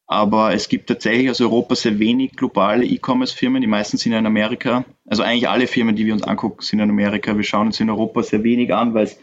aber 0.07 0.53
es 0.53 0.69
gibt 0.69 0.87
tatsächlich 0.87 1.29
aus 1.29 1.41
Europa 1.41 1.75
sehr 1.75 1.97
wenig 1.97 2.35
globale 2.35 2.85
E-Commerce-Firmen. 2.85 3.61
Die 3.61 3.67
meisten 3.67 3.97
sind 3.97 4.13
in 4.13 4.25
Amerika. 4.25 4.85
Also 5.07 5.23
eigentlich 5.23 5.49
alle 5.49 5.67
Firmen, 5.67 5.95
die 5.95 6.05
wir 6.05 6.13
uns 6.13 6.23
angucken, 6.23 6.61
sind 6.61 6.79
in 6.79 6.89
Amerika. 6.89 7.35
Wir 7.35 7.43
schauen 7.43 7.67
uns 7.67 7.79
in 7.79 7.89
Europa 7.89 8.21
sehr 8.21 8.43
wenig 8.43 8.73
an, 8.73 8.93
weil 8.93 9.05
es 9.05 9.19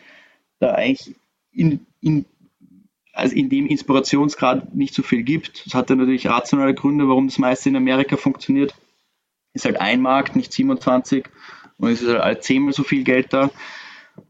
da 0.58 0.72
eigentlich 0.72 1.14
in, 1.52 1.86
in, 2.00 2.24
also 3.12 3.34
in 3.36 3.48
dem 3.48 3.68
Inspirationsgrad 3.68 4.74
nicht 4.74 4.94
so 4.94 5.02
viel 5.02 5.22
gibt. 5.22 5.66
Das 5.66 5.74
hat 5.74 5.88
ja 5.88 5.96
natürlich 5.96 6.26
rationale 6.26 6.74
Gründe, 6.74 7.08
warum 7.08 7.28
das 7.28 7.38
meiste 7.38 7.68
in 7.68 7.76
Amerika 7.76 8.16
funktioniert. 8.16 8.74
Ist 9.54 9.66
halt 9.66 9.80
ein 9.80 10.00
Markt, 10.00 10.34
nicht 10.34 10.52
27. 10.52 11.26
Und 11.78 11.90
es 11.90 12.02
ist 12.02 12.12
halt 12.12 12.42
zehnmal 12.42 12.72
so 12.72 12.82
viel 12.82 13.04
Geld 13.04 13.32
da. 13.32 13.50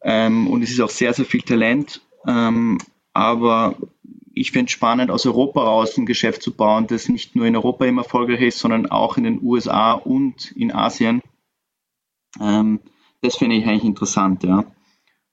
Ähm, 0.03 0.49
und 0.49 0.63
es 0.63 0.71
ist 0.71 0.81
auch 0.81 0.91
sehr, 0.91 1.15
sehr 1.15 1.25
viel 1.25 1.43
Talent. 1.43 2.03
Ähm, 2.27 2.79
aber 3.15 3.77
ich 4.35 4.53
finde 4.53 4.67
es 4.67 4.73
spannend, 4.73 5.11
aus 5.11 5.27
Europa 5.27 5.63
raus 5.63 5.97
ein 5.97 6.07
Geschäft 6.07 6.43
zu 6.43 6.55
bauen, 6.55 6.87
das 6.87 7.09
nicht 7.09 7.37
nur 7.37 7.47
in 7.47 7.57
Europa 7.57 7.85
immer 7.85 8.03
erfolgreich 8.03 8.41
ist, 8.41 8.59
sondern 8.59 8.87
auch 8.87 9.17
in 9.17 9.25
den 9.25 9.43
USA 9.43 9.93
und 9.93 10.53
in 10.53 10.73
Asien. 10.73 11.23
Ähm, 12.41 12.81
das 13.21 13.37
finde 13.37 13.57
ich 13.57 13.67
eigentlich 13.67 13.85
interessant, 13.85 14.43
ja. 14.43 14.65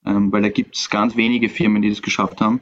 Ähm, 0.06 0.32
weil 0.32 0.42
da 0.42 0.50
gibt 0.50 0.76
es 0.78 0.90
ganz 0.90 1.16
wenige 1.16 1.50
Firmen, 1.50 1.82
die 1.82 1.90
das 1.90 2.02
geschafft 2.02 2.42
haben. 2.42 2.62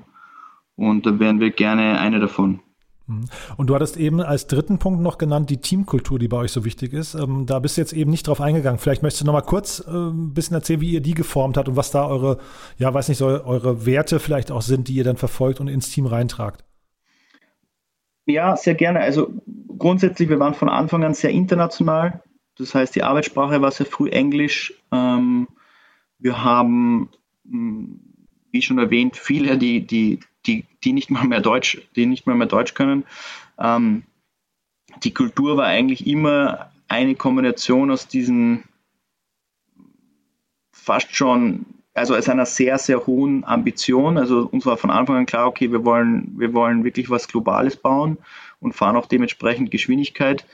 Und 0.76 1.06
da 1.06 1.19
wären 1.19 1.39
wir 1.39 1.52
gerne 1.52 2.00
eine 2.00 2.19
davon. 2.19 2.62
Mhm. 3.07 3.25
Und 3.55 3.67
du 3.67 3.75
hattest 3.75 3.97
eben 3.97 4.21
als 4.21 4.47
dritten 4.47 4.79
Punkt 4.79 5.01
noch 5.01 5.17
genannt 5.17 5.49
die 5.49 5.57
Teamkultur, 5.57 6.19
die 6.19 6.27
bei 6.27 6.37
euch 6.37 6.51
so 6.51 6.65
wichtig 6.65 6.93
ist. 6.93 7.15
Ähm, 7.15 7.45
da 7.45 7.59
bist 7.59 7.77
du 7.77 7.81
jetzt 7.81 7.93
eben 7.93 8.11
nicht 8.11 8.27
drauf 8.27 8.41
eingegangen. 8.41 8.79
Vielleicht 8.79 9.01
möchtest 9.01 9.21
du 9.21 9.25
noch 9.25 9.33
mal 9.33 9.41
kurz 9.41 9.83
äh, 9.87 9.91
ein 9.91 10.33
bisschen 10.33 10.55
erzählen, 10.55 10.81
wie 10.81 10.91
ihr 10.91 11.01
die 11.01 11.13
geformt 11.13 11.57
habt 11.57 11.69
und 11.69 11.75
was 11.77 11.91
da 11.91 12.05
eure, 12.05 12.37
ja, 12.77 12.93
weiß 12.93 13.09
nicht, 13.09 13.17
so 13.17 13.27
eure 13.27 13.85
Werte 13.85 14.19
vielleicht 14.19 14.51
auch 14.51 14.61
sind, 14.61 14.87
die 14.87 14.93
ihr 14.93 15.03
dann 15.03 15.17
verfolgt 15.17 15.59
und 15.59 15.67
ins 15.67 15.89
Team 15.89 16.05
reintragt. 16.05 16.63
Ja, 18.25 18.57
sehr 18.57 18.75
gerne. 18.75 18.99
Also 18.99 19.29
grundsätzlich, 19.77 20.27
wir 20.27 20.39
waren 20.39 20.53
von 20.53 20.69
Anfang 20.69 21.03
an 21.03 21.13
sehr 21.13 21.31
international. 21.31 22.21
Das 22.57 22.75
heißt, 22.75 22.95
die 22.95 23.03
Arbeitssprache 23.03 23.61
war 23.61 23.71
sehr 23.71 23.85
früh 23.85 24.09
Englisch. 24.09 24.73
Ähm, 24.91 25.47
wir 26.19 26.43
haben, 26.43 27.09
hm, 27.49 28.01
wie 28.51 28.61
schon 28.61 28.79
erwähnt, 28.79 29.15
viele, 29.15 29.57
die, 29.57 29.85
die 29.85 30.19
die, 30.47 30.65
die 30.83 30.93
nicht 30.93 31.10
mal 31.12 31.25
mehr 31.25 31.41
Deutsch, 31.41 31.81
die 31.95 32.05
nicht 32.05 32.25
mal 32.25 32.36
mehr 32.36 32.47
Deutsch 32.47 32.73
können. 32.73 33.05
Ähm, 33.60 34.03
die 35.03 35.13
Kultur 35.13 35.57
war 35.57 35.65
eigentlich 35.65 36.07
immer 36.07 36.71
eine 36.88 37.15
Kombination 37.15 37.91
aus 37.91 38.07
diesen 38.07 38.63
fast 40.71 41.13
schon, 41.15 41.65
also 41.93 42.15
aus 42.15 42.29
einer 42.29 42.45
sehr, 42.45 42.77
sehr 42.77 43.05
hohen 43.05 43.43
Ambition. 43.43 44.17
Also 44.17 44.47
uns 44.51 44.65
war 44.65 44.77
von 44.77 44.89
Anfang 44.89 45.17
an 45.17 45.25
klar, 45.25 45.47
okay, 45.47 45.71
wir 45.71 45.83
wollen, 45.83 46.33
wir 46.38 46.53
wollen 46.53 46.83
wirklich 46.83 47.10
was 47.10 47.27
Globales 47.27 47.75
bauen 47.75 48.17
und 48.60 48.73
fahren 48.73 48.95
auch 48.95 49.05
dementsprechend 49.05 49.69
Geschwindigkeit. 49.69 50.45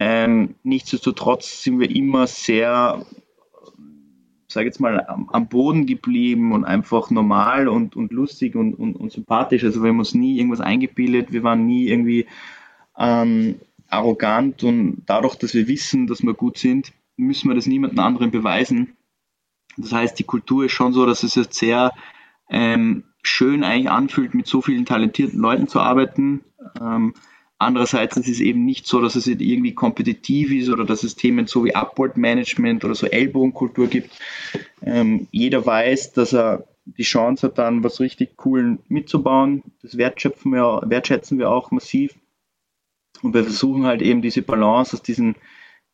Ähm, 0.00 0.56
nichtsdestotrotz 0.64 1.62
sind 1.62 1.80
wir 1.80 1.90
immer 1.94 2.26
sehr 2.26 3.06
sage 4.50 4.66
jetzt 4.66 4.80
mal, 4.80 5.04
am, 5.06 5.28
am, 5.30 5.48
Boden 5.48 5.86
geblieben 5.86 6.52
und 6.52 6.64
einfach 6.64 7.10
normal 7.10 7.68
und, 7.68 7.96
und 7.96 8.12
lustig 8.12 8.54
und, 8.54 8.74
und, 8.74 8.96
und 8.96 9.12
sympathisch. 9.12 9.62
Also 9.64 9.82
wir 9.82 9.90
haben 9.90 9.98
uns 9.98 10.14
nie 10.14 10.38
irgendwas 10.38 10.60
eingebildet, 10.60 11.32
wir 11.32 11.42
waren 11.42 11.66
nie 11.66 11.88
irgendwie 11.88 12.26
ähm, 12.96 13.56
arrogant 13.88 14.64
und 14.64 15.02
dadurch, 15.06 15.36
dass 15.36 15.54
wir 15.54 15.68
wissen, 15.68 16.06
dass 16.06 16.22
wir 16.22 16.34
gut 16.34 16.58
sind, 16.58 16.92
müssen 17.16 17.48
wir 17.48 17.54
das 17.54 17.66
niemandem 17.66 17.98
anderen 18.00 18.30
beweisen. 18.30 18.96
Das 19.76 19.92
heißt, 19.92 20.18
die 20.18 20.24
Kultur 20.24 20.64
ist 20.64 20.72
schon 20.72 20.92
so, 20.92 21.06
dass 21.06 21.22
es 21.22 21.34
jetzt 21.34 21.54
sehr 21.54 21.92
ähm, 22.48 23.04
schön 23.22 23.64
eigentlich 23.64 23.90
anfühlt, 23.90 24.34
mit 24.34 24.46
so 24.46 24.62
vielen 24.62 24.86
talentierten 24.86 25.38
Leuten 25.38 25.68
zu 25.68 25.80
arbeiten. 25.80 26.42
Ähm, 26.80 27.14
Andererseits 27.58 28.16
ist 28.16 28.28
es 28.28 28.40
eben 28.40 28.64
nicht 28.64 28.86
so, 28.86 29.00
dass 29.00 29.16
es 29.16 29.26
irgendwie 29.26 29.74
kompetitiv 29.74 30.52
ist 30.52 30.68
oder 30.68 30.84
dass 30.84 31.02
es 31.02 31.16
Themen 31.16 31.48
so 31.48 31.64
wie 31.64 31.74
Upward 31.74 32.16
Management 32.16 32.84
oder 32.84 32.94
so 32.94 33.06
Ellbogenkultur 33.06 33.88
gibt. 33.88 34.16
Ähm, 34.80 35.26
jeder 35.32 35.66
weiß, 35.66 36.12
dass 36.12 36.32
er 36.32 36.68
die 36.84 37.02
Chance 37.02 37.48
hat, 37.48 37.58
dann 37.58 37.82
was 37.82 38.00
richtig 38.00 38.36
Coolen 38.36 38.78
mitzubauen. 38.88 39.62
Das 39.82 39.98
wertschöpfen 39.98 40.52
wir, 40.52 40.82
wertschätzen 40.86 41.38
wir 41.38 41.50
auch 41.50 41.72
massiv. 41.72 42.14
Und 43.22 43.34
wir 43.34 43.42
versuchen 43.42 43.84
halt 43.84 44.02
eben 44.02 44.22
diese 44.22 44.42
Balance 44.42 44.94
aus 44.94 45.02
diesem 45.02 45.34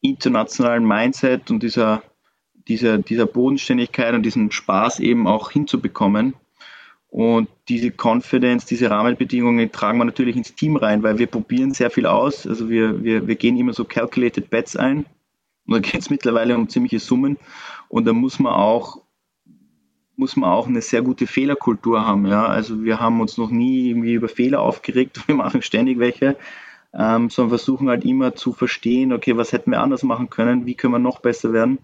internationalen 0.03 0.87
Mindset 0.87 1.51
und 1.51 1.63
dieser, 1.63 2.03
dieser, 2.69 2.99
dieser 2.99 3.25
Bodenständigkeit 3.25 4.15
und 4.15 4.23
diesem 4.23 4.51
Spaß 4.51 5.01
eben 5.01 5.27
auch 5.27 5.51
hinzubekommen. 5.51 6.35
Und 7.15 7.49
diese 7.69 7.93
Confidence, 7.93 8.67
diese 8.67 8.91
Rahmenbedingungen 8.91 9.71
tragen 9.71 9.99
wir 9.99 10.05
natürlich 10.05 10.35
ins 10.35 10.57
Team 10.57 10.75
rein, 10.75 11.05
weil 11.05 11.17
wir 11.17 11.29
probieren 11.29 11.73
sehr 11.73 11.89
viel 11.89 12.07
aus. 12.07 12.45
Also 12.45 12.69
wir, 12.69 13.05
wir, 13.05 13.29
wir 13.29 13.37
gehen 13.37 13.57
immer 13.57 13.73
so 13.73 13.85
calculated 13.85 14.51
bets 14.51 14.75
ein. 14.75 15.07
Und 15.65 15.75
da 15.75 15.79
geht 15.79 16.01
es 16.01 16.11
mittlerweile 16.11 16.57
um 16.57 16.69
ziemliche 16.69 16.99
Summen. 16.99 17.39
Und 17.89 18.07
da 18.07 18.13
muss 18.13 18.41
man 18.41 18.53
auch 18.53 19.01
muss 20.17 20.35
man 20.35 20.51
auch 20.51 20.67
eine 20.67 20.83
sehr 20.83 21.03
gute 21.03 21.29
Fehlerkultur 21.29 22.05
haben. 22.05 22.27
Ja? 22.27 22.47
Also 22.47 22.83
wir 22.83 22.99
haben 22.99 23.21
uns 23.21 23.39
noch 23.39 23.51
nie 23.51 23.91
irgendwie 23.91 24.15
über 24.15 24.29
Fehler 24.29 24.61
aufgeregt, 24.61 25.21
wir 25.29 25.37
machen 25.37 25.63
ständig 25.63 26.01
welche, 26.01 26.37
ähm, 26.93 27.31
sondern 27.31 27.51
versuchen 27.51 27.91
halt 27.91 28.05
immer 28.05 28.35
zu 28.35 28.53
verstehen, 28.53 29.13
okay, 29.13 29.37
was 29.37 29.53
hätten 29.53 29.71
wir 29.71 29.81
anders 29.81 30.03
machen 30.03 30.31
können, 30.31 30.67
wie 30.67 30.75
können 30.75 30.95
wir 30.95 30.99
noch 30.99 31.21
besser 31.21 31.53
werden. 31.53 31.79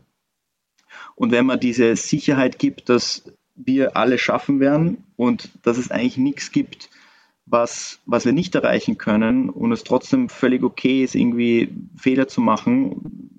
Und 1.14 1.30
wenn 1.30 1.46
man 1.46 1.60
diese 1.60 1.94
Sicherheit 1.94 2.58
gibt, 2.58 2.88
dass 2.88 3.32
wir 3.64 3.96
alle 3.96 4.18
schaffen 4.18 4.60
werden 4.60 5.04
und 5.16 5.50
dass 5.62 5.78
es 5.78 5.90
eigentlich 5.90 6.16
nichts 6.16 6.52
gibt, 6.52 6.90
was, 7.46 8.00
was 8.06 8.24
wir 8.24 8.32
nicht 8.32 8.54
erreichen 8.54 8.96
können 8.96 9.50
und 9.50 9.72
es 9.72 9.84
trotzdem 9.84 10.28
völlig 10.28 10.62
okay 10.62 11.02
ist, 11.02 11.14
irgendwie 11.14 11.72
Fehler 11.96 12.28
zu 12.28 12.40
machen, 12.40 13.30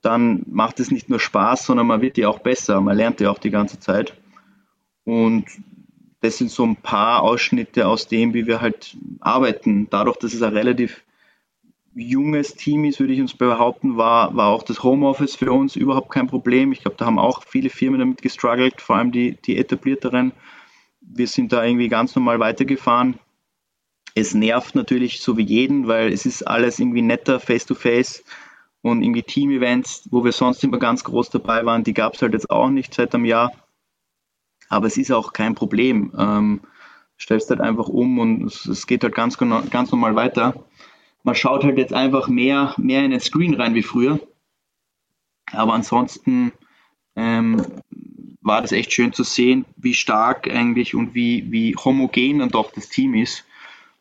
dann 0.00 0.44
macht 0.46 0.80
es 0.80 0.90
nicht 0.90 1.08
nur 1.08 1.20
Spaß, 1.20 1.66
sondern 1.66 1.86
man 1.86 2.00
wird 2.00 2.18
ja 2.18 2.28
auch 2.28 2.38
besser. 2.38 2.80
Man 2.80 2.96
lernt 2.96 3.20
ja 3.20 3.30
auch 3.30 3.38
die 3.38 3.50
ganze 3.50 3.80
Zeit. 3.80 4.14
Und 5.04 5.44
das 6.20 6.38
sind 6.38 6.50
so 6.50 6.64
ein 6.64 6.76
paar 6.76 7.22
Ausschnitte 7.22 7.86
aus 7.86 8.08
dem, 8.08 8.34
wie 8.34 8.46
wir 8.46 8.60
halt 8.60 8.96
arbeiten. 9.20 9.88
Dadurch, 9.90 10.16
dass 10.16 10.34
es 10.34 10.42
ein 10.42 10.52
relativ 10.52 11.04
junges 11.98 12.54
Team 12.54 12.84
ist, 12.84 13.00
würde 13.00 13.12
ich 13.12 13.20
uns 13.20 13.34
behaupten, 13.34 13.96
war, 13.96 14.36
war 14.36 14.48
auch 14.48 14.62
das 14.62 14.82
Homeoffice 14.82 15.36
für 15.36 15.52
uns 15.52 15.76
überhaupt 15.76 16.10
kein 16.10 16.26
Problem. 16.26 16.72
Ich 16.72 16.80
glaube, 16.80 16.96
da 16.96 17.06
haben 17.06 17.18
auch 17.18 17.42
viele 17.42 17.70
Firmen 17.70 17.98
damit 17.98 18.22
gestruggelt, 18.22 18.80
vor 18.80 18.96
allem 18.96 19.12
die, 19.12 19.36
die 19.44 19.56
etablierteren. 19.56 20.32
Wir 21.00 21.26
sind 21.26 21.52
da 21.52 21.64
irgendwie 21.64 21.88
ganz 21.88 22.14
normal 22.14 22.38
weitergefahren. 22.38 23.18
Es 24.14 24.34
nervt 24.34 24.74
natürlich 24.74 25.20
so 25.20 25.36
wie 25.36 25.44
jeden, 25.44 25.86
weil 25.88 26.12
es 26.12 26.26
ist 26.26 26.42
alles 26.42 26.78
irgendwie 26.78 27.02
netter 27.02 27.40
face-to-face 27.40 28.22
-face 28.22 28.24
und 28.82 29.02
irgendwie 29.02 29.22
Team-Events, 29.22 30.08
wo 30.10 30.24
wir 30.24 30.32
sonst 30.32 30.62
immer 30.64 30.78
ganz 30.78 31.04
groß 31.04 31.30
dabei 31.30 31.64
waren, 31.64 31.84
die 31.84 31.94
gab 31.94 32.14
es 32.14 32.22
halt 32.22 32.32
jetzt 32.32 32.50
auch 32.50 32.68
nicht 32.68 32.94
seit 32.94 33.14
einem 33.14 33.24
Jahr. 33.24 33.52
Aber 34.68 34.86
es 34.86 34.96
ist 34.96 35.10
auch 35.10 35.32
kein 35.32 35.54
Problem. 35.54 36.12
Ähm, 36.16 36.60
stellst 37.18 37.50
halt 37.50 37.60
einfach 37.60 37.88
um 37.88 38.18
und 38.18 38.44
es, 38.44 38.66
es 38.66 38.86
geht 38.86 39.02
halt 39.02 39.14
ganz, 39.14 39.38
ganz 39.38 39.90
normal 39.90 40.14
weiter 40.14 40.54
man 41.22 41.34
schaut 41.34 41.64
halt 41.64 41.78
jetzt 41.78 41.92
einfach 41.92 42.28
mehr, 42.28 42.74
mehr 42.76 43.04
in 43.04 43.10
den 43.10 43.20
Screen 43.20 43.54
rein 43.54 43.74
wie 43.74 43.82
früher. 43.82 44.20
Aber 45.52 45.74
ansonsten 45.74 46.52
ähm, 47.16 47.64
war 48.40 48.62
das 48.62 48.72
echt 48.72 48.92
schön 48.92 49.12
zu 49.12 49.24
sehen, 49.24 49.64
wie 49.76 49.94
stark 49.94 50.48
eigentlich 50.48 50.94
und 50.94 51.14
wie, 51.14 51.50
wie 51.50 51.74
homogen 51.76 52.38
dann 52.38 52.48
doch 52.48 52.72
das 52.72 52.88
Team 52.88 53.14
ist, 53.14 53.44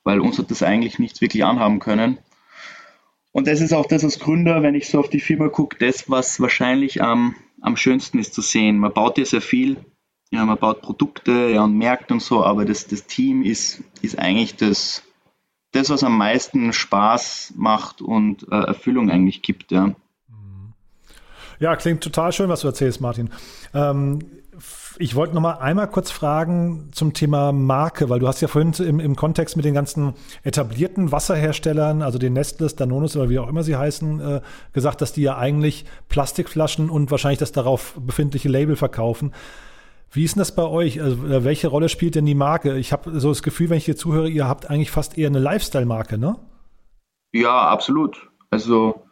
weil 0.03 0.19
uns 0.19 0.39
hat 0.39 0.51
das 0.51 0.63
eigentlich 0.63 0.99
nichts 0.99 1.21
wirklich 1.21 1.43
anhaben 1.43 1.79
können. 1.79 2.17
Und 3.31 3.47
das 3.47 3.61
ist 3.61 3.73
auch 3.73 3.85
das 3.85 4.03
als 4.03 4.19
Gründer, 4.19 4.63
wenn 4.63 4.73
ich 4.73 4.89
so 4.89 4.99
auf 4.99 5.09
die 5.09 5.19
Firma 5.19 5.49
gucke, 5.49 5.77
das, 5.77 6.09
was 6.09 6.39
wahrscheinlich 6.39 7.01
am, 7.01 7.35
am 7.61 7.77
schönsten 7.77 8.19
ist 8.19 8.33
zu 8.33 8.41
sehen. 8.41 8.79
Man 8.79 8.93
baut 8.93 9.17
ja 9.17 9.25
sehr 9.25 9.41
viel, 9.41 9.77
ja, 10.31 10.45
man 10.45 10.57
baut 10.57 10.81
Produkte 10.81 11.49
ja, 11.49 11.63
und 11.63 11.77
Märkte 11.77 12.13
und 12.13 12.21
so, 12.21 12.43
aber 12.43 12.65
das, 12.65 12.87
das 12.87 13.05
Team 13.05 13.43
ist, 13.43 13.83
ist 14.01 14.17
eigentlich 14.17 14.55
das, 14.55 15.03
das, 15.77 15.89
was 15.89 16.03
am 16.03 16.17
meisten 16.17 16.73
Spaß 16.73 17.53
macht 17.55 18.01
und 18.01 18.47
äh, 18.51 18.55
Erfüllung 18.55 19.09
eigentlich 19.09 19.41
gibt, 19.41 19.71
ja. 19.71 19.93
Ja, 21.59 21.75
klingt 21.75 22.03
total 22.03 22.31
schön, 22.33 22.49
was 22.49 22.61
du 22.61 22.67
erzählst, 22.67 23.01
Martin. 23.01 23.29
Ähm, 23.73 24.19
ich 24.99 25.15
wollte 25.15 25.35
noch 25.35 25.41
mal 25.41 25.53
einmal 25.53 25.87
kurz 25.87 26.09
fragen 26.09 26.89
zum 26.91 27.13
Thema 27.13 27.51
Marke, 27.51 28.09
weil 28.09 28.19
du 28.19 28.27
hast 28.27 28.41
ja 28.41 28.47
vorhin 28.47 28.73
im, 28.79 28.99
im 28.99 29.15
Kontext 29.15 29.55
mit 29.55 29.65
den 29.65 29.73
ganzen 29.73 30.13
etablierten 30.43 31.11
Wasserherstellern, 31.11 32.01
also 32.01 32.17
den 32.17 32.33
Nestles, 32.33 32.75
Danonis 32.75 33.15
oder 33.15 33.29
wie 33.29 33.39
auch 33.39 33.47
immer 33.47 33.63
sie 33.63 33.75
heißen, 33.75 34.19
äh, 34.19 34.41
gesagt, 34.73 35.01
dass 35.01 35.13
die 35.13 35.21
ja 35.21 35.37
eigentlich 35.37 35.85
Plastikflaschen 36.09 36.89
und 36.89 37.11
wahrscheinlich 37.11 37.39
das 37.39 37.51
darauf 37.51 37.95
befindliche 37.99 38.49
Label 38.49 38.75
verkaufen. 38.75 39.33
Wie 40.11 40.23
ist 40.23 40.35
denn 40.35 40.39
das 40.39 40.55
bei 40.55 40.63
euch? 40.63 41.01
Also, 41.01 41.25
äh, 41.27 41.43
welche 41.43 41.67
Rolle 41.67 41.89
spielt 41.89 42.15
denn 42.15 42.25
die 42.25 42.35
Marke? 42.35 42.77
Ich 42.77 42.91
habe 42.91 43.19
so 43.19 43.29
das 43.29 43.43
Gefühl, 43.43 43.69
wenn 43.69 43.77
ich 43.77 43.85
hier 43.85 43.97
zuhöre, 43.97 44.29
ihr 44.29 44.47
habt 44.47 44.69
eigentlich 44.69 44.91
fast 44.91 45.17
eher 45.17 45.27
eine 45.27 45.39
Lifestyle-Marke, 45.39 46.17
ne? 46.17 46.37
Ja, 47.33 47.67
absolut. 47.67 48.29
Also 48.49 49.03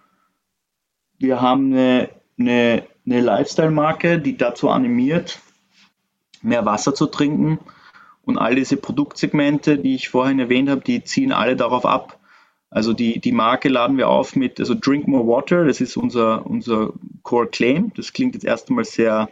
wir 1.17 1.41
haben 1.41 1.73
eine, 1.73 2.09
eine, 2.39 2.83
eine 3.05 3.21
Lifestyle-Marke, 3.21 4.19
die 4.19 4.37
dazu 4.37 4.69
animiert, 4.69 5.39
mehr 6.41 6.65
Wasser 6.65 6.93
zu 6.93 7.07
trinken. 7.07 7.59
Und 8.23 8.37
all 8.37 8.55
diese 8.55 8.77
Produktsegmente, 8.77 9.77
die 9.77 9.95
ich 9.95 10.09
vorhin 10.09 10.39
erwähnt 10.39 10.69
habe, 10.69 10.81
die 10.81 11.03
ziehen 11.03 11.31
alle 11.31 11.55
darauf 11.55 11.85
ab. 11.85 12.19
Also 12.71 12.91
die, 12.91 13.19
die 13.19 13.31
Marke 13.31 13.69
laden 13.69 13.97
wir 13.97 14.09
auf 14.09 14.35
mit, 14.35 14.59
also 14.59 14.73
Drink 14.73 15.07
More 15.07 15.27
Water, 15.27 15.65
das 15.65 15.79
ist 15.79 15.95
unser, 15.95 16.45
unser 16.45 16.91
Core 17.23 17.47
Claim. 17.47 17.91
Das 17.95 18.11
klingt 18.13 18.33
jetzt 18.33 18.43
erst 18.43 18.69
einmal 18.69 18.85
sehr 18.85 19.29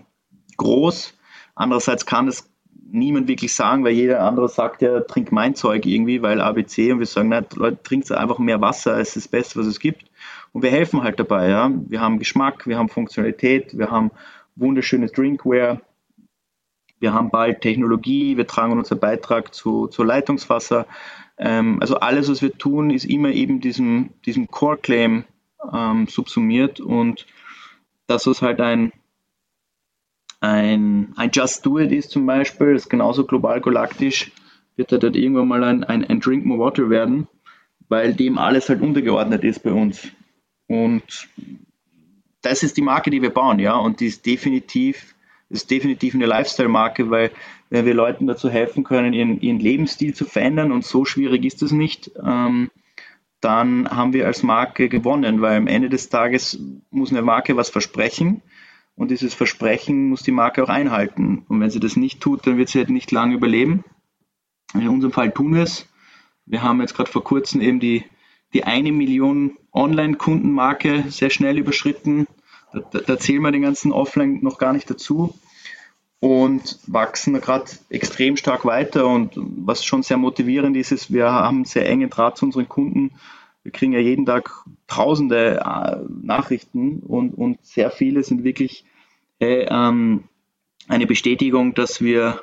groß, 0.58 1.14
Andererseits 1.56 2.06
kann 2.06 2.28
es 2.28 2.50
niemand 2.94 3.28
wirklich 3.28 3.54
sagen, 3.54 3.84
weil 3.84 3.94
jeder 3.94 4.22
andere 4.22 4.50
sagt 4.50 4.82
ja, 4.82 5.02
trink 5.02 5.32
mein 5.32 5.56
Zeug 5.56 5.86
irgendwie, 5.86 6.22
weil 6.22 6.42
ABC 6.42 6.92
und 6.92 7.00
wir 7.00 7.06
sagen, 7.06 7.30
nein, 7.30 7.46
Leute, 7.56 7.82
trinkt 7.82 8.12
einfach 8.12 8.40
mehr 8.40 8.62
Wasser, 8.62 9.00
es 9.00 9.16
ist 9.16 9.26
das 9.26 9.28
Beste, 9.28 9.60
was 9.60 9.66
es 9.66 9.80
gibt. 9.80 10.06
Und 10.52 10.62
wir 10.62 10.70
helfen 10.70 11.04
halt 11.04 11.20
dabei, 11.20 11.50
ja. 11.50 11.72
Wir 11.88 12.00
haben 12.00 12.20
Geschmack, 12.20 12.68
wir 12.68 12.78
haben 12.78 12.90
Funktionalität, 12.90 13.78
wir 13.78 13.90
haben 13.90 14.12
wunderschönes 14.56 15.12
Drinkware, 15.12 15.82
wir 17.00 17.14
haben 17.14 17.32
bald 17.32 17.62
Technologie, 17.62 18.38
wir 18.38 18.48
tragen 18.48 18.78
unseren 18.78 19.00
Beitrag 19.00 19.54
zu, 19.54 19.88
zu 19.88 20.04
Leitungswasser. 20.04 20.86
Ähm, 21.38 21.80
also 21.82 21.96
alles, 21.96 22.30
was 22.30 22.42
wir 22.42 22.58
tun, 22.58 22.92
ist 22.92 23.06
immer 23.06 23.30
eben 23.30 23.60
diesem, 23.60 24.12
diesem 24.26 24.48
Core-Claim 24.48 25.26
ähm, 25.74 26.08
subsumiert 26.08 26.80
und 26.80 27.26
das 28.08 28.28
ist 28.28 28.42
halt 28.42 28.62
ein, 28.62 28.94
ein, 30.44 31.14
ein 31.16 31.32
Just 31.32 31.66
Do 31.66 31.80
It 31.80 31.94
ist 31.94 32.12
zum 32.12 32.26
Beispiel, 32.26 32.76
ist 32.76 32.90
genauso 32.90 33.26
global 33.26 33.62
galaktisch, 33.62 34.32
wird 34.76 34.92
halt, 34.92 35.04
halt 35.04 35.16
irgendwann 35.16 35.48
mal 35.48 35.64
ein, 35.64 35.86
ein, 35.86 36.04
ein 36.04 36.20
Drink 36.20 36.46
More 36.46 36.60
Water 36.60 36.90
werden, 36.90 37.28
weil 37.88 38.14
dem 38.14 38.38
alles 38.38 38.68
halt 38.68 38.82
untergeordnet 38.82 39.46
ist 39.46 39.64
bei 39.64 39.72
uns. 39.72 40.10
Und 40.68 41.30
das 42.42 42.62
ist 42.62 42.76
die 42.76 42.82
Marke, 42.82 43.10
die 43.10 43.22
wir 43.22 43.30
bauen, 43.30 43.60
ja, 43.60 43.76
und 43.76 44.02
die 44.02 44.08
ist 44.08 44.26
definitiv, 44.26 45.16
ist 45.50 45.72
definitiv 45.72 46.14
eine 46.14 46.26
Lifestyle-Marke, 46.26 47.10
weil 47.10 47.32
wenn 47.70 47.86
wir 47.86 47.94
Leuten 47.94 48.28
dazu 48.28 48.50
helfen 48.50 48.84
können, 48.84 49.14
ihren, 49.14 49.40
ihren 49.40 49.60
Lebensstil 49.60 50.14
zu 50.14 50.26
verändern, 50.26 50.74
und 50.74 50.84
so 50.84 51.06
schwierig 51.06 51.46
ist 51.46 51.64
es 51.64 51.72
nicht, 51.72 52.12
ähm, 52.22 52.70
dann 53.40 53.90
haben 53.90 54.12
wir 54.12 54.26
als 54.26 54.44
Marke 54.44 54.90
gewonnen, 54.90 55.40
weil 55.40 55.56
am 55.56 55.68
Ende 55.68 55.88
des 55.88 56.10
Tages 56.10 56.60
muss 56.92 57.12
eine 57.12 57.22
Marke 57.22 57.56
was 57.56 57.70
versprechen 57.70 58.42
und 58.96 59.12
dieses 59.12 59.34
Versprechen 59.34 60.10
muss 60.10 60.24
die 60.24 60.32
Marke 60.32 60.64
auch 60.64 60.70
einhalten. 60.70 61.46
Und 61.48 61.60
wenn 61.60 61.70
sie 61.70 61.80
das 61.80 61.96
nicht 61.96 62.22
tut, 62.22 62.46
dann 62.46 62.58
wird 62.58 62.70
sie 62.70 62.80
halt 62.80 62.90
nicht 62.90 63.12
lange 63.12 63.36
überleben. 63.36 63.84
In 64.74 64.88
unserem 64.88 65.12
Fall 65.12 65.32
tun 65.32 65.56
wir 65.56 65.64
es. 65.64 65.88
Wir 66.46 66.62
haben 66.62 66.82
jetzt 66.82 66.96
gerade 66.96 67.12
vor 67.12 67.24
kurzem 67.24 67.62
eben 67.62 67.80
die, 67.80 68.04
die 68.54 68.64
eine 68.64 68.92
Million 68.92 69.58
Online-Kundenmarke 69.72 71.06
sehr 71.10 71.30
schnell 71.30 71.58
überschritten. 71.58 72.28
Da, 72.72 72.80
da, 72.80 73.00
da 73.00 73.20
zählen 73.20 73.42
wir 73.42 73.52
den 73.52 73.62
ganzen 73.62 73.92
Offline 73.92 74.40
noch 74.42 74.58
gar 74.58 74.74
nicht 74.74 74.90
dazu 74.90 75.34
und 76.20 76.80
wachsen 76.88 77.34
gerade 77.42 77.66
extrem 77.90 78.38
stark 78.38 78.66
weiter. 78.66 79.08
Und 79.08 79.32
was 79.36 79.84
schon 79.84 80.04
sehr 80.04 80.18
motivierend 80.18 80.78
ist, 80.78 80.92
ist, 80.92 81.12
wir 81.12 81.32
haben 81.32 81.66
sehr 81.66 81.88
enge 81.90 82.08
Draht 82.10 82.38
zu 82.38 82.46
unseren 82.46 82.70
Kunden 82.70 83.12
wir 83.64 83.72
kriegen 83.72 83.94
ja 83.94 84.00
jeden 84.00 84.26
Tag 84.26 84.52
tausende 84.88 85.62
äh, 85.66 85.98
Nachrichten 86.22 87.00
und, 87.00 87.34
und 87.34 87.66
sehr 87.66 87.92
viele 87.92 88.24
sind 88.24 88.44
wirklich 88.44 88.86
äh, 89.40 89.66
ähm, 89.70 90.26
eine 90.88 91.08
Bestätigung, 91.08 91.74
dass 91.74 92.02
wir 92.02 92.42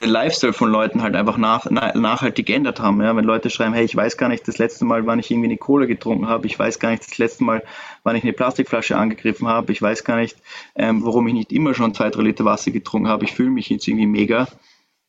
den 0.00 0.10
Lifestyle 0.10 0.52
von 0.52 0.70
Leuten 0.70 1.02
halt 1.02 1.14
einfach 1.14 1.36
nach, 1.36 1.66
na, 1.68 1.96
nachhaltig 1.96 2.46
geändert 2.46 2.80
haben. 2.80 3.02
Ja? 3.02 3.14
Wenn 3.14 3.24
Leute 3.24 3.50
schreiben, 3.50 3.74
hey, 3.74 3.84
ich 3.84 3.94
weiß 3.94 4.16
gar 4.16 4.28
nicht 4.28 4.46
das 4.48 4.58
letzte 4.58 4.84
Mal, 4.84 5.06
wann 5.06 5.18
ich 5.18 5.30
irgendwie 5.30 5.48
eine 5.48 5.58
Cola 5.58 5.86
getrunken 5.86 6.28
habe, 6.28 6.46
ich 6.46 6.58
weiß 6.58 6.78
gar 6.78 6.90
nicht 6.90 7.02
das 7.02 7.18
letzte 7.18 7.44
Mal, 7.44 7.62
wann 8.02 8.16
ich 8.16 8.22
eine 8.22 8.32
Plastikflasche 8.32 8.96
angegriffen 8.96 9.48
habe, 9.48 9.72
ich 9.72 9.82
weiß 9.82 10.04
gar 10.04 10.16
nicht, 10.16 10.36
ähm, 10.74 11.04
warum 11.04 11.26
ich 11.28 11.34
nicht 11.34 11.52
immer 11.52 11.74
schon 11.74 11.94
zwei, 11.94 12.08
drei 12.10 12.22
Liter 12.22 12.44
Wasser 12.44 12.70
getrunken 12.70 13.08
habe, 13.08 13.24
ich 13.24 13.32
fühle 13.32 13.50
mich 13.50 13.68
jetzt 13.68 13.86
irgendwie 13.86 14.06
mega. 14.06 14.46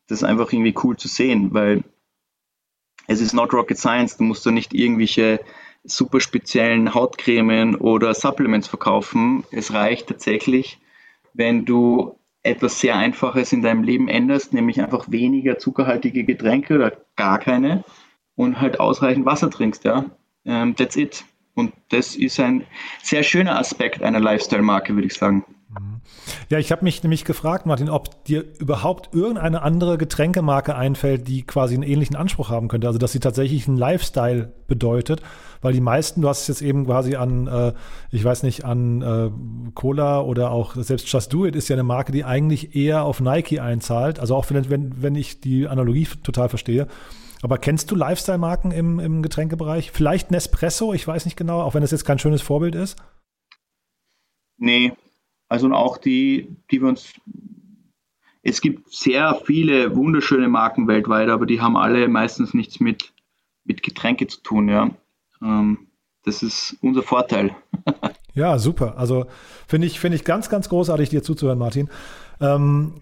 Das 0.07 0.17
ist 0.17 0.23
einfach 0.23 0.51
irgendwie 0.51 0.75
cool 0.83 0.97
zu 0.97 1.07
sehen, 1.07 1.53
weil 1.53 1.83
es 3.11 3.21
ist 3.21 3.33
not 3.33 3.53
rocket 3.53 3.77
science, 3.77 4.17
du 4.17 4.23
musst 4.23 4.45
da 4.45 4.51
nicht 4.51 4.73
irgendwelche 4.73 5.39
super 5.83 6.19
speziellen 6.19 6.93
Hautcremen 6.93 7.75
oder 7.75 8.13
Supplements 8.13 8.67
verkaufen. 8.67 9.43
Es 9.51 9.73
reicht 9.73 10.07
tatsächlich, 10.07 10.79
wenn 11.33 11.65
du 11.65 12.17
etwas 12.43 12.79
sehr 12.79 12.95
Einfaches 12.95 13.53
in 13.53 13.61
deinem 13.61 13.83
Leben 13.83 14.07
änderst, 14.07 14.53
nämlich 14.53 14.81
einfach 14.81 15.11
weniger 15.11 15.59
zuckerhaltige 15.59 16.23
Getränke 16.23 16.75
oder 16.75 16.93
gar 17.15 17.39
keine 17.39 17.83
und 18.35 18.59
halt 18.59 18.79
ausreichend 18.79 19.25
Wasser 19.25 19.49
trinkst, 19.49 19.83
ja. 19.83 20.05
Um, 20.43 20.75
that's 20.75 20.95
it. 20.95 21.23
Und 21.53 21.73
das 21.89 22.15
ist 22.15 22.39
ein 22.39 22.63
sehr 23.03 23.21
schöner 23.21 23.59
Aspekt 23.59 24.01
einer 24.01 24.19
Lifestyle-Marke, 24.19 24.95
würde 24.95 25.07
ich 25.07 25.13
sagen. 25.13 25.45
Ja, 26.49 26.57
ich 26.57 26.71
habe 26.71 26.83
mich 26.83 27.01
nämlich 27.01 27.23
gefragt, 27.23 27.65
Martin, 27.65 27.89
ob 27.89 28.25
dir 28.25 28.43
überhaupt 28.59 29.13
irgendeine 29.13 29.61
andere 29.61 29.97
Getränkemarke 29.97 30.75
einfällt, 30.75 31.27
die 31.27 31.43
quasi 31.43 31.75
einen 31.75 31.83
ähnlichen 31.83 32.15
Anspruch 32.15 32.49
haben 32.49 32.67
könnte. 32.67 32.87
Also, 32.87 32.99
dass 32.99 33.13
sie 33.13 33.19
tatsächlich 33.19 33.67
einen 33.67 33.77
Lifestyle 33.77 34.51
bedeutet. 34.67 35.21
Weil 35.61 35.73
die 35.73 35.81
meisten, 35.81 36.21
du 36.21 36.27
hast 36.27 36.41
es 36.41 36.47
jetzt 36.47 36.61
eben 36.61 36.85
quasi 36.85 37.15
an, 37.15 37.47
äh, 37.47 37.73
ich 38.09 38.23
weiß 38.23 38.43
nicht, 38.43 38.65
an 38.65 39.01
äh, 39.01 39.71
Cola 39.75 40.21
oder 40.21 40.51
auch 40.51 40.75
selbst 40.75 41.11
Just 41.11 41.31
Do 41.31 41.45
It 41.45 41.55
ist 41.55 41.69
ja 41.69 41.75
eine 41.75 41.83
Marke, 41.83 42.11
die 42.11 42.25
eigentlich 42.25 42.75
eher 42.75 43.03
auf 43.03 43.21
Nike 43.21 43.59
einzahlt. 43.59 44.19
Also 44.19 44.35
auch 44.35 44.49
wenn, 44.49 44.69
wenn, 44.69 45.01
wenn 45.01 45.15
ich 45.15 45.39
die 45.39 45.67
Analogie 45.67 46.07
total 46.23 46.49
verstehe. 46.49 46.87
Aber 47.43 47.57
kennst 47.57 47.89
du 47.91 47.95
Lifestyle-Marken 47.95 48.71
im, 48.71 48.99
im 48.99 49.21
Getränkebereich? 49.21 49.91
Vielleicht 49.91 50.31
Nespresso, 50.31 50.93
ich 50.93 51.07
weiß 51.07 51.25
nicht 51.25 51.37
genau, 51.37 51.61
auch 51.61 51.73
wenn 51.73 51.81
das 51.81 51.91
jetzt 51.91 52.05
kein 52.05 52.19
schönes 52.19 52.41
Vorbild 52.41 52.75
ist. 52.75 52.97
Nee, 54.57 54.93
Also 55.51 55.69
auch 55.73 55.97
die, 55.97 56.55
die 56.71 56.79
wir 56.79 56.87
uns 56.87 57.13
es 58.41 58.61
gibt 58.61 58.89
sehr 58.89 59.37
viele 59.45 59.97
wunderschöne 59.97 60.47
Marken 60.47 60.87
weltweit, 60.87 61.27
aber 61.27 61.45
die 61.45 61.59
haben 61.59 61.75
alle 61.75 62.07
meistens 62.07 62.53
nichts 62.53 62.79
mit, 62.79 63.11
mit 63.65 63.83
Getränke 63.83 64.27
zu 64.27 64.41
tun, 64.41 64.69
ja. 64.69 64.91
Ähm, 65.41 65.89
das 66.23 66.41
ist 66.41 66.77
unser 66.81 67.03
Vorteil. 67.03 67.53
ja, 68.33 68.57
super. 68.59 68.97
Also 68.97 69.25
finde 69.67 69.87
ich, 69.87 69.99
finde 69.99 70.15
ich 70.15 70.23
ganz, 70.23 70.47
ganz 70.47 70.69
großartig, 70.69 71.09
dir 71.09 71.21
zuzuhören, 71.21 71.59
Martin. 71.59 71.89
Ähm, 72.39 73.01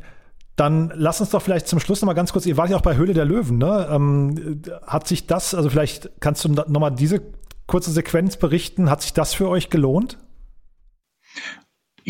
dann 0.56 0.91
lass 0.95 1.22
uns 1.22 1.30
doch 1.30 1.43
vielleicht 1.43 1.68
zum 1.68 1.80
Schluss 1.80 2.02
noch 2.02 2.08
mal 2.08 2.14
ganz 2.14 2.34
kurz, 2.34 2.47
ihr 2.47 2.58
wart 2.58 2.72
ja 2.72 2.78
auch 2.78 2.82
bei 2.82 2.97
Höhle 2.97 3.14
der 3.14 3.26
Löwen, 3.26 3.60
ne? 3.60 3.88
Ähm, 3.91 4.64
hat 4.88 5.08
sich 5.08 5.28
das, 5.28 5.54
also 5.54 5.70
vielleicht 5.70 6.20
kannst 6.20 6.43
du 6.45 6.50
noch 6.50 6.68
mal 6.68 6.89
diese 6.89 7.22
kurze 7.68 7.91
Sequenz 7.91 8.38
berichten, 8.38 8.89
hat 8.89 9.04
sich 9.04 9.14
das 9.14 9.36
für 9.36 9.47
euch 9.47 9.70
gelohnt? 9.70 10.18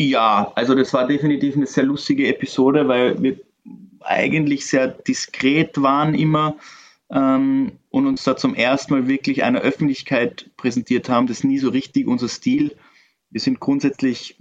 Ja, 0.00 0.50
also 0.54 0.74
das 0.74 0.94
war 0.94 1.06
definitiv 1.06 1.56
eine 1.56 1.66
sehr 1.66 1.84
lustige 1.84 2.26
Episode, 2.26 2.88
weil 2.88 3.22
wir 3.22 3.38
eigentlich 4.00 4.64
sehr 4.66 4.88
diskret 4.88 5.82
waren 5.82 6.14
immer 6.14 6.56
ähm, 7.10 7.72
und 7.90 8.06
uns 8.06 8.24
da 8.24 8.34
zum 8.34 8.54
ersten 8.54 8.94
Mal 8.94 9.08
wirklich 9.08 9.44
einer 9.44 9.60
Öffentlichkeit 9.60 10.48
präsentiert 10.56 11.10
haben. 11.10 11.26
Das 11.26 11.40
ist 11.40 11.44
nie 11.44 11.58
so 11.58 11.68
richtig 11.68 12.06
unser 12.06 12.28
Stil. 12.28 12.74
Wir 13.28 13.42
sind 13.42 13.60
grundsätzlich 13.60 14.38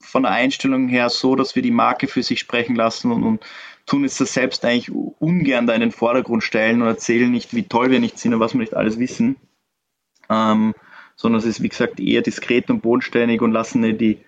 von 0.00 0.24
der 0.24 0.32
Einstellung 0.32 0.88
her 0.88 1.08
so, 1.08 1.36
dass 1.36 1.54
wir 1.54 1.62
die 1.62 1.70
Marke 1.70 2.08
für 2.08 2.24
sich 2.24 2.40
sprechen 2.40 2.74
lassen 2.74 3.12
und, 3.12 3.22
und 3.22 3.46
tun 3.86 4.02
es 4.02 4.18
das 4.18 4.34
selbst 4.34 4.64
eigentlich 4.64 4.90
ungern 4.90 5.68
da 5.68 5.74
in 5.74 5.82
den 5.82 5.92
Vordergrund 5.92 6.42
stellen 6.42 6.82
und 6.82 6.88
erzählen 6.88 7.30
nicht, 7.30 7.54
wie 7.54 7.62
toll 7.62 7.92
wir 7.92 8.00
nicht 8.00 8.18
sind 8.18 8.34
und 8.34 8.40
was 8.40 8.54
wir 8.54 8.60
nicht 8.60 8.74
alles 8.74 8.98
wissen. 8.98 9.36
Ähm, 10.28 10.74
sondern 11.16 11.38
es 11.38 11.46
ist, 11.46 11.62
wie 11.62 11.68
gesagt, 11.68 11.98
eher 11.98 12.22
diskret 12.22 12.70
und 12.70 12.82
bodenständig 12.82 13.40
und 13.40 13.52
lassen 13.52 13.82
die, 13.98 14.18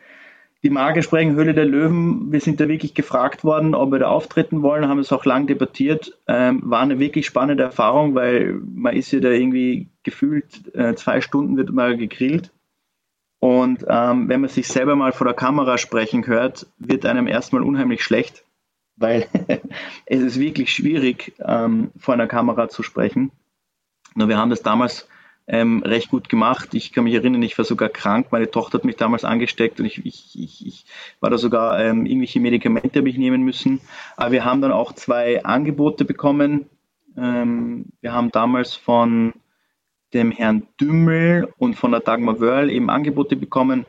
die 0.62 0.70
Marke 0.70 1.03
sprechen, 1.03 1.36
Höhle 1.36 1.55
der 1.55 1.66
Löwen. 1.66 2.32
Wir 2.32 2.41
sind 2.41 2.59
da 2.61 2.66
wirklich 2.66 2.95
gefragt 2.95 3.45
worden, 3.45 3.74
ob 3.74 3.93
wir 3.93 4.01
da 4.01 4.09
auftreten 4.09 4.62
wollen, 4.62 4.89
haben 4.89 4.99
es 4.99 5.12
auch 5.12 5.24
lang 5.24 5.47
debattiert. 5.47 6.18
Ähm, 6.26 6.62
war 6.64 6.80
eine 6.80 6.99
wirklich 6.99 7.26
spannende 7.26 7.62
Erfahrung, 7.62 8.14
weil 8.14 8.61
man 8.74 8.97
ist 8.97 9.12
ja 9.12 9.20
da 9.20 9.28
irgendwie 9.28 9.89
gefühlt 10.03 10.74
äh, 10.74 10.95
zwei 10.95 11.20
Stunden 11.20 11.57
wird 11.57 11.70
mal 11.70 11.97
gegrillt. 11.97 12.51
Und 13.39 13.84
ähm, 13.89 14.28
wenn 14.28 14.41
man 14.41 14.51
sich 14.51 14.66
selber 14.66 14.97
mal 14.97 15.12
vor 15.12 15.26
der 15.26 15.34
Kamera 15.34 15.78
sprechen 15.78 16.26
hört, 16.26 16.66
wird 16.78 17.07
einem 17.07 17.28
erstmal 17.28 17.62
unheimlich 17.62 18.03
schlecht, 18.03 18.45
weil 18.97 19.28
es 20.07 20.20
ist 20.20 20.41
wirklich 20.41 20.72
schwierig, 20.72 21.34
ähm, 21.39 21.93
vor 21.97 22.14
einer 22.14 22.26
Kamera 22.26 22.68
zu 22.68 22.82
sprechen. 22.82 23.30
Nur 24.16 24.28
wir 24.28 24.39
haben 24.39 24.51
das 24.51 24.62
damals 24.62 25.07
ähm, 25.49 25.82
recht 25.82 26.11
gut 26.11 26.28
gemacht. 26.28 26.74
Ich 26.74 26.92
kann 26.92 27.05
mich 27.05 27.14
erinnern, 27.14 27.42
ich 27.42 27.57
war 27.57 27.64
sogar 27.64 27.88
krank. 27.88 28.26
Meine 28.30 28.51
Tochter 28.51 28.78
hat 28.78 28.84
mich 28.84 28.96
damals 28.96 29.24
angesteckt 29.24 29.80
und 29.80 29.86
ich, 29.86 30.05
ich, 30.05 30.38
ich, 30.38 30.66
ich 30.66 30.84
war 31.20 31.30
da 31.30 31.38
sogar 31.38 31.80
ähm, 31.80 32.05
irgendwelche 32.05 32.38
Medikamente 32.38 32.99
habe 32.99 33.09
ich 33.09 33.16
nehmen 33.16 33.42
müssen. 33.42 33.80
Aber 34.16 34.32
wir 34.32 34.44
haben 34.44 34.61
dann 34.61 34.72
auch 34.72 34.92
zwei 34.92 35.42
Angebote 35.44 36.05
bekommen. 36.05 36.66
Ähm, 37.16 37.86
wir 38.03 38.12
haben 38.12 38.30
damals 38.30 38.74
von 38.74 39.32
dem 40.12 40.30
Herrn 40.30 40.66
Dümmel 40.80 41.49
und 41.57 41.74
von 41.74 41.92
der 41.92 42.01
Dagmar 42.01 42.40
Wörl 42.40 42.70
eben 42.70 42.90
Angebote 42.90 43.36
bekommen, 43.36 43.86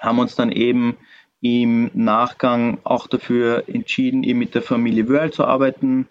haben 0.00 0.18
uns 0.18 0.34
dann 0.34 0.52
eben 0.52 0.96
im 1.40 1.90
Nachgang 1.94 2.78
auch 2.84 3.06
dafür 3.06 3.64
entschieden, 3.68 4.24
eben 4.24 4.38
mit 4.38 4.54
der 4.54 4.62
Familie 4.62 5.08
Wörl 5.08 5.32
zu 5.32 5.44
arbeiten 5.44 6.08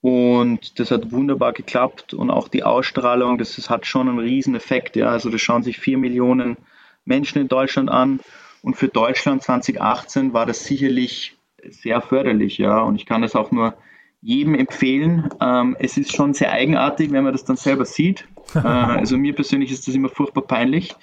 und 0.00 0.78
das 0.78 0.90
hat 0.90 1.10
wunderbar 1.12 1.52
geklappt 1.52 2.14
und 2.14 2.30
auch 2.30 2.48
die 2.48 2.62
Ausstrahlung, 2.62 3.38
das, 3.38 3.56
das 3.56 3.70
hat 3.70 3.86
schon 3.86 4.08
einen 4.08 4.18
riesen 4.18 4.54
Effekt. 4.54 4.96
Ja. 4.96 5.08
Also 5.08 5.30
das 5.30 5.40
schauen 5.40 5.62
sich 5.62 5.78
vier 5.78 5.98
Millionen 5.98 6.56
Menschen 7.04 7.40
in 7.40 7.48
Deutschland 7.48 7.90
an 7.90 8.20
und 8.62 8.76
für 8.76 8.88
Deutschland 8.88 9.42
2018 9.42 10.32
war 10.32 10.46
das 10.46 10.64
sicherlich 10.64 11.36
sehr 11.68 12.00
förderlich. 12.00 12.58
Ja. 12.58 12.80
Und 12.80 12.96
ich 12.96 13.06
kann 13.06 13.22
das 13.22 13.34
auch 13.34 13.50
nur 13.50 13.74
jedem 14.20 14.54
empfehlen. 14.54 15.28
Ähm, 15.40 15.76
es 15.78 15.96
ist 15.96 16.14
schon 16.14 16.34
sehr 16.34 16.52
eigenartig, 16.52 17.10
wenn 17.12 17.24
man 17.24 17.32
das 17.32 17.44
dann 17.44 17.56
selber 17.56 17.84
sieht. 17.84 18.26
Äh, 18.54 18.58
also 18.58 19.18
mir 19.18 19.34
persönlich 19.34 19.72
ist 19.72 19.88
das 19.88 19.96
immer 19.96 20.08
furchtbar 20.08 20.42
peinlich. 20.42 20.94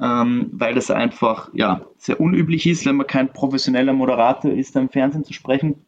Ähm, 0.00 0.50
weil 0.52 0.74
das 0.74 0.90
einfach 0.90 1.48
ja, 1.54 1.80
sehr 1.96 2.20
unüblich 2.20 2.66
ist, 2.66 2.84
wenn 2.84 2.96
man 2.96 3.06
kein 3.06 3.32
professioneller 3.32 3.94
Moderator 3.94 4.52
ist, 4.52 4.76
im 4.76 4.90
Fernsehen 4.90 5.24
zu 5.24 5.32
sprechen. 5.32 5.86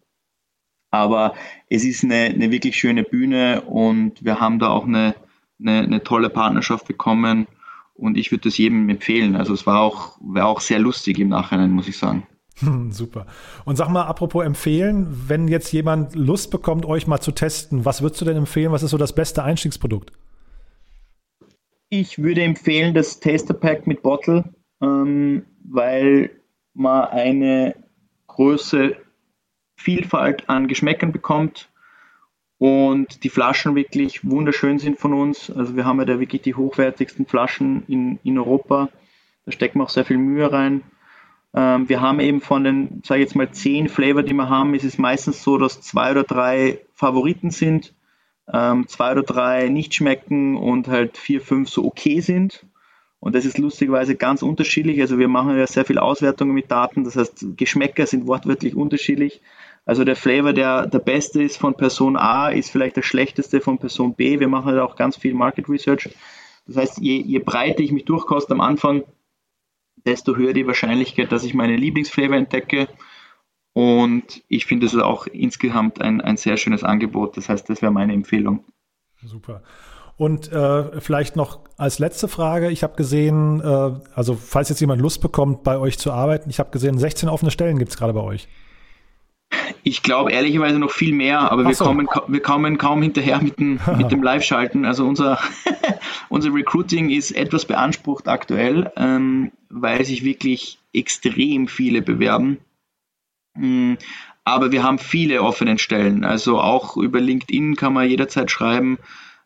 Aber 0.90 1.34
es 1.68 1.84
ist 1.84 2.04
eine, 2.04 2.26
eine 2.26 2.50
wirklich 2.50 2.76
schöne 2.76 3.04
Bühne 3.04 3.62
und 3.62 4.24
wir 4.24 4.40
haben 4.40 4.58
da 4.58 4.68
auch 4.68 4.86
eine, 4.86 5.14
eine, 5.60 5.80
eine 5.80 6.02
tolle 6.02 6.30
Partnerschaft 6.30 6.86
bekommen 6.86 7.46
und 7.94 8.16
ich 8.16 8.32
würde 8.32 8.48
das 8.48 8.58
jedem 8.58 8.88
empfehlen. 8.88 9.36
Also 9.36 9.54
es 9.54 9.66
war 9.66 9.80
auch, 9.80 10.18
war 10.20 10.46
auch 10.46 10.60
sehr 10.60 10.78
lustig 10.78 11.18
im 11.18 11.28
Nachhinein, 11.28 11.70
muss 11.70 11.88
ich 11.88 11.96
sagen. 11.96 12.26
Super. 12.90 13.26
Und 13.64 13.76
sag 13.76 13.88
mal, 13.88 14.04
apropos 14.04 14.44
empfehlen, 14.44 15.06
wenn 15.28 15.48
jetzt 15.48 15.72
jemand 15.72 16.14
Lust 16.14 16.50
bekommt, 16.50 16.84
euch 16.86 17.06
mal 17.06 17.20
zu 17.20 17.32
testen, 17.32 17.84
was 17.84 18.02
würdest 18.02 18.20
du 18.20 18.24
denn 18.24 18.36
empfehlen? 18.36 18.72
Was 18.72 18.82
ist 18.82 18.90
so 18.90 18.98
das 18.98 19.14
beste 19.14 19.42
Einstiegsprodukt? 19.42 20.12
Ich 21.88 22.18
würde 22.18 22.42
empfehlen 22.42 22.94
das 22.94 23.18
Taster 23.20 23.54
Pack 23.54 23.86
mit 23.86 24.02
Bottle, 24.02 24.44
ähm, 24.80 25.44
weil 25.64 26.30
man 26.74 27.08
eine 27.08 27.74
Größe 28.28 28.96
Vielfalt 29.80 30.48
an 30.48 30.68
Geschmäckern 30.68 31.10
bekommt 31.10 31.70
und 32.58 33.24
die 33.24 33.30
Flaschen 33.30 33.74
wirklich 33.74 34.28
wunderschön 34.28 34.78
sind 34.78 34.98
von 34.98 35.14
uns. 35.14 35.50
Also 35.50 35.76
wir 35.76 35.86
haben 35.86 35.98
ja 35.98 36.04
da 36.04 36.20
wirklich 36.20 36.42
die 36.42 36.54
hochwertigsten 36.54 37.24
Flaschen 37.24 37.84
in, 37.88 38.18
in 38.22 38.38
Europa. 38.38 38.90
Da 39.46 39.52
stecken 39.52 39.78
wir 39.78 39.84
auch 39.84 39.88
sehr 39.88 40.04
viel 40.04 40.18
Mühe 40.18 40.52
rein. 40.52 40.82
Ähm, 41.54 41.88
wir 41.88 42.02
haben 42.02 42.20
eben 42.20 42.42
von 42.42 42.62
den, 42.62 43.02
sage 43.04 43.22
ich 43.22 43.28
jetzt 43.28 43.34
mal, 43.34 43.50
zehn 43.50 43.88
Flavor, 43.88 44.22
die 44.22 44.34
wir 44.34 44.50
haben, 44.50 44.74
ist 44.74 44.84
es 44.84 44.98
meistens 44.98 45.42
so, 45.42 45.56
dass 45.56 45.80
zwei 45.80 46.10
oder 46.10 46.24
drei 46.24 46.80
Favoriten 46.92 47.50
sind, 47.50 47.94
ähm, 48.52 48.86
zwei 48.88 49.12
oder 49.12 49.22
drei 49.22 49.68
nicht 49.70 49.94
schmecken 49.94 50.58
und 50.58 50.86
halt 50.88 51.16
vier, 51.16 51.40
fünf 51.40 51.70
so 51.70 51.86
okay 51.86 52.20
sind. 52.20 52.66
Und 53.20 53.34
das 53.34 53.44
ist 53.46 53.58
lustigerweise 53.58 54.16
ganz 54.16 54.42
unterschiedlich. 54.42 55.00
Also 55.00 55.18
wir 55.18 55.28
machen 55.28 55.56
ja 55.56 55.66
sehr 55.66 55.84
viel 55.86 55.98
Auswertungen 55.98 56.52
mit 56.52 56.70
Daten. 56.70 57.04
Das 57.04 57.16
heißt, 57.16 57.56
Geschmäcker 57.56 58.06
sind 58.06 58.26
wortwörtlich 58.26 58.74
unterschiedlich. 58.74 59.40
Also 59.90 60.04
der 60.04 60.14
Flavor, 60.14 60.52
der 60.52 60.86
der 60.86 61.00
beste 61.00 61.42
ist 61.42 61.56
von 61.56 61.74
Person 61.74 62.16
A, 62.16 62.50
ist 62.50 62.70
vielleicht 62.70 62.94
der 62.94 63.02
schlechteste 63.02 63.60
von 63.60 63.76
Person 63.76 64.14
B. 64.14 64.38
Wir 64.38 64.46
machen 64.46 64.66
halt 64.66 64.78
auch 64.78 64.94
ganz 64.94 65.16
viel 65.16 65.34
Market 65.34 65.68
Research. 65.68 66.10
Das 66.68 66.76
heißt, 66.76 66.98
je, 66.98 67.20
je 67.20 67.40
breiter 67.40 67.80
ich 67.80 67.90
mich 67.90 68.04
durchkoste 68.04 68.52
am 68.52 68.60
Anfang, 68.60 69.02
desto 70.06 70.36
höher 70.36 70.52
die 70.52 70.68
Wahrscheinlichkeit, 70.68 71.32
dass 71.32 71.42
ich 71.42 71.54
meine 71.54 71.74
Lieblingsflavor 71.74 72.36
entdecke. 72.36 72.86
Und 73.72 74.44
ich 74.46 74.64
finde 74.64 74.86
es 74.86 74.94
auch 74.94 75.26
insgesamt 75.26 76.00
ein, 76.00 76.20
ein 76.20 76.36
sehr 76.36 76.56
schönes 76.56 76.84
Angebot. 76.84 77.36
Das 77.36 77.48
heißt, 77.48 77.68
das 77.68 77.82
wäre 77.82 77.90
meine 77.90 78.12
Empfehlung. 78.12 78.62
Super. 79.24 79.64
Und 80.16 80.52
äh, 80.52 81.00
vielleicht 81.00 81.34
noch 81.34 81.62
als 81.76 81.98
letzte 81.98 82.28
Frage, 82.28 82.70
ich 82.70 82.84
habe 82.84 82.94
gesehen, 82.94 83.60
äh, 83.60 83.90
also 84.14 84.36
falls 84.36 84.68
jetzt 84.68 84.80
jemand 84.80 85.02
Lust 85.02 85.20
bekommt, 85.20 85.64
bei 85.64 85.78
euch 85.78 85.98
zu 85.98 86.12
arbeiten, 86.12 86.48
ich 86.48 86.60
habe 86.60 86.70
gesehen, 86.70 86.96
16 86.96 87.28
offene 87.28 87.50
Stellen 87.50 87.76
gibt 87.80 87.90
es 87.90 87.98
gerade 87.98 88.12
bei 88.12 88.20
euch. 88.20 88.46
Ich 89.82 90.02
glaube 90.02 90.32
ehrlicherweise 90.32 90.78
noch 90.78 90.90
viel 90.90 91.14
mehr, 91.14 91.50
aber 91.50 91.66
wir, 91.66 91.74
so. 91.74 91.84
kommen, 91.84 92.08
wir 92.28 92.40
kommen 92.40 92.78
kaum 92.78 93.02
hinterher 93.02 93.40
mit 93.42 93.58
dem, 93.58 93.80
mit 93.96 94.12
dem 94.12 94.22
Live-Schalten. 94.22 94.84
Also 94.84 95.06
unser, 95.06 95.38
unser 96.28 96.54
Recruiting 96.54 97.10
ist 97.10 97.32
etwas 97.32 97.64
beansprucht 97.64 98.28
aktuell, 98.28 98.92
ähm, 98.96 99.52
weil 99.68 100.04
sich 100.04 100.24
wirklich 100.24 100.78
extrem 100.92 101.66
viele 101.66 102.02
bewerben. 102.02 102.58
Mhm. 103.54 103.98
Aber 104.44 104.72
wir 104.72 104.82
haben 104.82 104.98
viele 104.98 105.42
offene 105.42 105.78
Stellen. 105.78 106.24
Also 106.24 106.60
auch 106.60 106.96
über 106.96 107.20
LinkedIn 107.20 107.76
kann 107.76 107.92
man 107.92 108.08
jederzeit 108.08 108.50
schreiben, 108.50 108.98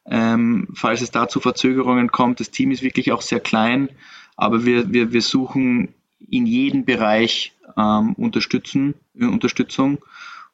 ähm, 0.07 0.69
falls 0.75 1.01
es 1.01 1.11
da 1.11 1.29
zu 1.29 1.41
Verzögerungen 1.41 2.11
kommt. 2.11 2.41
Das 2.41 2.51
Team 2.51 2.71
ist 2.71 2.83
wirklich 2.83 3.13
auch 3.13 3.23
sehr 3.23 3.41
klein, 3.41 3.89
aber 4.37 4.65
wir, 4.65 4.93
wir, 4.93 5.13
wir 5.13 5.23
suchen 5.23 5.95
in 6.31 6.47
jedem 6.47 6.85
Bereich 6.85 7.53
ähm, 7.77 8.15
unterstützen, 8.15 8.95
äh, 9.19 9.27
Unterstützung. 9.27 9.99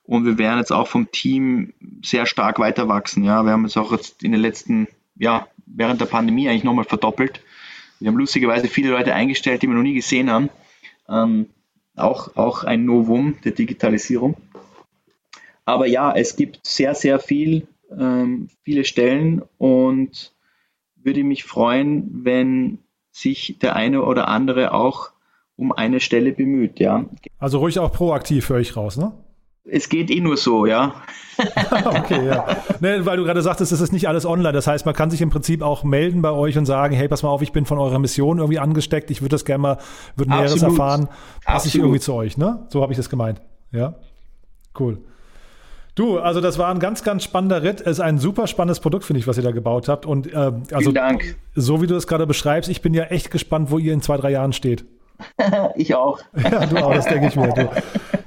Und 0.02 0.24
wir 0.24 0.38
werden 0.38 0.58
jetzt 0.58 0.72
auch 0.72 0.88
vom 0.88 1.10
Team 1.12 1.72
sehr 2.04 2.26
stark 2.26 2.58
weiter 2.58 2.88
wachsen. 2.88 3.22
Ja, 3.24 3.44
wir 3.44 3.52
haben 3.52 3.64
es 3.64 3.76
auch 3.76 3.92
jetzt 3.92 4.22
in 4.22 4.32
den 4.32 4.40
letzten, 4.40 4.88
ja, 5.16 5.46
während 5.66 6.00
der 6.00 6.06
Pandemie 6.06 6.48
eigentlich 6.48 6.64
nochmal 6.64 6.84
verdoppelt. 6.84 7.40
Wir 8.00 8.08
haben 8.08 8.18
lustigerweise 8.18 8.66
viele 8.66 8.90
Leute 8.90 9.14
eingestellt, 9.14 9.62
die 9.62 9.68
wir 9.68 9.74
noch 9.74 9.82
nie 9.82 9.94
gesehen 9.94 10.30
haben. 10.30 10.48
Ähm, 11.08 11.46
auch, 11.96 12.36
auch 12.36 12.64
ein 12.64 12.84
Novum 12.84 13.36
der 13.44 13.52
Digitalisierung. 13.52 14.36
Aber 15.64 15.86
ja, 15.86 16.12
es 16.12 16.34
gibt 16.36 16.66
sehr, 16.66 16.94
sehr 16.94 17.18
viel, 17.20 17.68
ähm, 17.96 18.48
viele 18.64 18.84
Stellen 18.84 19.42
und 19.58 20.32
würde 20.96 21.22
mich 21.22 21.44
freuen, 21.44 22.24
wenn 22.24 22.78
sich 23.12 23.58
der 23.60 23.76
eine 23.76 24.02
oder 24.02 24.28
andere 24.28 24.72
auch 24.72 25.12
um 25.60 25.72
eine 25.72 26.00
Stelle 26.00 26.32
bemüht, 26.32 26.80
ja. 26.80 27.04
Also 27.38 27.58
ruhig 27.58 27.78
auch 27.78 27.92
proaktiv 27.92 28.46
für 28.46 28.54
euch 28.54 28.76
raus, 28.76 28.96
ne? 28.96 29.12
es 29.64 29.88
geht 29.88 30.10
eh 30.10 30.20
nur 30.20 30.36
so, 30.36 30.66
ja. 30.66 30.94
okay, 31.84 32.26
ja. 32.26 32.46
Ne, 32.80 33.06
weil 33.06 33.16
du 33.16 33.24
gerade 33.24 33.42
sagtest, 33.42 33.72
es 33.72 33.80
ist 33.80 33.92
nicht 33.92 34.08
alles 34.08 34.26
online. 34.26 34.52
Das 34.52 34.66
heißt, 34.66 34.84
man 34.84 34.94
kann 34.94 35.10
sich 35.10 35.20
im 35.20 35.30
Prinzip 35.30 35.62
auch 35.62 35.84
melden 35.84 36.22
bei 36.22 36.30
euch 36.30 36.58
und 36.58 36.66
sagen, 36.66 36.94
hey, 36.94 37.08
pass 37.08 37.22
mal 37.22 37.30
auf, 37.30 37.42
ich 37.42 37.52
bin 37.52 37.66
von 37.66 37.78
eurer 37.78 37.98
Mission 37.98 38.38
irgendwie 38.38 38.58
angesteckt, 38.58 39.10
ich 39.10 39.22
würde 39.22 39.30
das 39.30 39.44
gerne 39.44 39.62
mal, 39.62 39.78
würde 40.16 40.30
Näheres 40.30 40.54
Absolut. 40.54 40.78
erfahren. 40.78 41.08
Passe 41.44 41.68
ich 41.68 41.76
irgendwie 41.76 42.00
zu 42.00 42.14
euch, 42.14 42.36
ne? 42.36 42.66
So 42.68 42.82
habe 42.82 42.92
ich 42.92 42.96
das 42.96 43.08
gemeint. 43.08 43.40
Ja. 43.72 43.94
Cool. 44.78 44.98
Du, 45.94 46.18
also 46.18 46.40
das 46.40 46.58
war 46.58 46.70
ein 46.72 46.78
ganz, 46.78 47.02
ganz 47.02 47.24
spannender 47.24 47.62
Ritt. 47.62 47.80
Es 47.80 47.92
ist 47.92 48.00
ein 48.00 48.18
super 48.18 48.46
spannendes 48.46 48.80
Produkt, 48.80 49.04
finde 49.04 49.20
ich, 49.20 49.26
was 49.26 49.36
ihr 49.36 49.42
da 49.42 49.50
gebaut 49.50 49.88
habt. 49.88 50.06
Und 50.06 50.32
äh, 50.32 50.52
also, 50.72 50.92
so 51.54 51.82
wie 51.82 51.86
du 51.86 51.96
es 51.96 52.06
gerade 52.06 52.26
beschreibst, 52.26 52.70
ich 52.70 52.80
bin 52.80 52.94
ja 52.94 53.04
echt 53.04 53.30
gespannt, 53.30 53.70
wo 53.70 53.78
ihr 53.78 53.92
in 53.92 54.00
zwei, 54.00 54.16
drei 54.16 54.30
Jahren 54.30 54.52
steht. 54.52 54.84
ich 55.76 55.94
auch. 55.94 56.20
Ja, 56.36 56.66
du 56.66 56.76
auch, 56.76 56.94
das 56.94 57.06
denke 57.06 57.28
ich 57.28 57.36
mir. 57.36 57.48
Du. 57.48 57.68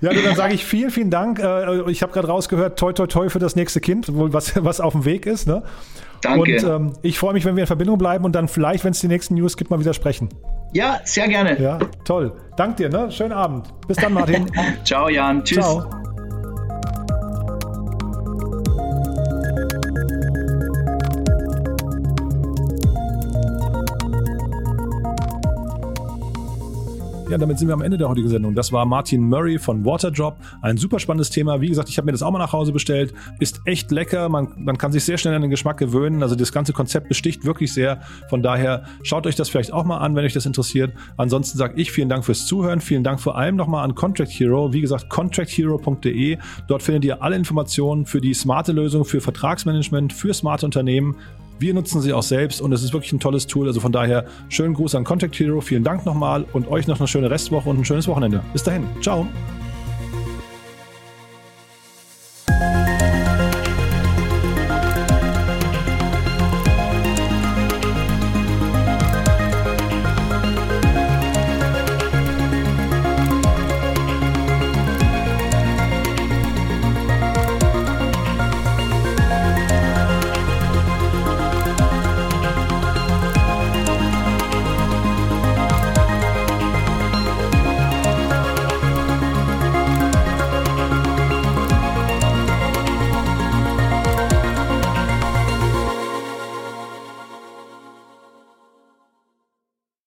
Ja, 0.02 0.12
du, 0.12 0.22
dann 0.22 0.36
sage 0.36 0.54
ich 0.54 0.66
vielen, 0.66 0.92
vielen 0.92 1.10
Dank. 1.10 1.40
Äh, 1.40 1.90
ich 1.90 2.02
habe 2.02 2.12
gerade 2.12 2.28
rausgehört, 2.28 2.78
toi, 2.78 2.94
toi, 2.94 3.08
toi 3.08 3.30
für 3.30 3.40
das 3.40 3.56
nächste 3.56 3.80
Kind, 3.80 4.08
was, 4.10 4.64
was 4.64 4.82
auf 4.82 4.94
dem 4.94 5.06
Weg 5.06 5.26
ist. 5.26 5.48
Ne? 5.48 5.64
Danke. 6.22 6.40
Und 6.40 6.64
ähm, 6.64 6.94
ich 7.02 7.20
freue 7.20 7.34
mich, 7.34 7.46
wenn 7.46 7.56
wir 7.56 7.64
in 7.64 7.68
Verbindung 7.68 7.98
bleiben 7.98 8.26
und 8.26 8.34
dann 8.34 8.48
vielleicht, 8.48 8.84
wenn 8.84 8.92
es 8.92 9.00
die 9.00 9.08
nächsten 9.08 9.36
News 9.36 9.58
gibt, 9.58 9.72
mal 9.72 9.80
wieder 9.80 9.94
sprechen. 9.94 10.30
Ja, 10.74 11.00
sehr 11.04 11.28
gerne. 11.28 11.62
Ja, 11.62 11.80
toll. 12.04 12.34
Dank 12.58 12.78
dir, 12.78 12.90
ne? 12.90 13.12
Schönen 13.12 13.34
Abend. 13.34 13.68
Bis 13.88 13.98
dann, 13.98 14.14
Martin. 14.14 14.50
Ciao, 14.84 15.10
Jan. 15.10 15.44
Tschüss. 15.44 15.64
Ciao. 15.64 16.03
Ja, 27.34 27.40
damit 27.40 27.58
sind 27.58 27.68
wir 27.68 27.74
am 27.74 27.82
Ende 27.82 27.98
der 27.98 28.10
heutigen 28.10 28.30
Sendung. 28.30 28.54
Das 28.54 28.72
war 28.72 28.86
Martin 28.86 29.28
Murray 29.28 29.58
von 29.58 29.84
Waterdrop. 29.84 30.38
Ein 30.62 30.78
super 30.78 31.00
spannendes 31.00 31.32
Thema. 31.32 31.62
Wie 31.62 31.68
gesagt, 31.68 31.90
ich 31.90 31.98
habe 31.98 32.06
mir 32.06 32.12
das 32.12 32.22
auch 32.22 32.30
mal 32.30 32.38
nach 32.38 32.54
Hause 32.54 32.72
bestellt. 32.72 33.12
Ist 33.40 33.60
echt 33.66 33.90
lecker. 33.90 34.30
Man, 34.30 34.50
man 34.56 34.78
kann 34.78 34.92
sich 34.92 35.04
sehr 35.04 35.18
schnell 35.18 35.34
an 35.34 35.42
den 35.42 35.50
Geschmack 35.50 35.78
gewöhnen. 35.78 36.22
Also 36.22 36.36
das 36.36 36.52
ganze 36.52 36.74
Konzept 36.74 37.08
besticht 37.08 37.44
wirklich 37.44 37.74
sehr. 37.74 38.02
Von 38.30 38.44
daher 38.44 38.84
schaut 39.02 39.26
euch 39.26 39.34
das 39.34 39.50
vielleicht 39.50 39.74
auch 39.74 39.84
mal 39.84 39.98
an, 39.98 40.16
wenn 40.16 40.24
euch 40.26 40.34
das 40.34 40.46
interessiert. 40.46 40.94
Ansonsten 41.18 41.58
sage 41.58 41.74
ich 41.82 41.92
vielen 41.92 42.08
Dank 42.08 42.24
fürs 42.24 42.46
Zuhören. 42.46 42.82
Vielen 42.82 43.04
Dank 43.04 43.20
vor 43.20 43.36
allem 43.36 43.56
nochmal 43.56 43.84
an 43.84 43.96
Contract 43.96 44.30
Hero. 44.30 44.72
Wie 44.72 44.82
gesagt, 44.82 45.10
contracthero.de. 45.10 46.38
Dort 46.68 46.84
findet 46.84 47.04
ihr 47.04 47.24
alle 47.24 47.36
Informationen 47.36 48.06
für 48.06 48.22
die 48.22 48.36
smarte 48.36 48.74
Lösung, 48.74 49.06
für 49.06 49.22
Vertragsmanagement, 49.22 50.14
für 50.14 50.36
smarte 50.36 50.68
Unternehmen. 50.68 51.16
Wir 51.60 51.74
nutzen 51.74 52.02
sie 52.02 52.14
auch 52.14 52.24
selbst 52.24 52.62
und 52.62 52.72
es 52.74 52.84
ist 52.84 52.94
wirklich 52.94 53.14
ein 53.14 53.20
tolles 53.20 53.48
Tool. 53.48 53.68
Also 53.68 53.80
von 53.80 53.92
daher 53.92 54.26
schönen 54.50 54.74
Gruß 54.74 54.96
an 54.96 55.04
Contact 55.04 55.38
Hero. 55.40 55.62
Vielen 55.62 55.84
Dank 55.84 56.06
nochmal 56.06 56.46
und 56.54 56.68
euch 56.70 56.88
noch 56.88 57.00
eine 57.00 57.08
schöne 57.08 57.30
Restwoche 57.30 57.70
und 57.70 57.80
ein 57.80 57.86
schönes 57.86 58.08
Wochenende. 58.08 58.42
Bis 58.54 58.64
dahin. 58.64 58.86
Ciao. 59.02 59.28